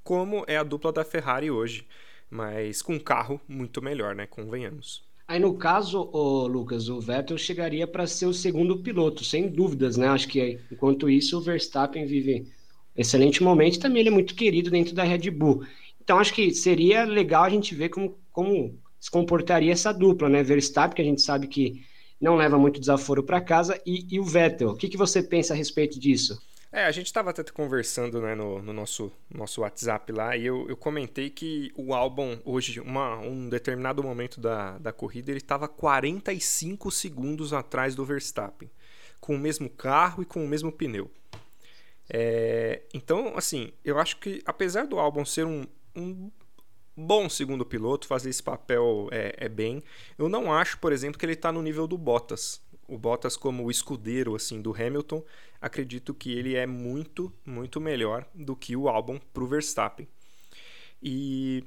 como 0.03 0.43
é 0.47 0.57
a 0.57 0.63
dupla 0.63 0.91
da 0.91 1.05
Ferrari 1.05 1.51
hoje, 1.51 1.87
mas 2.31 2.81
com 2.81 2.95
um 2.95 2.99
carro 2.99 3.39
muito 3.47 3.79
melhor, 3.79 4.15
né? 4.15 4.25
Convenhamos. 4.25 5.03
Aí 5.27 5.39
no 5.39 5.55
caso, 5.55 6.09
o 6.11 6.47
Lucas, 6.47 6.89
o 6.89 6.99
Vettel 6.99 7.37
chegaria 7.37 7.85
para 7.85 8.07
ser 8.07 8.25
o 8.25 8.33
segundo 8.33 8.79
piloto, 8.79 9.23
sem 9.23 9.49
dúvidas, 9.49 9.97
né? 9.97 10.07
Acho 10.07 10.27
que 10.27 10.59
enquanto 10.71 11.07
isso 11.07 11.37
o 11.37 11.41
Verstappen 11.41 12.07
vive 12.07 12.54
excelente 12.95 13.43
momento 13.43 13.75
e 13.75 13.79
também 13.79 13.99
ele 14.01 14.09
é 14.09 14.11
muito 14.11 14.35
querido 14.35 14.69
dentro 14.69 14.93
da 14.93 15.03
Red 15.03 15.29
Bull. 15.31 15.65
Então 16.01 16.19
acho 16.19 16.33
que 16.33 16.53
seria 16.53 17.03
legal 17.03 17.43
a 17.43 17.49
gente 17.49 17.73
ver 17.73 17.89
como, 17.89 18.17
como 18.31 18.79
se 18.99 19.09
comportaria 19.09 19.71
essa 19.71 19.91
dupla, 19.91 20.29
né? 20.29 20.43
Verstappen, 20.43 20.95
que 20.95 21.01
a 21.01 21.05
gente 21.05 21.21
sabe 21.21 21.47
que 21.47 21.83
não 22.19 22.35
leva 22.35 22.57
muito 22.57 22.79
desaforo 22.79 23.23
para 23.23 23.41
casa, 23.41 23.79
e, 23.85 24.05
e, 24.09 24.19
o 24.19 24.23
Vettel. 24.23 24.69
O 24.69 24.75
que, 24.75 24.87
que 24.87 24.97
você 24.97 25.21
pensa 25.21 25.53
a 25.53 25.57
respeito 25.57 25.99
disso? 25.99 26.41
É, 26.71 26.85
a 26.85 26.91
gente 26.91 27.05
estava 27.05 27.29
até 27.29 27.43
conversando 27.43 28.19
né, 28.21 28.35
no, 28.35 28.61
no, 28.61 28.73
nosso, 28.73 29.11
nosso 29.33 29.61
WhatsApp 29.61 30.11
lá 30.11 30.35
e 30.35 30.45
eu, 30.45 30.67
eu 30.67 30.75
comentei 30.75 31.29
que 31.29 31.71
o 31.75 31.93
álbum 31.93 32.37
hoje, 32.43 32.81
uma, 32.81 33.17
um 33.19 33.47
determinado 33.47 34.03
momento 34.03 34.41
da, 34.41 34.77
da 34.77 34.91
corrida, 34.91 35.31
ele 35.31 35.37
estava 35.37 35.69
45 35.69 36.91
segundos 36.91 37.53
atrás 37.53 37.95
do 37.95 38.03
Verstappen, 38.03 38.69
com 39.21 39.35
o 39.35 39.39
mesmo 39.39 39.69
carro 39.69 40.21
e 40.21 40.25
com 40.25 40.43
o 40.43 40.47
mesmo 40.47 40.69
pneu. 40.71 41.09
É, 42.09 42.83
então, 42.93 43.33
assim, 43.35 43.71
eu 43.83 43.99
acho 43.99 44.17
que 44.17 44.41
apesar 44.45 44.85
do 44.85 44.99
álbum 44.99 45.25
ser 45.25 45.45
um, 45.45 45.65
um 45.95 46.31
bom 46.95 47.27
segundo 47.29 47.65
piloto, 47.65 48.07
fazer 48.07 48.29
esse 48.29 48.43
papel 48.43 49.09
é, 49.11 49.35
é, 49.37 49.49
bem, 49.49 49.83
eu 50.17 50.29
não 50.29 50.53
acho, 50.53 50.77
por 50.79 50.93
exemplo, 50.93 51.19
que 51.19 51.25
ele 51.25 51.33
está 51.33 51.51
no 51.51 51.61
nível 51.61 51.87
do 51.87 51.97
Bottas. 51.97 52.61
O 52.87 52.97
Bottas 52.97 53.35
como 53.35 53.65
o 53.65 53.71
escudeiro 53.71 54.35
assim 54.35 54.61
do 54.61 54.73
Hamilton, 54.73 55.23
acredito 55.59 56.13
que 56.13 56.31
ele 56.31 56.55
é 56.55 56.67
muito, 56.67 57.33
muito 57.43 57.81
melhor 57.81 58.25
do 58.33 58.55
que 58.55 58.75
o 58.75 58.87
álbum 58.87 59.19
para 59.33 59.43
o 59.43 59.47
Verstappen. 59.47 60.07
E 61.01 61.63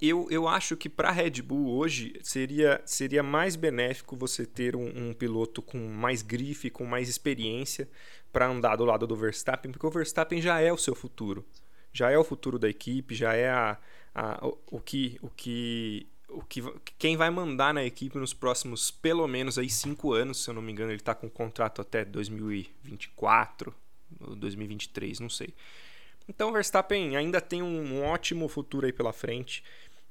eu, 0.00 0.28
eu 0.30 0.46
acho 0.46 0.76
que 0.76 0.88
para 0.88 1.08
a 1.08 1.12
Red 1.12 1.40
Bull 1.42 1.74
hoje 1.74 2.18
seria, 2.22 2.80
seria 2.84 3.22
mais 3.22 3.56
benéfico 3.56 4.16
você 4.16 4.44
ter 4.44 4.76
um, 4.76 5.08
um 5.08 5.12
piloto 5.14 5.62
com 5.62 5.78
mais 5.78 6.20
grife, 6.20 6.68
com 6.68 6.84
mais 6.84 7.08
experiência 7.08 7.88
para 8.34 8.48
andar 8.48 8.74
do 8.74 8.84
lado 8.84 9.06
do 9.06 9.14
Verstappen, 9.14 9.70
porque 9.70 9.86
o 9.86 9.90
Verstappen 9.90 10.42
já 10.42 10.60
é 10.60 10.72
o 10.72 10.76
seu 10.76 10.92
futuro. 10.92 11.46
Já 11.92 12.10
é 12.10 12.18
o 12.18 12.24
futuro 12.24 12.58
da 12.58 12.68
equipe, 12.68 13.14
já 13.14 13.34
é 13.34 13.48
a, 13.48 13.78
a, 14.12 14.44
o, 14.44 14.58
o, 14.72 14.80
que, 14.80 15.16
o, 15.22 15.30
que, 15.30 16.08
o 16.28 16.42
que 16.42 16.60
quem 16.98 17.16
vai 17.16 17.30
mandar 17.30 17.72
na 17.72 17.84
equipe 17.84 18.18
nos 18.18 18.34
próximos 18.34 18.90
pelo 18.90 19.28
menos 19.28 19.56
aí 19.56 19.70
cinco 19.70 20.12
anos, 20.12 20.42
se 20.42 20.50
eu 20.50 20.54
não 20.54 20.60
me 20.60 20.72
engano, 20.72 20.90
ele 20.90 20.98
está 21.00 21.14
com 21.14 21.30
contrato 21.30 21.80
até 21.80 22.04
2024, 22.04 23.72
2023, 24.36 25.20
não 25.20 25.30
sei. 25.30 25.54
Então 26.28 26.50
o 26.50 26.52
Verstappen 26.52 27.16
ainda 27.16 27.40
tem 27.40 27.62
um, 27.62 27.94
um 27.94 28.04
ótimo 28.04 28.48
futuro 28.48 28.86
aí 28.86 28.92
pela 28.92 29.12
frente. 29.12 29.62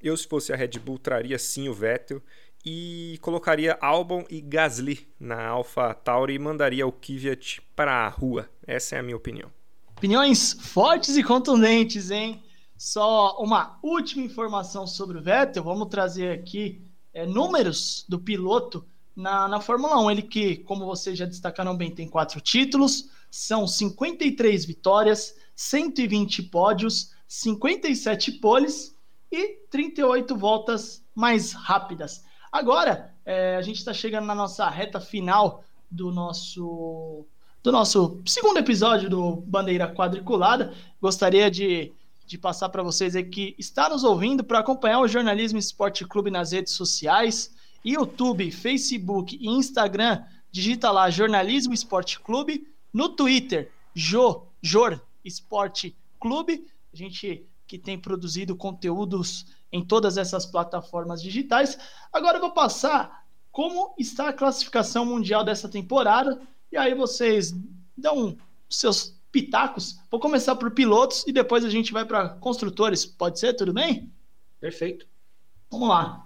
Eu, 0.02 0.16
se 0.16 0.26
fosse 0.26 0.54
a 0.54 0.56
Red 0.56 0.80
Bull, 0.80 0.98
traria 0.98 1.38
sim 1.38 1.68
o 1.68 1.74
Vettel 1.74 2.22
e 2.66 3.18
colocaria 3.22 3.78
Albon 3.82 4.24
e 4.30 4.40
Gasly 4.40 5.08
na 5.20 5.46
Alpha 5.48 5.94
Tauri 5.94 6.36
e 6.36 6.40
mandaria 6.40 6.88
o 6.88 6.92
Kvyat 6.92 7.62
para 7.76 8.06
a 8.06 8.10
rua. 8.10 8.50
Essa 8.66 8.96
é 8.96 9.00
a 9.00 9.04
minha 9.04 9.18
opinião. 9.18 9.52
Opiniões 9.98 10.54
fortes 10.54 11.18
e 11.18 11.24
contundentes, 11.24 12.12
hein? 12.12 12.42
Só 12.78 13.38
uma 13.40 13.80
última 13.82 14.26
informação 14.26 14.88
sobre 14.88 15.18
o 15.18 15.22
Vettel. 15.22 15.64
Vamos 15.64 15.88
trazer 15.90 16.32
aqui 16.32 16.82
é, 17.14 17.26
números 17.26 18.06
do 18.08 18.20
piloto 18.20 18.86
na, 19.16 19.48
na 19.48 19.62
Fórmula 19.62 20.00
1. 20.02 20.12
Ele 20.12 20.22
que, 20.22 20.58
como 20.58 20.86
vocês 20.86 21.18
já 21.18 21.26
destacaram 21.26 21.76
bem, 21.76 21.92
tem 21.92 22.08
quatro 22.08 22.42
títulos, 22.42 23.10
são 23.30 23.68
53 23.68 24.66
vitórias, 24.66 25.36
120 25.56 26.44
pódios, 26.44 27.14
57 27.28 28.34
poles 28.34 28.96
e 29.32 29.60
38 29.70 30.36
voltas 30.36 31.04
mais 31.16 31.54
rápidas. 31.54 32.24
Agora, 32.54 33.12
é, 33.26 33.56
a 33.56 33.64
gente 33.64 33.78
está 33.78 33.92
chegando 33.92 34.28
na 34.28 34.36
nossa 34.36 34.70
reta 34.70 35.00
final 35.00 35.64
do 35.90 36.12
nosso 36.12 37.26
do 37.64 37.72
nosso 37.72 38.22
segundo 38.28 38.60
episódio 38.60 39.10
do 39.10 39.38
Bandeira 39.38 39.92
Quadriculada. 39.92 40.72
Gostaria 41.02 41.50
de, 41.50 41.92
de 42.28 42.38
passar 42.38 42.70
para 42.70 42.84
vocês 42.84 43.16
aqui 43.16 43.54
que 43.54 43.56
está 43.58 43.90
nos 43.90 44.04
ouvindo 44.04 44.44
para 44.44 44.60
acompanhar 44.60 45.00
o 45.00 45.08
Jornalismo 45.08 45.58
Esporte 45.58 46.06
Clube 46.06 46.30
nas 46.30 46.52
redes 46.52 46.74
sociais, 46.74 47.56
YouTube, 47.84 48.52
Facebook 48.52 49.36
e 49.42 49.48
Instagram. 49.48 50.24
Digita 50.52 50.92
lá 50.92 51.10
Jornalismo 51.10 51.74
Esporte 51.74 52.20
Clube. 52.20 52.68
No 52.94 53.10
Twitter, 53.10 53.72
Jo, 53.96 54.44
Jor 54.62 55.02
Esporte 55.26 55.98
Clube. 56.20 56.68
A 56.94 56.96
gente 56.96 57.48
que 57.66 57.80
tem 57.80 57.98
produzido 57.98 58.56
conteúdos 58.56 59.48
em 59.74 59.84
todas 59.84 60.18
essas 60.18 60.46
plataformas 60.46 61.22
digitais. 61.22 61.78
Agora 62.14 62.38
eu 62.38 62.42
vou 62.42 62.52
passar 62.52 63.26
como 63.52 63.94
está 63.98 64.30
a 64.30 64.34
classificação 64.34 65.04
mundial 65.04 65.44
dessa 65.44 65.68
temporada 65.68 66.40
e 66.72 66.78
aí 66.78 66.94
vocês 66.94 67.54
dão 67.98 68.38
seus 68.70 69.20
pitacos. 69.32 70.00
Vou 70.12 70.20
começar 70.20 70.56
por 70.56 70.72
pilotos 70.72 71.26
e 71.28 71.32
depois 71.32 71.66
a 71.66 71.70
gente 71.70 71.92
vai 71.92 72.06
para 72.06 72.30
construtores. 72.30 73.04
Pode 73.04 73.40
ser? 73.40 73.56
Tudo 73.56 73.74
bem? 73.74 74.12
Perfeito. 74.60 75.08
Vamos 75.72 75.90
lá. 75.90 76.26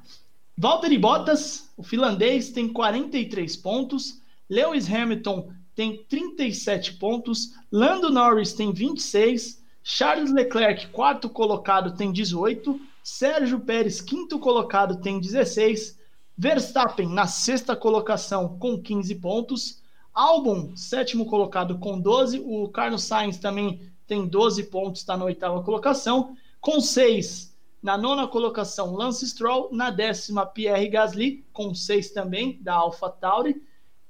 Valtteri 0.57 0.97
Bottas, 0.97 1.71
o 1.77 1.83
finlandês, 1.83 2.51
tem 2.51 2.67
43 2.67 3.55
pontos. 3.57 4.21
Lewis 4.49 4.91
Hamilton 4.91 5.51
tem 5.73 6.03
37 6.03 6.95
pontos. 6.95 7.53
Lando 7.71 8.09
Norris 8.09 8.53
tem 8.53 8.73
26. 8.73 9.56
Charles 9.89 10.33
Leclerc, 10.33 10.87
quarto 10.87 11.29
colocado, 11.29 11.95
tem 11.95 12.11
18. 12.11 12.77
Sérgio 13.01 13.61
Pérez, 13.61 14.01
quinto 14.01 14.37
colocado, 14.37 14.99
tem 14.99 15.17
16. 15.17 15.97
Verstappen, 16.37 17.07
na 17.07 17.25
sexta 17.25 17.73
colocação, 17.73 18.59
com 18.59 18.81
15 18.81 19.15
pontos. 19.15 19.81
Albon, 20.13 20.75
sétimo 20.75 21.25
colocado, 21.25 21.79
com 21.79 21.97
12. 21.97 22.43
O 22.45 22.67
Carlos 22.67 23.05
Sainz 23.05 23.37
também 23.37 23.79
tem 24.05 24.27
12 24.27 24.63
pontos, 24.63 24.99
está 24.99 25.15
na 25.15 25.23
oitava 25.23 25.63
colocação. 25.63 26.35
Com 26.59 26.81
6, 26.81 27.57
na 27.81 27.97
nona 27.97 28.27
colocação, 28.27 28.93
Lance 28.93 29.25
Stroll. 29.25 29.69
Na 29.71 29.89
décima, 29.89 30.45
Pierre 30.45 30.89
Gasly, 30.89 31.45
com 31.53 31.73
6 31.73 32.11
também, 32.11 32.61
da 32.61 32.73
Alpha 32.73 33.09
Tauri. 33.09 33.55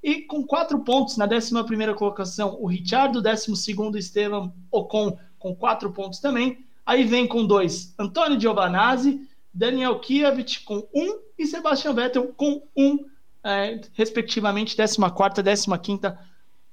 E 0.01 0.23
com 0.23 0.43
4 0.43 0.79
pontos, 0.83 1.17
na 1.17 1.27
décima 1.27 1.63
primeira 1.63 1.93
colocação, 1.93 2.57
o 2.59 2.65
Richard. 2.65 3.21
Décimo 3.21 3.55
segundo, 3.55 3.95
Esteban 3.95 4.51
Ocon 4.71 5.19
com 5.39 5.55
quatro 5.55 5.91
pontos 5.91 6.19
também. 6.19 6.65
Aí 6.85 7.03
vem 7.03 7.27
com 7.27 7.45
dois 7.45 7.93
Antônio 7.99 8.39
Giovanazzi, 8.39 9.27
Daniel 9.53 9.99
Kiavit 9.99 10.63
com 10.63 10.87
um 10.93 11.19
e 11.37 11.45
Sebastian 11.45 11.93
Vettel 11.93 12.33
com 12.35 12.61
um, 12.75 13.05
é, 13.43 13.81
respectivamente, 13.93 14.75
14 14.75 14.97
e 14.97 15.77
15 15.79 16.01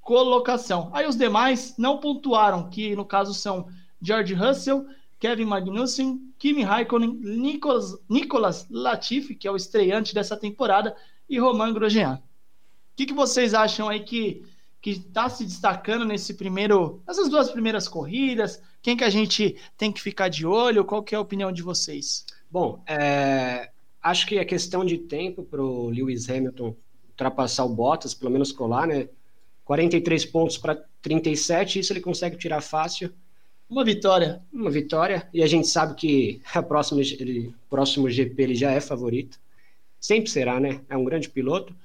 colocação. 0.01 0.91
Aí 0.93 1.07
os 1.07 1.15
demais 1.15 1.73
não 1.77 1.97
pontuaram, 1.97 2.69
que 2.69 2.95
no 2.95 3.03
caso 3.03 3.33
são 3.33 3.67
George 3.99 4.35
Russell, 4.35 4.85
Kevin 5.19 5.45
Magnussen, 5.45 6.31
Kimi 6.37 6.61
Raikkonen, 6.61 7.11
Nicolas, 7.11 7.97
Nicolas 8.07 8.67
Latifi, 8.69 9.33
que 9.33 9.47
é 9.47 9.51
o 9.51 9.55
estreante 9.55 10.13
dessa 10.13 10.37
temporada, 10.37 10.95
e 11.27 11.39
Romain 11.39 11.73
Grosjean. 11.73 12.15
O 12.15 12.95
que, 12.95 13.07
que 13.07 13.13
vocês 13.13 13.55
acham 13.55 13.89
aí 13.89 14.01
que 14.01 14.45
que 14.85 14.91
está 14.91 15.27
se 15.27 15.43
destacando 15.43 16.05
nesse 16.05 16.35
primeiro, 16.35 17.01
nessas 17.07 17.27
duas 17.27 17.49
primeiras 17.49 17.87
corridas? 17.87 18.61
Quem 18.83 18.95
que 18.95 19.03
a 19.03 19.09
gente 19.09 19.55
tem 19.75 19.91
que 19.91 19.99
ficar 19.99 20.29
de 20.29 20.45
olho? 20.45 20.85
Qual 20.85 21.01
que 21.01 21.15
é 21.15 21.17
a 21.17 21.21
opinião 21.21 21.51
de 21.51 21.63
vocês? 21.63 22.23
Bom, 22.51 22.83
é, 22.85 23.71
acho 23.99 24.27
que 24.27 24.37
é 24.37 24.45
questão 24.45 24.85
de 24.85 24.99
tempo 24.99 25.41
para 25.41 25.59
o 25.59 25.89
Lewis 25.89 26.29
Hamilton 26.29 26.75
ultrapassar 27.09 27.65
o 27.65 27.69
Bottas, 27.69 28.13
pelo 28.13 28.29
menos 28.29 28.51
colar, 28.51 28.85
né? 28.85 29.09
43 29.63 30.23
pontos 30.25 30.55
para 30.55 30.79
37, 31.01 31.79
isso 31.79 31.91
ele 31.91 31.99
consegue 31.99 32.37
tirar 32.37 32.61
fácil. 32.61 33.11
Uma 33.67 33.83
vitória. 33.83 34.39
Uma 34.53 34.69
vitória, 34.69 35.27
e 35.33 35.41
a 35.41 35.47
gente 35.47 35.67
sabe 35.67 35.95
que 35.95 36.43
a 36.53 36.61
próxima, 36.61 37.01
ele, 37.01 37.55
próximo 37.71 38.07
GP 38.07 38.43
ele 38.43 38.53
já 38.53 38.69
é 38.69 38.79
favorito. 38.79 39.39
Sempre 39.99 40.29
será, 40.29 40.59
né? 40.59 40.81
É 40.87 40.95
um 40.95 41.03
grande 41.03 41.27
piloto. 41.27 41.75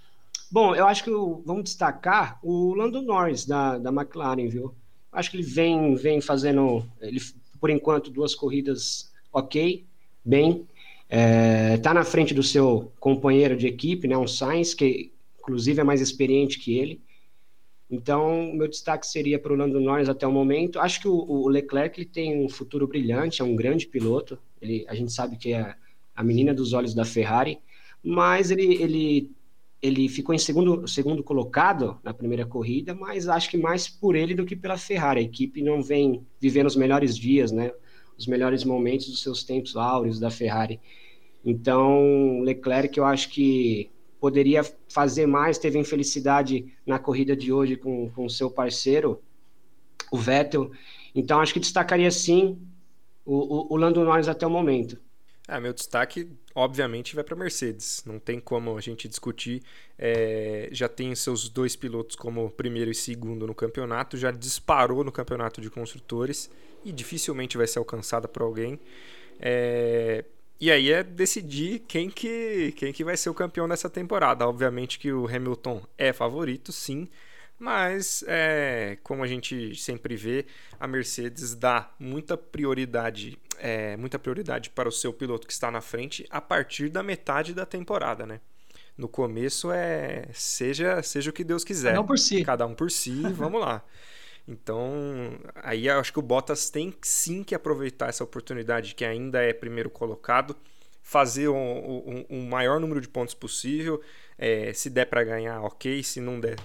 Bom, 0.51 0.75
eu 0.75 0.87
acho 0.87 1.05
que 1.05 1.11
vamos 1.11 1.63
destacar 1.63 2.41
o 2.43 2.75
Lando 2.75 3.01
Norris 3.01 3.47
da, 3.47 3.79
da 3.79 3.91
McLaren, 3.91 4.49
viu? 4.49 4.75
Acho 5.13 5.31
que 5.31 5.37
ele 5.37 5.45
vem, 5.45 5.95
vem 5.95 6.21
fazendo, 6.21 6.85
ele, 7.01 7.21
por 7.61 7.71
enquanto, 7.71 8.11
duas 8.11 8.35
corridas 8.35 9.13
ok, 9.33 9.85
bem. 10.25 10.67
É, 11.09 11.77
tá 11.79 11.95
na 11.95 12.05
frente 12.05 12.35
do 12.35 12.43
seu 12.43 12.93
companheiro 12.99 13.57
de 13.57 13.69
equipe, 13.69 14.09
né, 14.09 14.17
um 14.17 14.27
Sainz, 14.27 14.75
que 14.75 15.13
inclusive 15.39 15.81
é 15.81 15.85
mais 15.85 16.01
experiente 16.01 16.59
que 16.59 16.77
ele. 16.77 17.01
Então, 17.89 18.53
meu 18.53 18.69
destaque 18.69 19.07
seria 19.07 19.39
para 19.39 19.53
o 19.53 19.57
Lando 19.57 19.81
Norris 19.81 20.09
até 20.09 20.27
o 20.27 20.33
momento. 20.33 20.81
Acho 20.81 21.01
que 21.01 21.09
o, 21.09 21.15
o 21.15 21.49
Leclerc 21.49 21.99
ele 21.99 22.09
tem 22.09 22.45
um 22.45 22.49
futuro 22.49 22.89
brilhante, 22.89 23.41
é 23.41 23.45
um 23.45 23.55
grande 23.55 23.87
piloto. 23.87 24.39
Ele, 24.61 24.85
a 24.89 24.95
gente 24.95 25.13
sabe 25.13 25.37
que 25.37 25.53
é 25.53 25.75
a 26.15 26.25
menina 26.25 26.53
dos 26.53 26.73
olhos 26.73 26.95
da 26.95 27.05
Ferrari, 27.05 27.59
mas 28.03 28.51
ele, 28.51 28.81
ele 28.81 29.31
ele 29.83 30.09
ficou 30.09 30.35
em 30.35 30.39
segundo, 30.39 30.87
segundo 30.87 31.23
colocado 31.23 31.99
na 32.03 32.13
primeira 32.13 32.45
corrida, 32.45 32.95
mas 32.95 33.29
acho 33.29 33.49
que 33.51 33.57
mais 33.57 33.89
por 33.89 34.15
ele 34.15 34.35
do 34.35 34.45
que 34.45 34.55
pela 34.55 34.77
Ferrari. 34.77 35.21
A 35.21 35.23
equipe 35.23 35.63
não 35.63 35.83
vem 35.83 36.27
vivendo 36.39 36.67
os 36.67 36.77
melhores 36.77 37.17
dias, 37.17 37.51
né? 37.51 37.73
Os 38.17 38.27
melhores 38.27 38.63
momentos 38.63 39.09
dos 39.09 39.23
seus 39.23 39.43
tempos 39.43 39.77
áureos 39.77 40.21
da 40.21 40.31
Ferrari. 40.31 40.79
Então, 41.45 42.41
Leclerc, 42.43 42.99
eu 42.99 43.05
acho 43.05 43.31
que 43.31 43.91
poderia 44.21 44.63
fazer 44.87 45.27
mais, 45.27 45.57
teve 45.57 45.79
infelicidade 45.79 46.67
na 46.85 46.99
corrida 46.99 47.35
de 47.35 47.51
hoje 47.51 47.77
com 47.77 48.11
o 48.17 48.29
seu 48.29 48.51
parceiro, 48.51 49.23
o 50.13 50.19
Vettel. 50.19 50.71
Então, 51.15 51.41
acho 51.41 51.55
que 51.55 51.61
destacaria 51.61 52.11
sim 52.11 52.59
o, 53.25 53.35
o, 53.35 53.75
o 53.75 53.77
Lando 53.79 54.05
Norris 54.05 54.29
até 54.29 54.47
o 54.47 54.51
momento. 54.51 55.01
Ah, 55.53 55.59
meu 55.59 55.73
destaque, 55.73 56.31
obviamente, 56.55 57.13
vai 57.13 57.25
para 57.25 57.35
Mercedes. 57.35 58.05
Não 58.07 58.21
tem 58.21 58.39
como 58.39 58.79
a 58.79 58.81
gente 58.81 59.09
discutir. 59.09 59.65
É, 59.99 60.69
já 60.71 60.89
tem 60.89 61.13
seus 61.17 61.49
dois 61.49 61.75
pilotos 61.75 62.15
como 62.15 62.49
primeiro 62.53 62.89
e 62.89 62.95
segundo 62.95 63.49
no 63.49 63.55
campeonato, 63.55 64.17
já 64.17 64.31
disparou 64.31 65.03
no 65.03 65.11
campeonato 65.11 65.61
de 65.61 65.69
construtores 65.69 66.49
e 66.85 66.93
dificilmente 66.93 67.57
vai 67.57 67.67
ser 67.67 67.81
alcançada 67.81 68.29
por 68.29 68.43
alguém. 68.43 68.79
É, 69.41 70.25
e 70.61 70.71
aí 70.71 70.93
é 70.93 71.03
decidir 71.03 71.81
quem 71.81 72.09
que, 72.09 72.71
quem 72.77 72.93
que 72.93 73.03
vai 73.03 73.17
ser 73.17 73.29
o 73.31 73.35
campeão 73.35 73.69
dessa 73.69 73.91
temporada. 73.91 74.47
Obviamente 74.47 75.01
que 75.01 75.13
o 75.13 75.27
Hamilton 75.27 75.83
é 75.99 76.13
favorito, 76.13 76.71
sim, 76.71 77.09
Mas, 77.61 78.25
é, 78.27 78.97
como 79.03 79.23
a 79.23 79.27
gente 79.27 79.77
sempre 79.77 80.17
vê, 80.17 80.47
a 80.81 80.89
Mercedes 80.89 81.55
dá 81.55 81.91
muita 81.99 82.35
prioridade, 82.35 83.39
é, 83.59 83.99
muita 83.99 84.19
prioridade 84.19 84.71
para 84.71 84.89
o 84.89 84.93
seu 84.93 85.13
piloto 85.13 85.47
que 85.47 85.53
está 85.53 85.71
na 85.71 85.83
frente 85.83 86.27
a 86.31 86.41
partir 86.41 86.89
da 86.89 87.03
metade 87.03 87.53
da 87.53 87.67
temporada, 87.67 88.25
né? 88.25 88.41
No 88.97 89.09
começo 89.09 89.71
é 89.71 90.29
seja 90.33 91.03
seja 91.03 91.29
o 91.29 91.35
que 91.35 91.45
Deus 91.45 91.63
quiser. 91.63 91.91
Cada 91.91 92.01
um 92.01 92.07
por 92.07 92.19
si. 92.19 92.45
Cada 92.45 92.67
um 92.67 92.75
por 92.75 92.91
si, 92.91 93.21
vamos 93.37 93.61
lá. 93.61 93.85
Então, 94.49 95.39
aí 95.57 95.87
eu 95.87 96.01
acho 96.01 96.15
que 96.15 96.19
o 96.19 96.23
Bottas 96.23 96.71
tem 96.71 96.95
sim 97.03 97.45
que 97.45 97.55
aproveitar 97.55 98.09
essa 98.09 98.25
oportunidade 98.25 98.95
que 98.95 99.05
ainda 99.05 99.43
é 99.43 99.53
primeiro 99.53 99.91
colocado, 99.91 100.57
fazer 101.03 101.49
o 101.49 101.55
um, 101.55 102.25
um, 102.31 102.39
um, 102.39 102.49
maior 102.49 102.81
número 102.81 103.03
de 103.03 103.09
pontos 103.09 103.35
possível. 103.35 104.01
É, 104.39 104.73
se 104.73 104.89
der 104.89 105.05
para 105.05 105.23
ganhar, 105.23 105.61
ok. 105.61 106.03
Se 106.03 106.23
não 106.23 106.41
der, 106.41 106.57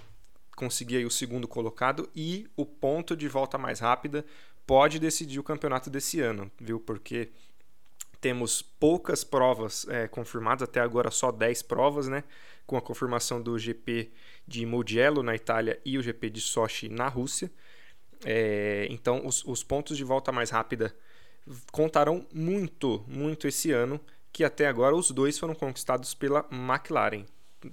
conseguir 0.55 0.97
aí 0.97 1.05
o 1.05 1.11
segundo 1.11 1.47
colocado 1.47 2.09
e 2.15 2.47
o 2.55 2.65
ponto 2.65 3.15
de 3.15 3.27
volta 3.27 3.57
mais 3.57 3.79
rápida 3.79 4.25
pode 4.65 4.99
decidir 4.99 5.39
o 5.39 5.43
campeonato 5.43 5.89
desse 5.89 6.19
ano, 6.21 6.51
viu? 6.59 6.79
Porque 6.79 7.29
temos 8.19 8.61
poucas 8.61 9.23
provas 9.23 9.87
é, 9.87 10.07
confirmadas, 10.07 10.67
até 10.67 10.79
agora 10.79 11.11
só 11.11 11.31
10 11.31 11.61
provas, 11.63 12.07
né? 12.07 12.23
Com 12.65 12.75
a 12.77 12.81
confirmação 12.81 13.41
do 13.41 13.57
GP 13.59 14.11
de 14.47 14.65
Mugello 14.65 15.21
na 15.21 15.35
Itália 15.35 15.79
e 15.85 15.97
o 15.97 16.01
GP 16.01 16.31
de 16.31 16.41
Sochi 16.41 16.89
na 16.89 17.07
Rússia. 17.07 17.51
É, 18.23 18.87
então, 18.89 19.25
os, 19.25 19.45
os 19.45 19.63
pontos 19.63 19.95
de 19.95 20.03
volta 20.03 20.31
mais 20.31 20.49
rápida 20.49 20.95
contarão 21.71 22.25
muito, 22.33 23.03
muito 23.07 23.47
esse 23.47 23.71
ano, 23.71 23.99
que 24.33 24.43
até 24.43 24.67
agora 24.67 24.95
os 24.95 25.11
dois 25.11 25.37
foram 25.37 25.53
conquistados 25.53 26.13
pela 26.13 26.47
McLaren. 26.51 27.25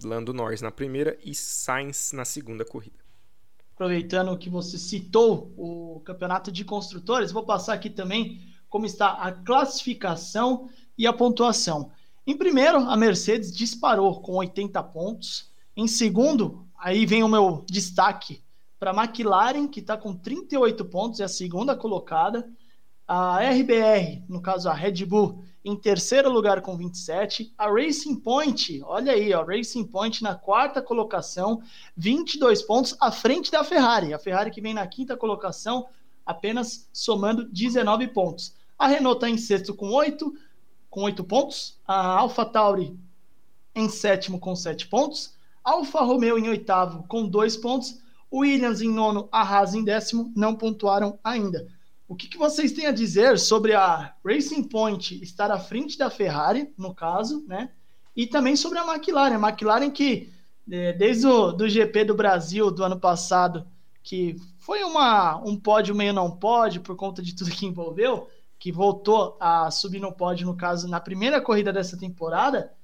Lando 0.03 0.32
Norris 0.32 0.62
na 0.62 0.70
primeira 0.70 1.18
e 1.24 1.34
Sainz 1.34 2.12
na 2.12 2.24
segunda 2.24 2.64
corrida. 2.64 3.03
Aproveitando 3.74 4.36
que 4.38 4.51
você 4.51 4.78
citou 4.78 5.53
o 5.57 6.01
campeonato 6.05 6.53
de 6.53 6.64
construtores, 6.64 7.32
vou 7.32 7.45
passar 7.45 7.74
aqui 7.74 7.90
também 7.90 8.40
como 8.68 8.86
está 8.86 9.12
a 9.12 9.32
classificação 9.32 10.68
e 10.97 11.07
a 11.07 11.12
pontuação. 11.12 11.90
Em 12.26 12.36
primeiro, 12.36 12.78
a 12.78 12.97
Mercedes 12.97 13.53
disparou 13.53 14.20
com 14.20 14.34
80 14.36 14.82
pontos. 14.84 15.51
Em 15.76 15.88
segundo, 15.88 16.66
aí 16.78 17.05
vem 17.05 17.24
o 17.24 17.28
meu 17.28 17.64
destaque 17.68 18.43
para 18.78 18.90
a 18.90 19.05
McLaren, 19.05 19.68
que 19.68 19.80
está 19.80 19.97
com 19.97 20.14
38 20.14 20.84
pontos, 20.86 21.20
é 21.20 21.24
a 21.24 21.28
segunda 21.28 21.76
colocada. 21.76 22.49
A 23.07 23.38
RBR, 23.40 24.24
no 24.28 24.40
caso 24.40 24.68
a 24.68 24.74
Red 24.74 25.05
Bull, 25.05 25.43
em 25.64 25.76
terceiro 25.76 26.30
lugar 26.30 26.60
com 26.60 26.76
27. 26.76 27.52
A 27.56 27.70
Racing 27.70 28.16
Point, 28.16 28.82
olha 28.84 29.12
aí, 29.12 29.32
ó, 29.32 29.44
Racing 29.44 29.84
Point 29.84 30.22
na 30.22 30.34
quarta 30.34 30.82
colocação, 30.82 31.62
22 31.96 32.62
pontos 32.62 32.96
à 33.00 33.12
frente 33.12 33.50
da 33.50 33.62
Ferrari. 33.62 34.12
A 34.12 34.18
Ferrari 34.18 34.50
que 34.50 34.60
vem 34.60 34.74
na 34.74 34.86
quinta 34.86 35.16
colocação, 35.16 35.86
apenas 36.26 36.88
somando 36.92 37.44
19 37.44 38.08
pontos. 38.08 38.54
A 38.78 38.88
Renault 38.88 39.18
está 39.18 39.30
em 39.30 39.38
sexto 39.38 39.74
com 39.74 39.90
8, 39.90 40.34
com 40.90 41.02
8 41.02 41.22
pontos. 41.24 41.78
A 41.86 42.18
AlphaTauri 42.18 42.98
em 43.74 43.88
sétimo 43.88 44.40
com 44.40 44.56
7 44.56 44.88
pontos. 44.88 45.34
Alfa 45.62 46.00
Romeo 46.00 46.38
em 46.38 46.48
oitavo 46.48 47.04
com 47.06 47.26
2 47.26 47.56
pontos. 47.58 48.02
Williams 48.32 48.80
em 48.80 48.90
nono, 48.90 49.28
a 49.30 49.42
Haas 49.42 49.74
em 49.74 49.84
décimo, 49.84 50.32
não 50.34 50.56
pontuaram 50.56 51.18
ainda. 51.22 51.68
O 52.12 52.14
que, 52.14 52.28
que, 52.28 52.36
vocês 52.36 52.72
têm 52.72 52.84
a 52.84 52.92
dizer 52.92 53.38
sobre 53.38 53.72
a 53.72 54.14
Racing 54.22 54.64
Point 54.64 55.22
estar 55.22 55.50
à 55.50 55.58
frente 55.58 55.96
da 55.96 56.10
Ferrari, 56.10 56.70
no 56.76 56.94
caso, 56.94 57.42
né? 57.48 57.70
E 58.14 58.26
também 58.26 58.54
sobre 58.54 58.78
a 58.78 58.84
McLaren. 58.84 59.36
A 59.36 59.48
McLaren 59.48 59.90
que, 59.90 60.30
é, 60.70 60.92
desde 60.92 61.26
o 61.26 61.52
do 61.52 61.66
GP 61.66 62.04
do 62.04 62.14
Brasil 62.14 62.70
do 62.70 62.84
ano 62.84 63.00
passado, 63.00 63.66
que 64.02 64.36
foi 64.58 64.84
uma, 64.84 65.38
um 65.38 65.58
pódio 65.58 65.94
meio 65.94 66.12
não 66.12 66.30
pódio, 66.30 66.82
por 66.82 66.96
conta 66.96 67.22
de 67.22 67.34
tudo 67.34 67.50
que 67.50 67.64
envolveu, 67.64 68.28
que 68.58 68.70
voltou 68.70 69.38
a 69.40 69.70
subir 69.70 69.98
no 69.98 70.12
pódio, 70.12 70.46
no 70.46 70.54
caso, 70.54 70.86
na 70.86 71.00
primeira 71.00 71.40
corrida 71.40 71.72
dessa 71.72 71.96
temporada, 71.96 72.74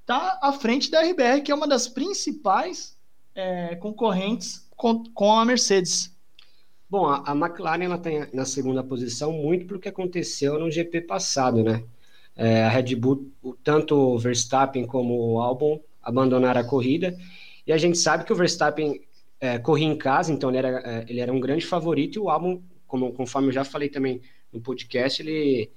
está 0.00 0.38
à 0.40 0.50
frente 0.50 0.90
da 0.90 1.02
RBR, 1.02 1.42
que 1.42 1.52
é 1.52 1.54
uma 1.54 1.68
das 1.68 1.88
principais 1.88 2.96
é, 3.34 3.76
concorrentes 3.76 4.66
com, 4.74 5.04
com 5.12 5.38
a 5.38 5.44
Mercedes. 5.44 6.16
Bom, 6.90 7.06
a, 7.06 7.22
a 7.26 7.36
McLaren 7.36 7.84
ela 7.84 7.98
tem 7.98 8.20
tá 8.20 8.28
na 8.32 8.44
segunda 8.44 8.82
posição 8.82 9.32
muito 9.32 9.66
pelo 9.66 9.78
que 9.78 9.88
aconteceu 9.88 10.58
no 10.58 10.70
GP 10.70 11.02
passado, 11.02 11.62
né? 11.62 11.84
É, 12.34 12.64
a 12.64 12.68
Red 12.68 12.94
Bull, 12.94 13.30
tanto 13.62 13.94
o 13.94 14.18
Verstappen 14.18 14.86
como 14.86 15.14
o 15.14 15.40
Albon 15.40 15.80
abandonaram 16.02 16.60
a 16.60 16.64
corrida 16.64 17.16
e 17.66 17.72
a 17.72 17.76
gente 17.76 17.98
sabe 17.98 18.24
que 18.24 18.32
o 18.32 18.36
Verstappen 18.36 19.02
é, 19.40 19.58
corria 19.58 19.86
em 19.86 19.98
casa, 19.98 20.32
então 20.32 20.48
ele 20.48 20.58
era, 20.58 20.68
é, 20.78 21.04
ele 21.08 21.20
era 21.20 21.32
um 21.32 21.40
grande 21.40 21.66
favorito 21.66 22.16
e 22.16 22.20
o 22.20 22.30
Albon, 22.30 22.62
como, 22.86 23.12
conforme 23.12 23.48
eu 23.48 23.52
já 23.52 23.64
falei 23.64 23.88
também 23.88 24.22
no 24.52 24.60
podcast, 24.60 25.20
ele, 25.20 25.70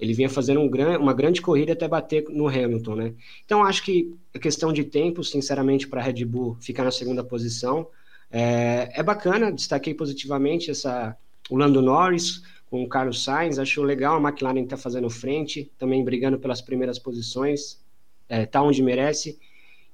ele 0.00 0.14
vinha 0.14 0.28
fazendo 0.28 0.60
um 0.60 0.68
gran, 0.68 0.98
uma 0.98 1.14
grande 1.14 1.40
corrida 1.40 1.74
até 1.74 1.86
bater 1.86 2.24
no 2.28 2.48
Hamilton, 2.48 2.94
né? 2.96 3.14
Então 3.44 3.62
acho 3.62 3.84
que 3.84 4.12
é 4.34 4.38
questão 4.38 4.72
de 4.72 4.84
tempo, 4.84 5.22
sinceramente, 5.22 5.86
para 5.86 6.00
a 6.00 6.04
Red 6.04 6.24
Bull 6.24 6.56
ficar 6.60 6.82
na 6.82 6.90
segunda 6.90 7.22
posição. 7.22 7.86
É, 8.30 9.00
é 9.00 9.02
bacana, 9.02 9.52
destaquei 9.52 9.94
positivamente 9.94 10.70
essa, 10.70 11.16
o 11.48 11.56
Lando 11.56 11.80
Norris 11.80 12.42
com 12.68 12.82
o 12.82 12.88
Carlos 12.88 13.22
Sainz, 13.22 13.58
acho 13.58 13.82
legal 13.82 14.16
a 14.16 14.28
McLaren 14.28 14.64
está 14.64 14.76
fazendo 14.76 15.08
frente, 15.08 15.70
também 15.78 16.04
brigando 16.04 16.38
pelas 16.38 16.60
primeiras 16.60 16.98
posições, 16.98 17.80
é, 18.28 18.44
tá 18.44 18.60
onde 18.60 18.82
merece. 18.82 19.38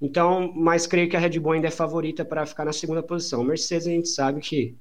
Então, 0.00 0.50
mas 0.54 0.86
creio 0.86 1.08
que 1.08 1.16
a 1.16 1.20
Red 1.20 1.38
Bull 1.38 1.52
ainda 1.52 1.68
é 1.68 1.70
favorita 1.70 2.24
para 2.24 2.46
ficar 2.46 2.64
na 2.64 2.72
segunda 2.72 3.02
posição. 3.02 3.44
Mercedes 3.44 3.86
a 3.86 3.90
gente 3.90 4.08
sabe 4.08 4.40
que 4.40 4.74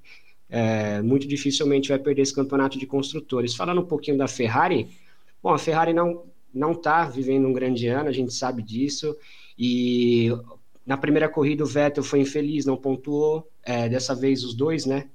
é, 0.50 1.02
muito 1.02 1.28
dificilmente 1.28 1.90
vai 1.90 2.00
perder 2.00 2.24
esse 2.24 2.34
campeonato 2.34 2.80
de 2.80 2.86
construtores. 2.86 3.56
Falando 3.56 3.82
um 3.82 3.86
pouquinho 3.86 4.18
da 4.18 4.28
Ferrari, 4.28 4.90
bom, 5.44 5.54
a 5.54 5.60
Ferrari 5.60 5.94
não 5.94 6.26
não 6.54 6.74
está 6.74 7.06
vivendo 7.06 7.48
um 7.48 7.54
grande 7.54 7.88
ano, 7.88 8.10
a 8.10 8.12
gente 8.12 8.34
sabe 8.34 8.62
disso, 8.62 9.16
e 9.58 10.30
na 10.86 10.98
primeira 10.98 11.30
corrida, 11.30 11.64
o 11.64 11.68
Vettel 11.68 12.04
foi 12.04 12.20
infeliz, 12.20 12.66
não 12.66 12.78
pontuou. 12.78 13.50
É, 13.64 13.88
dessa 13.88 14.16
vez, 14.16 14.44
os 14.44 14.54
dois, 14.54 14.86
né? 14.86 15.10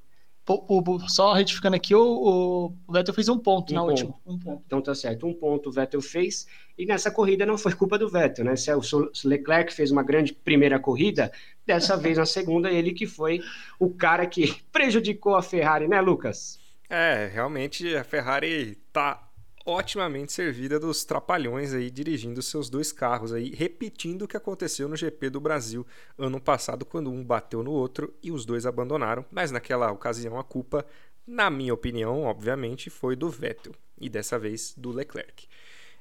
só 1.08 1.32
retificando 1.32 1.74
aqui, 1.74 1.92
o, 1.92 2.72
o, 2.86 2.92
Vettel 2.92 3.12
fez 3.12 3.28
um 3.28 3.38
ponto 3.38 3.72
um 3.72 3.74
na 3.74 3.80
ponto. 3.80 3.90
última. 3.90 4.14
Um 4.24 4.38
ponto. 4.38 4.62
Então 4.64 4.80
tá 4.80 4.94
certo, 4.94 5.26
um 5.26 5.34
ponto 5.34 5.68
o 5.68 5.72
Vettel 5.72 6.00
fez. 6.00 6.46
E 6.78 6.86
nessa 6.86 7.10
corrida 7.10 7.44
não 7.44 7.58
foi 7.58 7.72
culpa 7.72 7.98
do 7.98 8.08
Vettel, 8.08 8.44
né? 8.44 8.54
Se 8.54 8.70
é 8.70 8.76
o 8.76 8.80
Leclerc 9.24 9.72
fez 9.72 9.90
uma 9.90 10.04
grande 10.04 10.32
primeira 10.32 10.78
corrida, 10.78 11.32
dessa 11.66 11.96
vez 11.98 12.16
na 12.16 12.26
segunda, 12.26 12.70
ele 12.70 12.92
que 12.92 13.06
foi 13.06 13.40
o 13.78 13.90
cara 13.90 14.24
que 14.24 14.54
prejudicou 14.70 15.34
a 15.34 15.42
Ferrari, 15.42 15.88
né, 15.88 16.00
Lucas? 16.00 16.60
É, 16.88 17.28
realmente 17.32 17.96
a 17.96 18.04
Ferrari 18.04 18.78
tá 18.92 19.25
otimamente 19.66 20.32
servida 20.32 20.78
dos 20.78 21.04
trapalhões 21.04 21.74
aí 21.74 21.90
dirigindo 21.90 22.40
seus 22.40 22.70
dois 22.70 22.92
carros 22.92 23.32
aí, 23.32 23.50
repetindo 23.50 24.22
o 24.22 24.28
que 24.28 24.36
aconteceu 24.36 24.88
no 24.88 24.96
GP 24.96 25.28
do 25.28 25.40
Brasil 25.40 25.84
ano 26.16 26.40
passado, 26.40 26.86
quando 26.86 27.10
um 27.10 27.24
bateu 27.24 27.64
no 27.64 27.72
outro 27.72 28.14
e 28.22 28.30
os 28.30 28.46
dois 28.46 28.64
abandonaram, 28.64 29.24
mas 29.30 29.50
naquela 29.50 29.90
ocasião 29.90 30.38
a 30.38 30.44
culpa, 30.44 30.86
na 31.26 31.50
minha 31.50 31.74
opinião, 31.74 32.22
obviamente, 32.22 32.88
foi 32.88 33.16
do 33.16 33.28
Vettel 33.28 33.74
e 34.00 34.08
dessa 34.08 34.38
vez 34.38 34.72
do 34.76 34.92
Leclerc. 34.92 35.48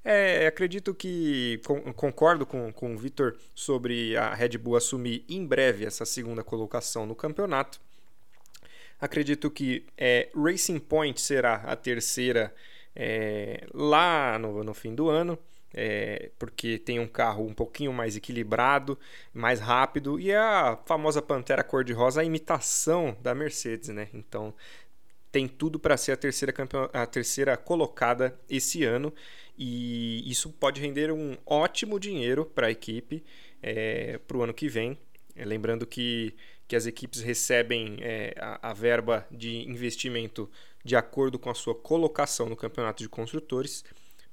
É, 0.03 0.45
acredito 0.45 0.93
que 0.93 1.59
concordo 1.95 2.45
com, 2.45 2.71
com 2.71 2.93
o 2.93 2.97
Vitor 2.97 3.35
sobre 3.55 4.15
a 4.15 4.35
Red 4.35 4.59
Bull 4.59 4.75
assumir 4.75 5.25
em 5.27 5.43
breve 5.43 5.83
essa 5.83 6.05
segunda 6.05 6.43
colocação 6.43 7.07
no 7.07 7.15
campeonato. 7.15 7.81
Acredito 9.01 9.49
que 9.49 9.83
é, 9.97 10.29
Racing 10.35 10.77
Point 10.77 11.19
será 11.19 11.55
a 11.55 11.75
terceira 11.75 12.53
é, 12.95 13.65
lá 13.73 14.39
no, 14.39 14.63
no 14.63 14.73
fim 14.73 14.95
do 14.95 15.09
ano. 15.09 15.37
É, 15.77 16.31
porque 16.39 16.77
tem 16.77 17.01
um 17.01 17.07
carro 17.07 17.45
um 17.45 17.53
pouquinho 17.53 17.91
mais 17.91 18.15
equilibrado, 18.15 18.97
mais 19.33 19.59
rápido 19.59 20.17
e 20.17 20.33
a 20.33 20.79
famosa 20.85 21.21
Pantera 21.21 21.65
cor-de-rosa, 21.65 22.21
a 22.21 22.23
imitação 22.23 23.17
da 23.21 23.35
Mercedes, 23.35 23.89
né? 23.89 24.07
Então 24.13 24.53
tem 25.33 25.49
tudo 25.49 25.77
para 25.77 25.97
ser 25.97 26.13
a 26.13 26.15
terceira, 26.15 26.53
campeão, 26.53 26.89
a 26.93 27.05
terceira 27.05 27.57
colocada 27.57 28.39
esse 28.49 28.85
ano 28.85 29.13
e 29.57 30.23
isso 30.31 30.49
pode 30.49 30.79
render 30.79 31.11
um 31.11 31.35
ótimo 31.45 31.99
dinheiro 31.99 32.45
para 32.45 32.67
a 32.67 32.71
equipe 32.71 33.21
é, 33.61 34.17
para 34.19 34.37
o 34.37 34.43
ano 34.43 34.53
que 34.53 34.69
vem. 34.69 34.97
É, 35.35 35.43
lembrando 35.43 35.85
que, 35.85 36.33
que 36.67 36.75
as 36.75 36.85
equipes 36.85 37.21
recebem 37.21 37.97
é, 37.99 38.33
a, 38.39 38.69
a 38.69 38.73
verba 38.73 39.27
de 39.29 39.69
investimento 39.69 40.49
de 40.85 40.95
acordo 40.95 41.39
com 41.39 41.49
a 41.49 41.55
sua 41.55 41.73
colocação 41.73 42.47
no 42.47 42.55
campeonato 42.55 43.01
de 43.01 43.09
construtores. 43.09 43.83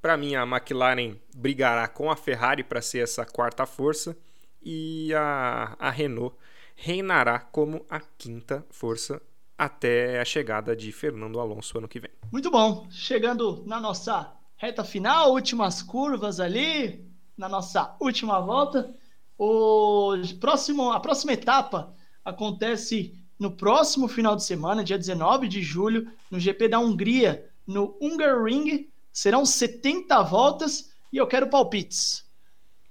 Para 0.02 0.18
mim, 0.18 0.34
a 0.34 0.42
McLaren 0.42 1.16
brigará 1.34 1.88
com 1.88 2.10
a 2.10 2.16
Ferrari 2.16 2.62
para 2.62 2.82
ser 2.82 2.98
essa 2.98 3.24
quarta 3.24 3.64
força 3.64 4.14
e 4.60 5.14
a, 5.14 5.74
a 5.78 5.90
Renault 5.90 6.36
reinará 6.76 7.38
como 7.38 7.86
a 7.88 8.00
quinta 8.00 8.66
força 8.70 9.22
até 9.56 10.20
a 10.20 10.24
chegada 10.24 10.76
de 10.76 10.92
Fernando 10.92 11.40
Alonso 11.40 11.78
ano 11.78 11.88
que 11.88 12.00
vem. 12.00 12.10
Muito 12.30 12.50
bom. 12.50 12.86
Chegando 12.90 13.64
na 13.64 13.80
nossa 13.80 14.34
reta 14.56 14.84
final, 14.84 15.32
últimas 15.32 15.82
curvas 15.82 16.38
ali, 16.38 17.08
na 17.36 17.48
nossa 17.48 17.96
última 17.98 18.40
volta. 18.40 18.94
O 19.38 20.12
próximo, 20.38 20.92
a 20.92 21.00
próxima 21.00 21.32
etapa 21.32 21.94
acontece 22.22 23.21
no 23.42 23.50
próximo 23.50 24.06
final 24.06 24.36
de 24.36 24.44
semana, 24.44 24.84
dia 24.84 24.96
19 24.96 25.48
de 25.48 25.60
julho, 25.60 26.08
no 26.30 26.38
GP 26.38 26.68
da 26.68 26.78
Hungria, 26.78 27.44
no 27.66 27.96
Hungaroring. 28.00 28.88
Serão 29.12 29.44
70 29.44 30.22
voltas 30.22 30.92
e 31.12 31.16
eu 31.16 31.26
quero 31.26 31.50
palpites. 31.50 32.24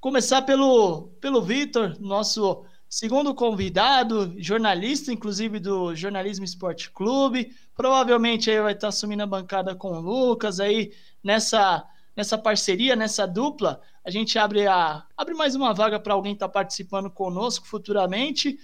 Começar 0.02 0.42
pelo, 0.42 1.08
pelo 1.22 1.42
Vitor, 1.42 1.96
nosso 2.02 2.66
segundo 2.90 3.34
convidado, 3.34 4.36
jornalista, 4.38 5.14
inclusive 5.14 5.58
do 5.58 5.96
Jornalismo 5.96 6.44
Esporte 6.44 6.92
Clube. 6.92 7.56
Provavelmente 7.74 8.52
aí 8.52 8.60
vai 8.60 8.74
estar 8.74 8.90
assumindo 8.90 9.24
a 9.24 9.28
bancada 9.28 9.74
com 9.74 9.94
o 9.94 10.02
Lucas 10.02 10.60
aí 10.60 10.92
nessa 11.24 11.88
nessa 12.14 12.38
parceria, 12.38 12.94
nessa 12.94 13.26
dupla. 13.26 13.80
A 14.04 14.12
gente 14.12 14.38
abre 14.38 14.68
a 14.68 15.06
abre 15.16 15.34
mais 15.34 15.56
uma 15.56 15.74
vaga 15.74 15.98
para 15.98 16.14
alguém 16.14 16.34
estar 16.34 16.50
tá 16.50 16.54
participando 16.54 17.10
conosco 17.10 17.66
futuramente. 17.66 18.60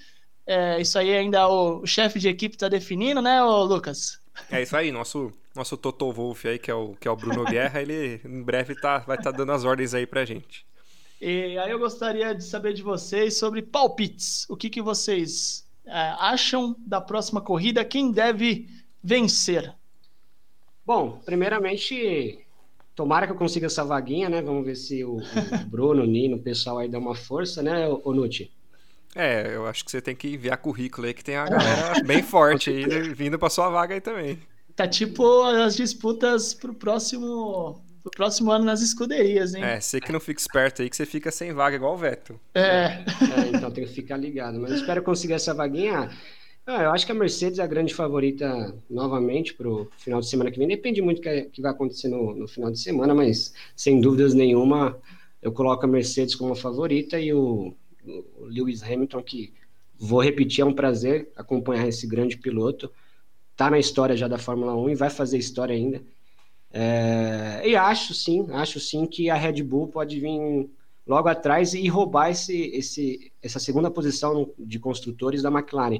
É, 0.47 0.79
isso 0.79 0.97
aí 0.97 1.13
ainda 1.13 1.47
o, 1.49 1.81
o 1.81 1.85
chefe 1.85 2.19
de 2.19 2.29
equipe 2.29 2.55
está 2.55 2.69
definindo, 2.69 3.21
né, 3.21 3.43
Lucas? 3.43 4.19
É 4.49 4.61
isso 4.61 4.77
aí, 4.77 4.91
nosso 4.91 5.33
nosso 5.53 5.75
Toto 5.75 6.11
Wolff 6.11 6.47
aí, 6.47 6.59
que 6.59 6.69
é 6.69 6.73
o, 6.73 6.95
que 6.95 7.07
é 7.07 7.11
o 7.11 7.15
Bruno 7.15 7.43
Guerra, 7.43 7.81
ele 7.81 8.21
em 8.23 8.43
breve 8.43 8.75
tá, 8.75 8.99
vai 8.99 9.17
estar 9.17 9.31
tá 9.31 9.37
dando 9.37 9.51
as 9.51 9.65
ordens 9.65 9.93
aí 9.93 10.05
pra 10.05 10.23
gente. 10.23 10.65
E 11.19 11.57
aí 11.57 11.71
eu 11.71 11.79
gostaria 11.79 12.33
de 12.33 12.43
saber 12.43 12.73
de 12.73 12.83
vocês 12.83 13.35
sobre 13.37 13.63
palpites. 13.63 14.47
O 14.47 14.55
que, 14.55 14.69
que 14.69 14.81
vocês 14.81 15.67
é, 15.83 15.91
acham 16.19 16.75
da 16.79 17.01
próxima 17.01 17.41
corrida? 17.41 17.83
Quem 17.83 18.11
deve 18.11 18.69
vencer? 19.03 19.73
Bom, 20.85 21.19
primeiramente, 21.25 22.45
tomara 22.95 23.25
que 23.25 23.33
eu 23.33 23.37
consiga 23.37 23.65
essa 23.65 23.83
vaguinha, 23.83 24.29
né? 24.29 24.43
Vamos 24.43 24.63
ver 24.63 24.75
se 24.75 25.03
o, 25.03 25.17
o 25.17 25.65
Bruno, 25.67 26.03
o 26.03 26.05
Nino, 26.05 26.37
o 26.37 26.41
pessoal 26.41 26.77
aí 26.77 26.87
dá 26.87 26.99
uma 26.99 27.15
força, 27.15 27.63
né, 27.63 27.87
o 27.87 28.13
Nuti? 28.13 28.51
É, 29.15 29.55
eu 29.55 29.65
acho 29.65 29.83
que 29.83 29.91
você 29.91 30.01
tem 30.01 30.15
que 30.15 30.35
enviar 30.35 30.57
currículo 30.57 31.07
aí, 31.07 31.13
que 31.13 31.23
tem 31.23 31.35
a 31.35 31.45
galera 31.45 32.03
bem 32.03 32.21
forte 32.23 32.69
aí, 32.69 33.13
vindo 33.13 33.39
pra 33.39 33.49
sua 33.49 33.69
vaga 33.69 33.93
aí 33.93 34.01
também. 34.01 34.39
Tá 34.75 34.87
tipo 34.87 35.43
as 35.43 35.75
disputas 35.75 36.53
pro 36.53 36.73
próximo 36.73 37.81
pro 38.03 38.11
próximo 38.11 38.51
ano 38.51 38.65
nas 38.65 38.81
escuderias, 38.81 39.53
hein? 39.53 39.63
É, 39.63 39.79
você 39.79 39.99
que 39.99 40.11
não 40.11 40.19
fica 40.19 40.39
esperto 40.39 40.81
aí, 40.81 40.89
que 40.89 40.95
você 40.95 41.05
fica 41.05 41.31
sem 41.31 41.51
vaga 41.53 41.75
igual 41.75 41.93
o 41.93 41.97
Veto. 41.97 42.39
É. 42.53 42.61
é 42.61 43.03
então 43.53 43.71
tem 43.71 43.85
que 43.85 43.91
ficar 43.91 44.17
ligado. 44.17 44.59
Mas 44.59 44.71
espero 44.71 45.01
conseguir 45.03 45.33
essa 45.33 45.53
vaguinha. 45.53 46.09
Ah, 46.65 46.83
eu 46.83 46.91
acho 46.91 47.05
que 47.05 47.11
a 47.11 47.15
Mercedes 47.15 47.59
é 47.59 47.63
a 47.63 47.67
grande 47.67 47.93
favorita 47.93 48.75
novamente 48.89 49.53
para 49.53 49.69
o 49.69 49.89
final 49.97 50.19
de 50.19 50.27
semana 50.27 50.51
que 50.51 50.59
vem. 50.59 50.67
Depende 50.67 51.01
muito 51.01 51.19
do 51.19 51.23
que, 51.23 51.43
que 51.43 51.61
vai 51.61 51.71
acontecer 51.71 52.09
no, 52.09 52.35
no, 52.35 52.47
final 52.47 52.69
de 52.69 52.79
semana, 52.79 53.15
mas 53.15 53.53
sem 53.75 54.01
dúvidas 54.01 54.33
nenhuma 54.33 54.97
eu 55.41 55.51
coloco 55.51 55.85
a 55.85 55.87
Mercedes 55.87 56.35
como 56.35 56.55
favorita 56.55 57.19
e 57.19 57.33
o, 57.33 57.73
o 58.37 58.45
Lewis 58.45 58.83
Hamilton, 58.83 59.21
que 59.21 59.53
vou 59.97 60.21
repetir, 60.21 60.61
é 60.61 60.65
um 60.65 60.73
prazer 60.73 61.31
acompanhar 61.35 61.87
esse 61.87 62.07
grande 62.07 62.37
piloto. 62.37 62.91
Está 63.51 63.69
na 63.69 63.79
história 63.79 64.15
já 64.15 64.27
da 64.27 64.37
Fórmula 64.37 64.75
1 64.75 64.89
e 64.89 64.95
vai 64.95 65.09
fazer 65.09 65.37
história 65.37 65.75
ainda. 65.75 66.01
É, 66.71 67.61
e 67.65 67.75
acho 67.75 68.13
sim, 68.13 68.47
acho 68.51 68.79
sim 68.79 69.05
que 69.05 69.29
a 69.29 69.35
Red 69.35 69.63
Bull 69.63 69.87
pode 69.87 70.19
vir 70.19 70.69
logo 71.07 71.27
atrás 71.29 71.73
e 71.73 71.87
roubar 71.87 72.29
esse, 72.29 72.55
esse, 72.73 73.31
essa 73.41 73.59
segunda 73.59 73.89
posição 73.89 74.51
de 74.59 74.77
construtores 74.77 75.41
da 75.41 75.49
McLaren. 75.49 75.99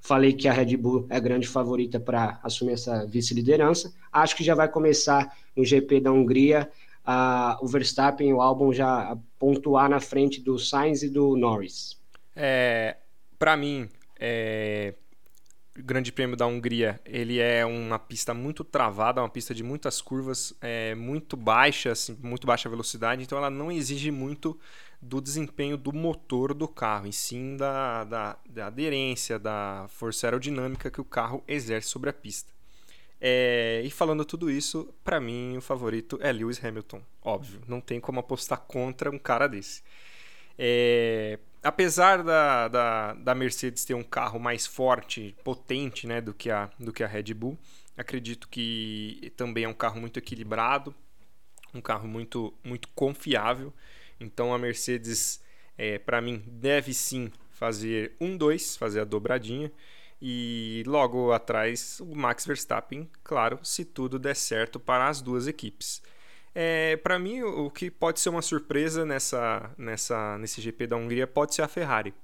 Falei 0.00 0.32
que 0.32 0.46
a 0.46 0.52
Red 0.52 0.76
Bull 0.76 1.06
é 1.08 1.16
a 1.16 1.20
grande 1.20 1.48
favorita 1.48 1.98
para 1.98 2.38
assumir 2.42 2.72
essa 2.72 3.06
vice-liderança. 3.06 3.92
Acho 4.12 4.36
que 4.36 4.44
já 4.44 4.54
vai 4.54 4.68
começar 4.68 5.36
no 5.56 5.64
GP 5.64 6.00
da 6.00 6.12
Hungria 6.12 6.70
o 7.60 7.66
Verstappen 7.66 8.28
e 8.28 8.32
o 8.32 8.40
Albon 8.40 8.72
já 8.72 9.16
pontuar 9.38 9.88
na 9.88 10.00
frente 10.00 10.40
do 10.40 10.58
Sainz 10.58 11.02
e 11.02 11.08
do 11.08 11.36
Norris. 11.36 11.98
É, 12.34 12.96
para 13.38 13.56
mim, 13.56 13.88
é, 14.18 14.94
o 15.78 15.82
Grande 15.82 16.10
Prêmio 16.12 16.36
da 16.36 16.46
Hungria 16.46 17.00
ele 17.04 17.38
é 17.38 17.66
uma 17.66 17.98
pista 17.98 18.32
muito 18.32 18.64
travada, 18.64 19.20
uma 19.20 19.28
pista 19.28 19.54
de 19.54 19.62
muitas 19.62 20.00
curvas, 20.00 20.54
é, 20.60 20.94
muito 20.94 21.36
baixa, 21.36 21.92
assim, 21.92 22.16
muito 22.22 22.46
baixa 22.46 22.68
velocidade, 22.68 23.22
então 23.22 23.36
ela 23.36 23.50
não 23.50 23.70
exige 23.70 24.10
muito 24.10 24.58
do 25.02 25.20
desempenho 25.20 25.76
do 25.76 25.92
motor 25.92 26.54
do 26.54 26.66
carro, 26.66 27.06
e 27.06 27.12
sim 27.12 27.56
da, 27.56 28.04
da, 28.04 28.38
da 28.48 28.66
aderência, 28.68 29.38
da 29.38 29.86
força 29.88 30.26
aerodinâmica 30.26 30.90
que 30.90 31.00
o 31.00 31.04
carro 31.04 31.44
exerce 31.46 31.88
sobre 31.88 32.08
a 32.08 32.12
pista. 32.12 32.53
É, 33.26 33.80
e 33.82 33.90
falando 33.90 34.22
tudo 34.22 34.50
isso, 34.50 34.92
para 35.02 35.18
mim 35.18 35.56
o 35.56 35.62
favorito 35.62 36.18
é 36.20 36.30
Lewis 36.30 36.62
Hamilton, 36.62 37.00
óbvio, 37.22 37.58
não 37.66 37.80
tem 37.80 37.98
como 37.98 38.20
apostar 38.20 38.60
contra 38.60 39.10
um 39.10 39.18
cara 39.18 39.46
desse. 39.46 39.82
É, 40.58 41.38
apesar 41.62 42.22
da, 42.22 42.68
da, 42.68 43.14
da, 43.14 43.34
Mercedes 43.34 43.82
ter 43.82 43.94
um 43.94 44.02
carro 44.02 44.38
mais 44.38 44.66
forte, 44.66 45.34
potente 45.42 46.06
né, 46.06 46.20
do, 46.20 46.34
que 46.34 46.50
a, 46.50 46.70
do 46.78 46.92
que 46.92 47.02
a 47.02 47.06
Red 47.06 47.32
Bull, 47.32 47.58
acredito 47.96 48.46
que 48.46 49.32
também 49.38 49.64
é 49.64 49.68
um 49.68 49.72
carro 49.72 49.98
muito 49.98 50.18
equilibrado, 50.18 50.94
um 51.72 51.80
carro 51.80 52.06
muito, 52.06 52.52
muito 52.62 52.88
confiável. 52.88 53.72
Então 54.20 54.52
a 54.52 54.58
Mercedes, 54.58 55.42
é, 55.78 55.98
para 55.98 56.20
mim, 56.20 56.44
deve 56.46 56.92
sim 56.92 57.32
fazer 57.52 58.14
um 58.20 58.36
dois, 58.36 58.76
fazer 58.76 59.00
a 59.00 59.04
dobradinha. 59.04 59.72
E 60.26 60.82
logo 60.86 61.32
atrás 61.32 62.00
o 62.00 62.16
Max 62.16 62.46
Verstappen, 62.46 63.06
claro, 63.22 63.58
se 63.62 63.84
tudo 63.84 64.18
der 64.18 64.34
certo 64.34 64.80
para 64.80 65.06
as 65.06 65.20
duas 65.20 65.46
equipes. 65.46 66.00
É, 66.54 66.96
para 66.96 67.18
mim, 67.18 67.42
o 67.42 67.70
que 67.70 67.90
pode 67.90 68.20
ser 68.20 68.30
uma 68.30 68.40
surpresa 68.40 69.04
nessa, 69.04 69.70
nessa, 69.76 70.38
nesse 70.38 70.62
GP 70.62 70.86
da 70.86 70.96
Hungria 70.96 71.26
pode 71.26 71.54
ser 71.54 71.60
a 71.60 71.68
Ferrari. 71.68 72.14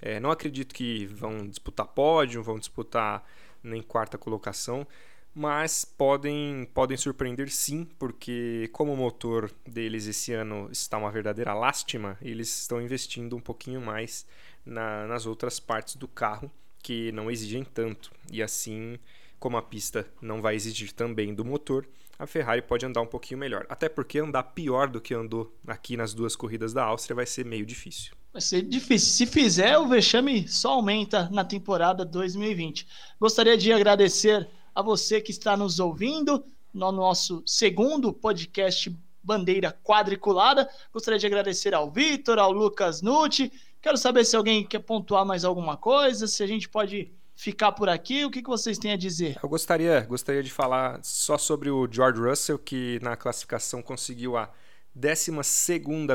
É, 0.00 0.18
não 0.18 0.30
acredito 0.30 0.74
que 0.74 1.04
vão 1.04 1.46
disputar 1.46 1.86
pódio, 1.88 2.42
vão 2.42 2.58
disputar 2.58 3.22
em 3.62 3.82
quarta 3.82 4.16
colocação, 4.16 4.86
mas 5.34 5.84
podem, 5.84 6.66
podem 6.72 6.96
surpreender 6.96 7.50
sim, 7.50 7.84
porque 7.98 8.70
como 8.72 8.94
o 8.94 8.96
motor 8.96 9.52
deles 9.68 10.06
esse 10.06 10.32
ano 10.32 10.70
está 10.72 10.96
uma 10.96 11.10
verdadeira 11.10 11.52
lástima, 11.52 12.16
eles 12.22 12.60
estão 12.60 12.80
investindo 12.80 13.36
um 13.36 13.40
pouquinho 13.40 13.82
mais 13.82 14.26
na, 14.64 15.06
nas 15.06 15.26
outras 15.26 15.60
partes 15.60 15.96
do 15.96 16.08
carro 16.08 16.50
que 16.82 17.12
não 17.12 17.30
exigem 17.30 17.64
tanto. 17.64 18.10
E 18.30 18.42
assim, 18.42 18.98
como 19.38 19.56
a 19.56 19.62
pista 19.62 20.06
não 20.20 20.40
vai 20.42 20.54
exigir 20.54 20.92
também 20.92 21.34
do 21.34 21.44
motor, 21.44 21.86
a 22.18 22.26
Ferrari 22.26 22.60
pode 22.60 22.84
andar 22.84 23.00
um 23.00 23.06
pouquinho 23.06 23.40
melhor. 23.40 23.64
Até 23.68 23.88
porque 23.88 24.18
andar 24.18 24.42
pior 24.42 24.88
do 24.88 25.00
que 25.00 25.14
andou 25.14 25.56
aqui 25.66 25.96
nas 25.96 26.12
duas 26.12 26.36
corridas 26.36 26.72
da 26.72 26.84
Áustria 26.84 27.16
vai 27.16 27.26
ser 27.26 27.46
meio 27.46 27.64
difícil. 27.64 28.12
Vai 28.32 28.42
ser 28.42 28.62
difícil. 28.62 29.12
Se 29.12 29.26
fizer, 29.26 29.78
o 29.78 29.88
vexame 29.88 30.46
só 30.46 30.72
aumenta 30.72 31.28
na 31.30 31.44
temporada 31.44 32.04
2020. 32.04 32.86
Gostaria 33.18 33.56
de 33.56 33.72
agradecer 33.72 34.46
a 34.74 34.82
você 34.82 35.20
que 35.20 35.30
está 35.30 35.56
nos 35.56 35.80
ouvindo 35.80 36.44
no 36.72 36.92
nosso 36.92 37.42
segundo 37.46 38.12
podcast 38.12 38.94
Bandeira 39.22 39.76
Quadriculada. 39.82 40.68
Gostaria 40.92 41.18
de 41.18 41.26
agradecer 41.26 41.74
ao 41.74 41.90
Vitor, 41.90 42.38
ao 42.38 42.52
Lucas 42.52 43.02
Nucci. 43.02 43.50
Quero 43.80 43.96
saber 43.96 44.24
se 44.24 44.36
alguém 44.36 44.64
quer 44.64 44.80
pontuar 44.80 45.24
mais 45.24 45.44
alguma 45.44 45.76
coisa, 45.76 46.26
se 46.26 46.42
a 46.42 46.46
gente 46.46 46.68
pode 46.68 47.10
ficar 47.34 47.72
por 47.72 47.88
aqui? 47.88 48.26
O 48.26 48.30
que, 48.30 48.42
que 48.42 48.48
vocês 48.48 48.76
têm 48.76 48.92
a 48.92 48.96
dizer? 48.96 49.38
Eu 49.42 49.48
gostaria, 49.48 50.00
gostaria 50.02 50.42
de 50.42 50.50
falar 50.50 51.00
só 51.02 51.38
sobre 51.38 51.70
o 51.70 51.88
George 51.90 52.20
Russell, 52.20 52.58
que 52.58 52.98
na 53.00 53.16
classificação 53.16 53.80
conseguiu 53.80 54.36
a 54.36 54.52
12 54.94 55.32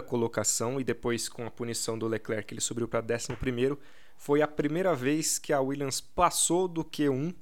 colocação 0.05 0.79
e 0.79 0.83
depois, 0.83 1.27
com 1.27 1.47
a 1.47 1.49
punição 1.49 1.97
do 1.97 2.07
Leclerc, 2.07 2.53
ele 2.53 2.61
subiu 2.61 2.87
para 2.87 3.03
11. 3.03 3.77
Foi 4.15 4.43
a 4.43 4.47
primeira 4.47 4.93
vez 4.93 5.39
que 5.39 5.51
a 5.51 5.59
Williams 5.59 5.99
passou 5.99 6.67
do 6.67 6.83
Q1, 6.83 7.33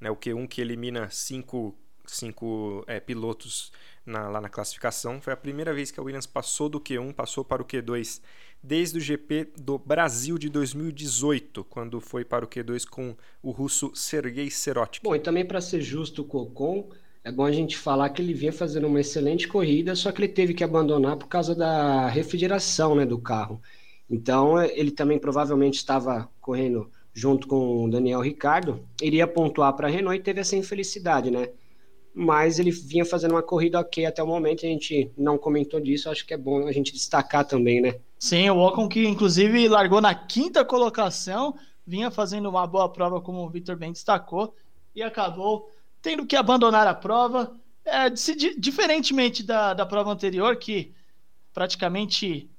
né, 0.00 0.10
o 0.10 0.16
Q1 0.16 0.48
que 0.48 0.60
elimina 0.60 1.08
cinco, 1.10 1.78
cinco 2.06 2.84
é, 2.88 2.98
pilotos 2.98 3.70
na, 4.04 4.28
lá 4.28 4.40
na 4.40 4.48
classificação. 4.48 5.20
Foi 5.20 5.32
a 5.32 5.36
primeira 5.36 5.72
vez 5.72 5.90
que 5.92 6.00
a 6.00 6.02
Williams 6.02 6.26
passou 6.26 6.68
do 6.68 6.80
Q1, 6.80 7.14
passou 7.14 7.44
para 7.44 7.62
o 7.62 7.64
Q2 7.64 8.20
desde 8.62 8.98
o 8.98 9.00
GP 9.00 9.52
do 9.56 9.78
Brasil 9.78 10.38
de 10.38 10.48
2018, 10.48 11.64
quando 11.64 12.00
foi 12.00 12.24
para 12.24 12.44
o 12.44 12.48
Q2 12.48 12.86
com 12.86 13.16
o 13.42 13.50
russo 13.50 13.90
Sergei 13.94 14.50
Serotic. 14.50 15.02
Bom, 15.02 15.14
e 15.14 15.20
também 15.20 15.44
para 15.44 15.60
ser 15.60 15.80
justo 15.80 16.24
com 16.24 16.38
o 16.38 16.42
Ocon, 16.42 16.90
é 17.22 17.30
bom 17.30 17.44
a 17.44 17.52
gente 17.52 17.76
falar 17.76 18.08
que 18.10 18.22
ele 18.22 18.32
vinha 18.32 18.52
fazendo 18.52 18.86
uma 18.86 19.00
excelente 19.00 19.46
corrida, 19.46 19.94
só 19.94 20.10
que 20.12 20.22
ele 20.22 20.32
teve 20.32 20.54
que 20.54 20.64
abandonar 20.64 21.16
por 21.16 21.28
causa 21.28 21.54
da 21.54 22.08
refrigeração 22.08 22.94
né, 22.94 23.04
do 23.04 23.18
carro. 23.18 23.60
Então, 24.08 24.60
ele 24.62 24.90
também 24.90 25.18
provavelmente 25.18 25.76
estava 25.76 26.28
correndo 26.40 26.90
junto 27.12 27.46
com 27.46 27.84
o 27.84 27.90
Daniel 27.90 28.20
Ricardo, 28.20 28.84
iria 29.02 29.26
pontuar 29.26 29.74
para 29.74 29.88
a 29.88 29.90
Renault 29.90 30.18
e 30.18 30.22
teve 30.22 30.40
essa 30.40 30.56
infelicidade, 30.56 31.30
né? 31.30 31.50
Mas 32.14 32.58
ele 32.58 32.70
vinha 32.70 33.04
fazendo 33.04 33.32
uma 33.32 33.42
corrida 33.42 33.78
ok 33.78 34.06
até 34.06 34.22
o 34.22 34.26
momento, 34.26 34.64
a 34.64 34.68
gente 34.68 35.10
não 35.16 35.38
comentou 35.38 35.80
disso, 35.80 36.08
acho 36.08 36.26
que 36.26 36.34
é 36.34 36.38
bom 36.38 36.66
a 36.66 36.72
gente 36.72 36.92
destacar 36.92 37.44
também, 37.44 37.80
né? 37.80 37.96
Sim, 38.20 38.50
o 38.50 38.58
Ocon 38.58 38.86
que 38.86 39.08
inclusive 39.08 39.66
largou 39.66 39.98
na 39.98 40.14
quinta 40.14 40.62
colocação, 40.62 41.58
vinha 41.86 42.10
fazendo 42.10 42.50
uma 42.50 42.66
boa 42.66 42.86
prova, 42.86 43.18
como 43.18 43.42
o 43.42 43.48
Victor 43.48 43.76
bem 43.76 43.92
destacou, 43.92 44.54
e 44.94 45.02
acabou 45.02 45.70
tendo 46.02 46.26
que 46.26 46.36
abandonar 46.36 46.86
a 46.86 46.92
prova. 46.94 47.56
É, 47.82 48.14
se, 48.14 48.34
diferentemente 48.58 49.42
da, 49.42 49.72
da 49.72 49.86
prova 49.86 50.10
anterior, 50.12 50.54
que 50.56 50.92
praticamente 51.54 52.50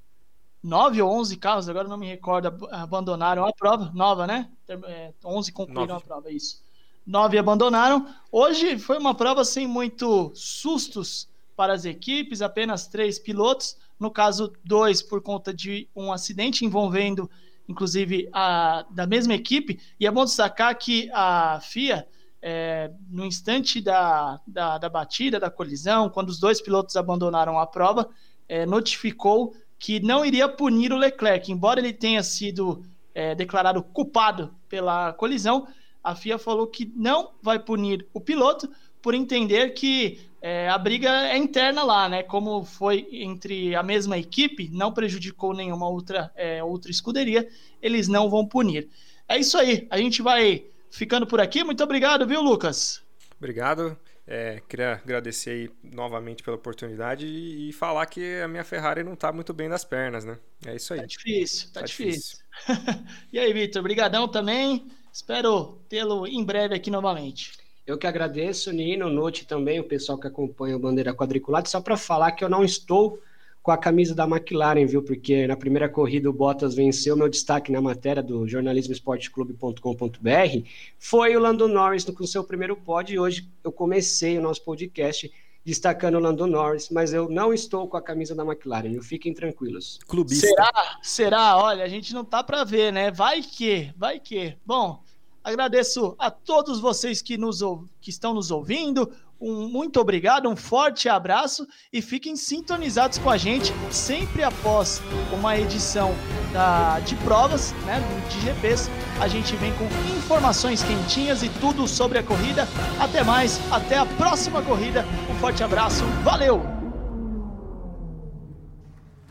nove 0.64 1.00
ou 1.00 1.12
onze 1.12 1.38
carros, 1.38 1.70
agora 1.70 1.88
não 1.88 1.98
me 1.98 2.08
recordo, 2.08 2.68
abandonaram 2.72 3.46
a 3.46 3.54
prova. 3.54 3.92
Nova, 3.94 4.26
né? 4.26 4.50
É, 4.68 5.14
11 5.24 5.52
concluíram 5.52 5.94
nove. 5.94 6.04
a 6.04 6.08
prova, 6.08 6.32
isso. 6.32 6.60
Nove 7.06 7.38
abandonaram. 7.38 8.08
Hoje 8.32 8.80
foi 8.80 8.98
uma 8.98 9.14
prova 9.14 9.46
sem 9.46 9.68
muito 9.68 10.32
sustos 10.34 11.30
para 11.56 11.74
as 11.74 11.86
equipes, 11.86 12.42
apenas 12.42 12.88
três 12.88 13.20
pilotos. 13.20 13.78
No 14.02 14.10
caso, 14.10 14.52
dois 14.66 15.00
por 15.00 15.22
conta 15.22 15.54
de 15.54 15.88
um 15.96 16.12
acidente 16.12 16.66
envolvendo, 16.66 17.30
inclusive, 17.70 18.28
a 18.34 18.84
da 18.90 19.06
mesma 19.06 19.36
equipe. 19.36 19.80
E 20.00 20.08
é 20.08 20.12
bom 20.12 20.26
destacar 20.26 20.76
que 20.76 21.08
a 21.14 21.60
FIA 21.62 22.08
é, 22.42 22.92
no 23.08 23.24
instante 23.24 23.80
da, 23.80 24.42
da, 24.48 24.80
da, 24.80 24.90
batida, 24.90 25.40
da 25.40 25.52
colisão, 25.52 26.10
quando 26.10 26.30
os 26.30 26.40
dois 26.40 26.60
pilotos 26.60 26.96
abandonaram 26.96 27.60
a 27.60 27.68
prova, 27.68 28.10
é, 28.50 28.66
notificou 28.66 29.56
que 29.78 30.00
não 30.00 30.26
iria 30.26 30.50
punir 30.50 30.92
o 30.92 30.98
Leclerc, 30.98 31.52
embora 31.52 31.80
ele 31.80 31.94
tenha 31.94 32.24
sido 32.24 32.84
é, 33.14 33.36
declarado 33.36 33.84
culpado 33.84 34.52
pela 34.68 35.14
colisão. 35.14 35.68
A 36.04 36.16
FIA 36.16 36.40
falou 36.40 36.66
que 36.66 36.92
não 36.96 37.34
vai 37.40 37.60
punir 37.60 38.08
o 38.12 38.20
piloto 38.20 38.68
por 39.02 39.14
entender 39.14 39.74
que 39.74 40.20
é, 40.42 40.68
a 40.70 40.78
briga 40.78 41.10
é 41.28 41.38
interna 41.38 41.84
lá, 41.84 42.10
né? 42.10 42.24
Como 42.24 42.64
foi 42.66 43.08
entre 43.12 43.76
a 43.76 43.84
mesma 43.84 44.18
equipe, 44.18 44.70
não 44.72 44.92
prejudicou 44.92 45.54
nenhuma 45.54 45.88
outra, 45.88 46.32
é, 46.36 46.64
outra 46.64 46.90
escuderia, 46.90 47.48
eles 47.82 48.08
não 48.08 48.30
vão 48.30 48.46
punir. 48.46 48.90
É 49.28 49.38
isso 49.38 49.58
aí, 49.58 49.88
a 49.90 49.98
gente 49.98 50.22
vai 50.22 50.66
ficando 50.90 51.28
por 51.28 51.40
aqui. 51.40 51.64
Muito 51.64 51.84
obrigado, 51.84 52.28
viu, 52.28 52.42
Lucas? 52.42 53.02
Obrigado. 53.38 53.98
É, 54.28 54.62
queria 54.70 54.94
agradecer 54.94 55.72
novamente 55.84 56.44
pela 56.44 56.56
oportunidade 56.56 57.26
e, 57.26 57.70
e, 57.70 57.74
falar 57.74 58.06
que 58.06 58.40
a 58.42 58.48
minha 58.48 58.64
Ferrari 58.64 59.04
não 59.04 59.14
está 59.14 59.32
muito 59.32 59.54
bem 59.54 59.68
das 59.68 59.84
pernas, 59.84 60.24
né? 60.24 60.38
É 60.66 60.76
isso 60.76 60.94
aí. 60.94 61.02
Tá 61.02 61.06
difícil, 61.06 61.68
tá, 61.74 61.80
tá 61.82 61.86
difícil. 61.86 62.38
difícil. 62.68 63.06
e 63.34 63.40
aí, 63.40 63.52
Vitor, 63.52 63.82
brigadão 63.82 64.28
também. 64.28 64.90
Espero 65.12 65.82
tê-lo 65.90 66.26
em 66.26 66.44
breve 66.44 66.76
aqui 66.76 66.90
novamente. 66.90 67.52
Eu 67.92 67.98
que 67.98 68.08
agradeço, 68.08 68.72
Nino, 68.72 69.10
Note 69.10 69.46
também, 69.46 69.78
o 69.78 69.84
pessoal 69.84 70.18
que 70.18 70.26
acompanha 70.26 70.78
o 70.78 70.80
Bandeira 70.80 71.14
Quadriculada, 71.14 71.68
só 71.68 71.82
para 71.82 71.98
falar 71.98 72.32
que 72.32 72.42
eu 72.42 72.48
não 72.48 72.64
estou 72.64 73.20
com 73.62 73.70
a 73.70 73.78
camisa 73.78 74.16
da 74.16 74.24
McLaren, 74.24 74.86
viu? 74.86 75.04
Porque 75.04 75.46
na 75.46 75.58
primeira 75.58 75.90
corrida 75.90 76.30
o 76.30 76.34
Bottas 76.34 76.74
venceu. 76.74 77.18
Meu 77.18 77.28
destaque 77.28 77.70
na 77.70 77.82
matéria 77.82 78.24
do 78.24 78.48
jornalismoesporteclube.com.br 78.48 80.70
foi 80.98 81.36
o 81.36 81.40
Lando 81.42 81.68
Norris 81.68 82.06
com 82.06 82.26
seu 82.26 82.46
primeiro 82.46 82.78
pódio. 82.78 83.16
E 83.16 83.20
hoje 83.20 83.50
eu 83.62 83.74
comecei 83.74 84.38
o 84.38 84.42
nosso 84.42 84.64
podcast 84.64 85.30
destacando 85.66 86.16
o 86.16 86.20
Lando 86.20 86.48
Norris, 86.48 86.90
mas 86.90 87.12
eu 87.12 87.28
não 87.30 87.54
estou 87.54 87.90
com 87.90 87.98
a 87.98 88.02
camisa 88.02 88.34
da 88.34 88.46
McLaren. 88.46 89.02
Fiquem 89.02 89.34
tranquilos. 89.34 90.00
Clubista. 90.08 90.48
Será? 90.48 90.72
Será? 91.04 91.58
Olha, 91.58 91.84
a 91.84 91.90
gente 91.90 92.14
não 92.14 92.24
tá 92.24 92.42
para 92.42 92.64
ver, 92.64 92.94
né? 92.94 93.12
Vai 93.12 93.42
que, 93.42 93.92
vai 93.98 94.18
que. 94.18 94.56
Bom, 94.66 95.04
agradeço 95.44 96.16
a 96.18 96.30
todos 96.30 96.80
vocês 96.80 97.22
que 97.22 97.38
nos 97.38 97.62
que 98.00 98.10
estão 98.10 98.34
nos 98.34 98.52
ouvindo. 98.52 99.12
Um 99.40 99.68
muito 99.68 100.00
obrigado, 100.00 100.48
um 100.48 100.56
forte 100.56 101.10
abraço 101.10 101.68
e 101.92 102.00
fiquem 102.00 102.36
sintonizados 102.36 103.18
com 103.18 103.28
a 103.28 103.38
gente 103.38 103.74
sempre 103.90 104.44
após 104.44 105.02
uma 105.34 105.58
edição 105.58 106.14
da, 106.54 107.00
de 107.00 107.16
provas, 107.16 107.74
né, 107.86 108.00
de 108.30 108.40
GPs. 108.42 108.88
A 109.20 109.28
gente 109.28 109.56
vem 109.56 109.74
com 109.74 109.86
informações 110.16 110.84
quentinhas 110.84 111.42
e 111.42 111.50
tudo 111.60 111.88
sobre 111.88 112.20
a 112.20 112.24
corrida. 112.24 112.68
Até 113.00 113.24
mais, 113.24 113.60
até 113.72 113.98
a 113.98 114.06
próxima 114.06 114.62
corrida. 114.62 115.04
Um 115.28 115.34
forte 115.40 115.64
abraço, 115.64 116.04
valeu! 116.24 116.81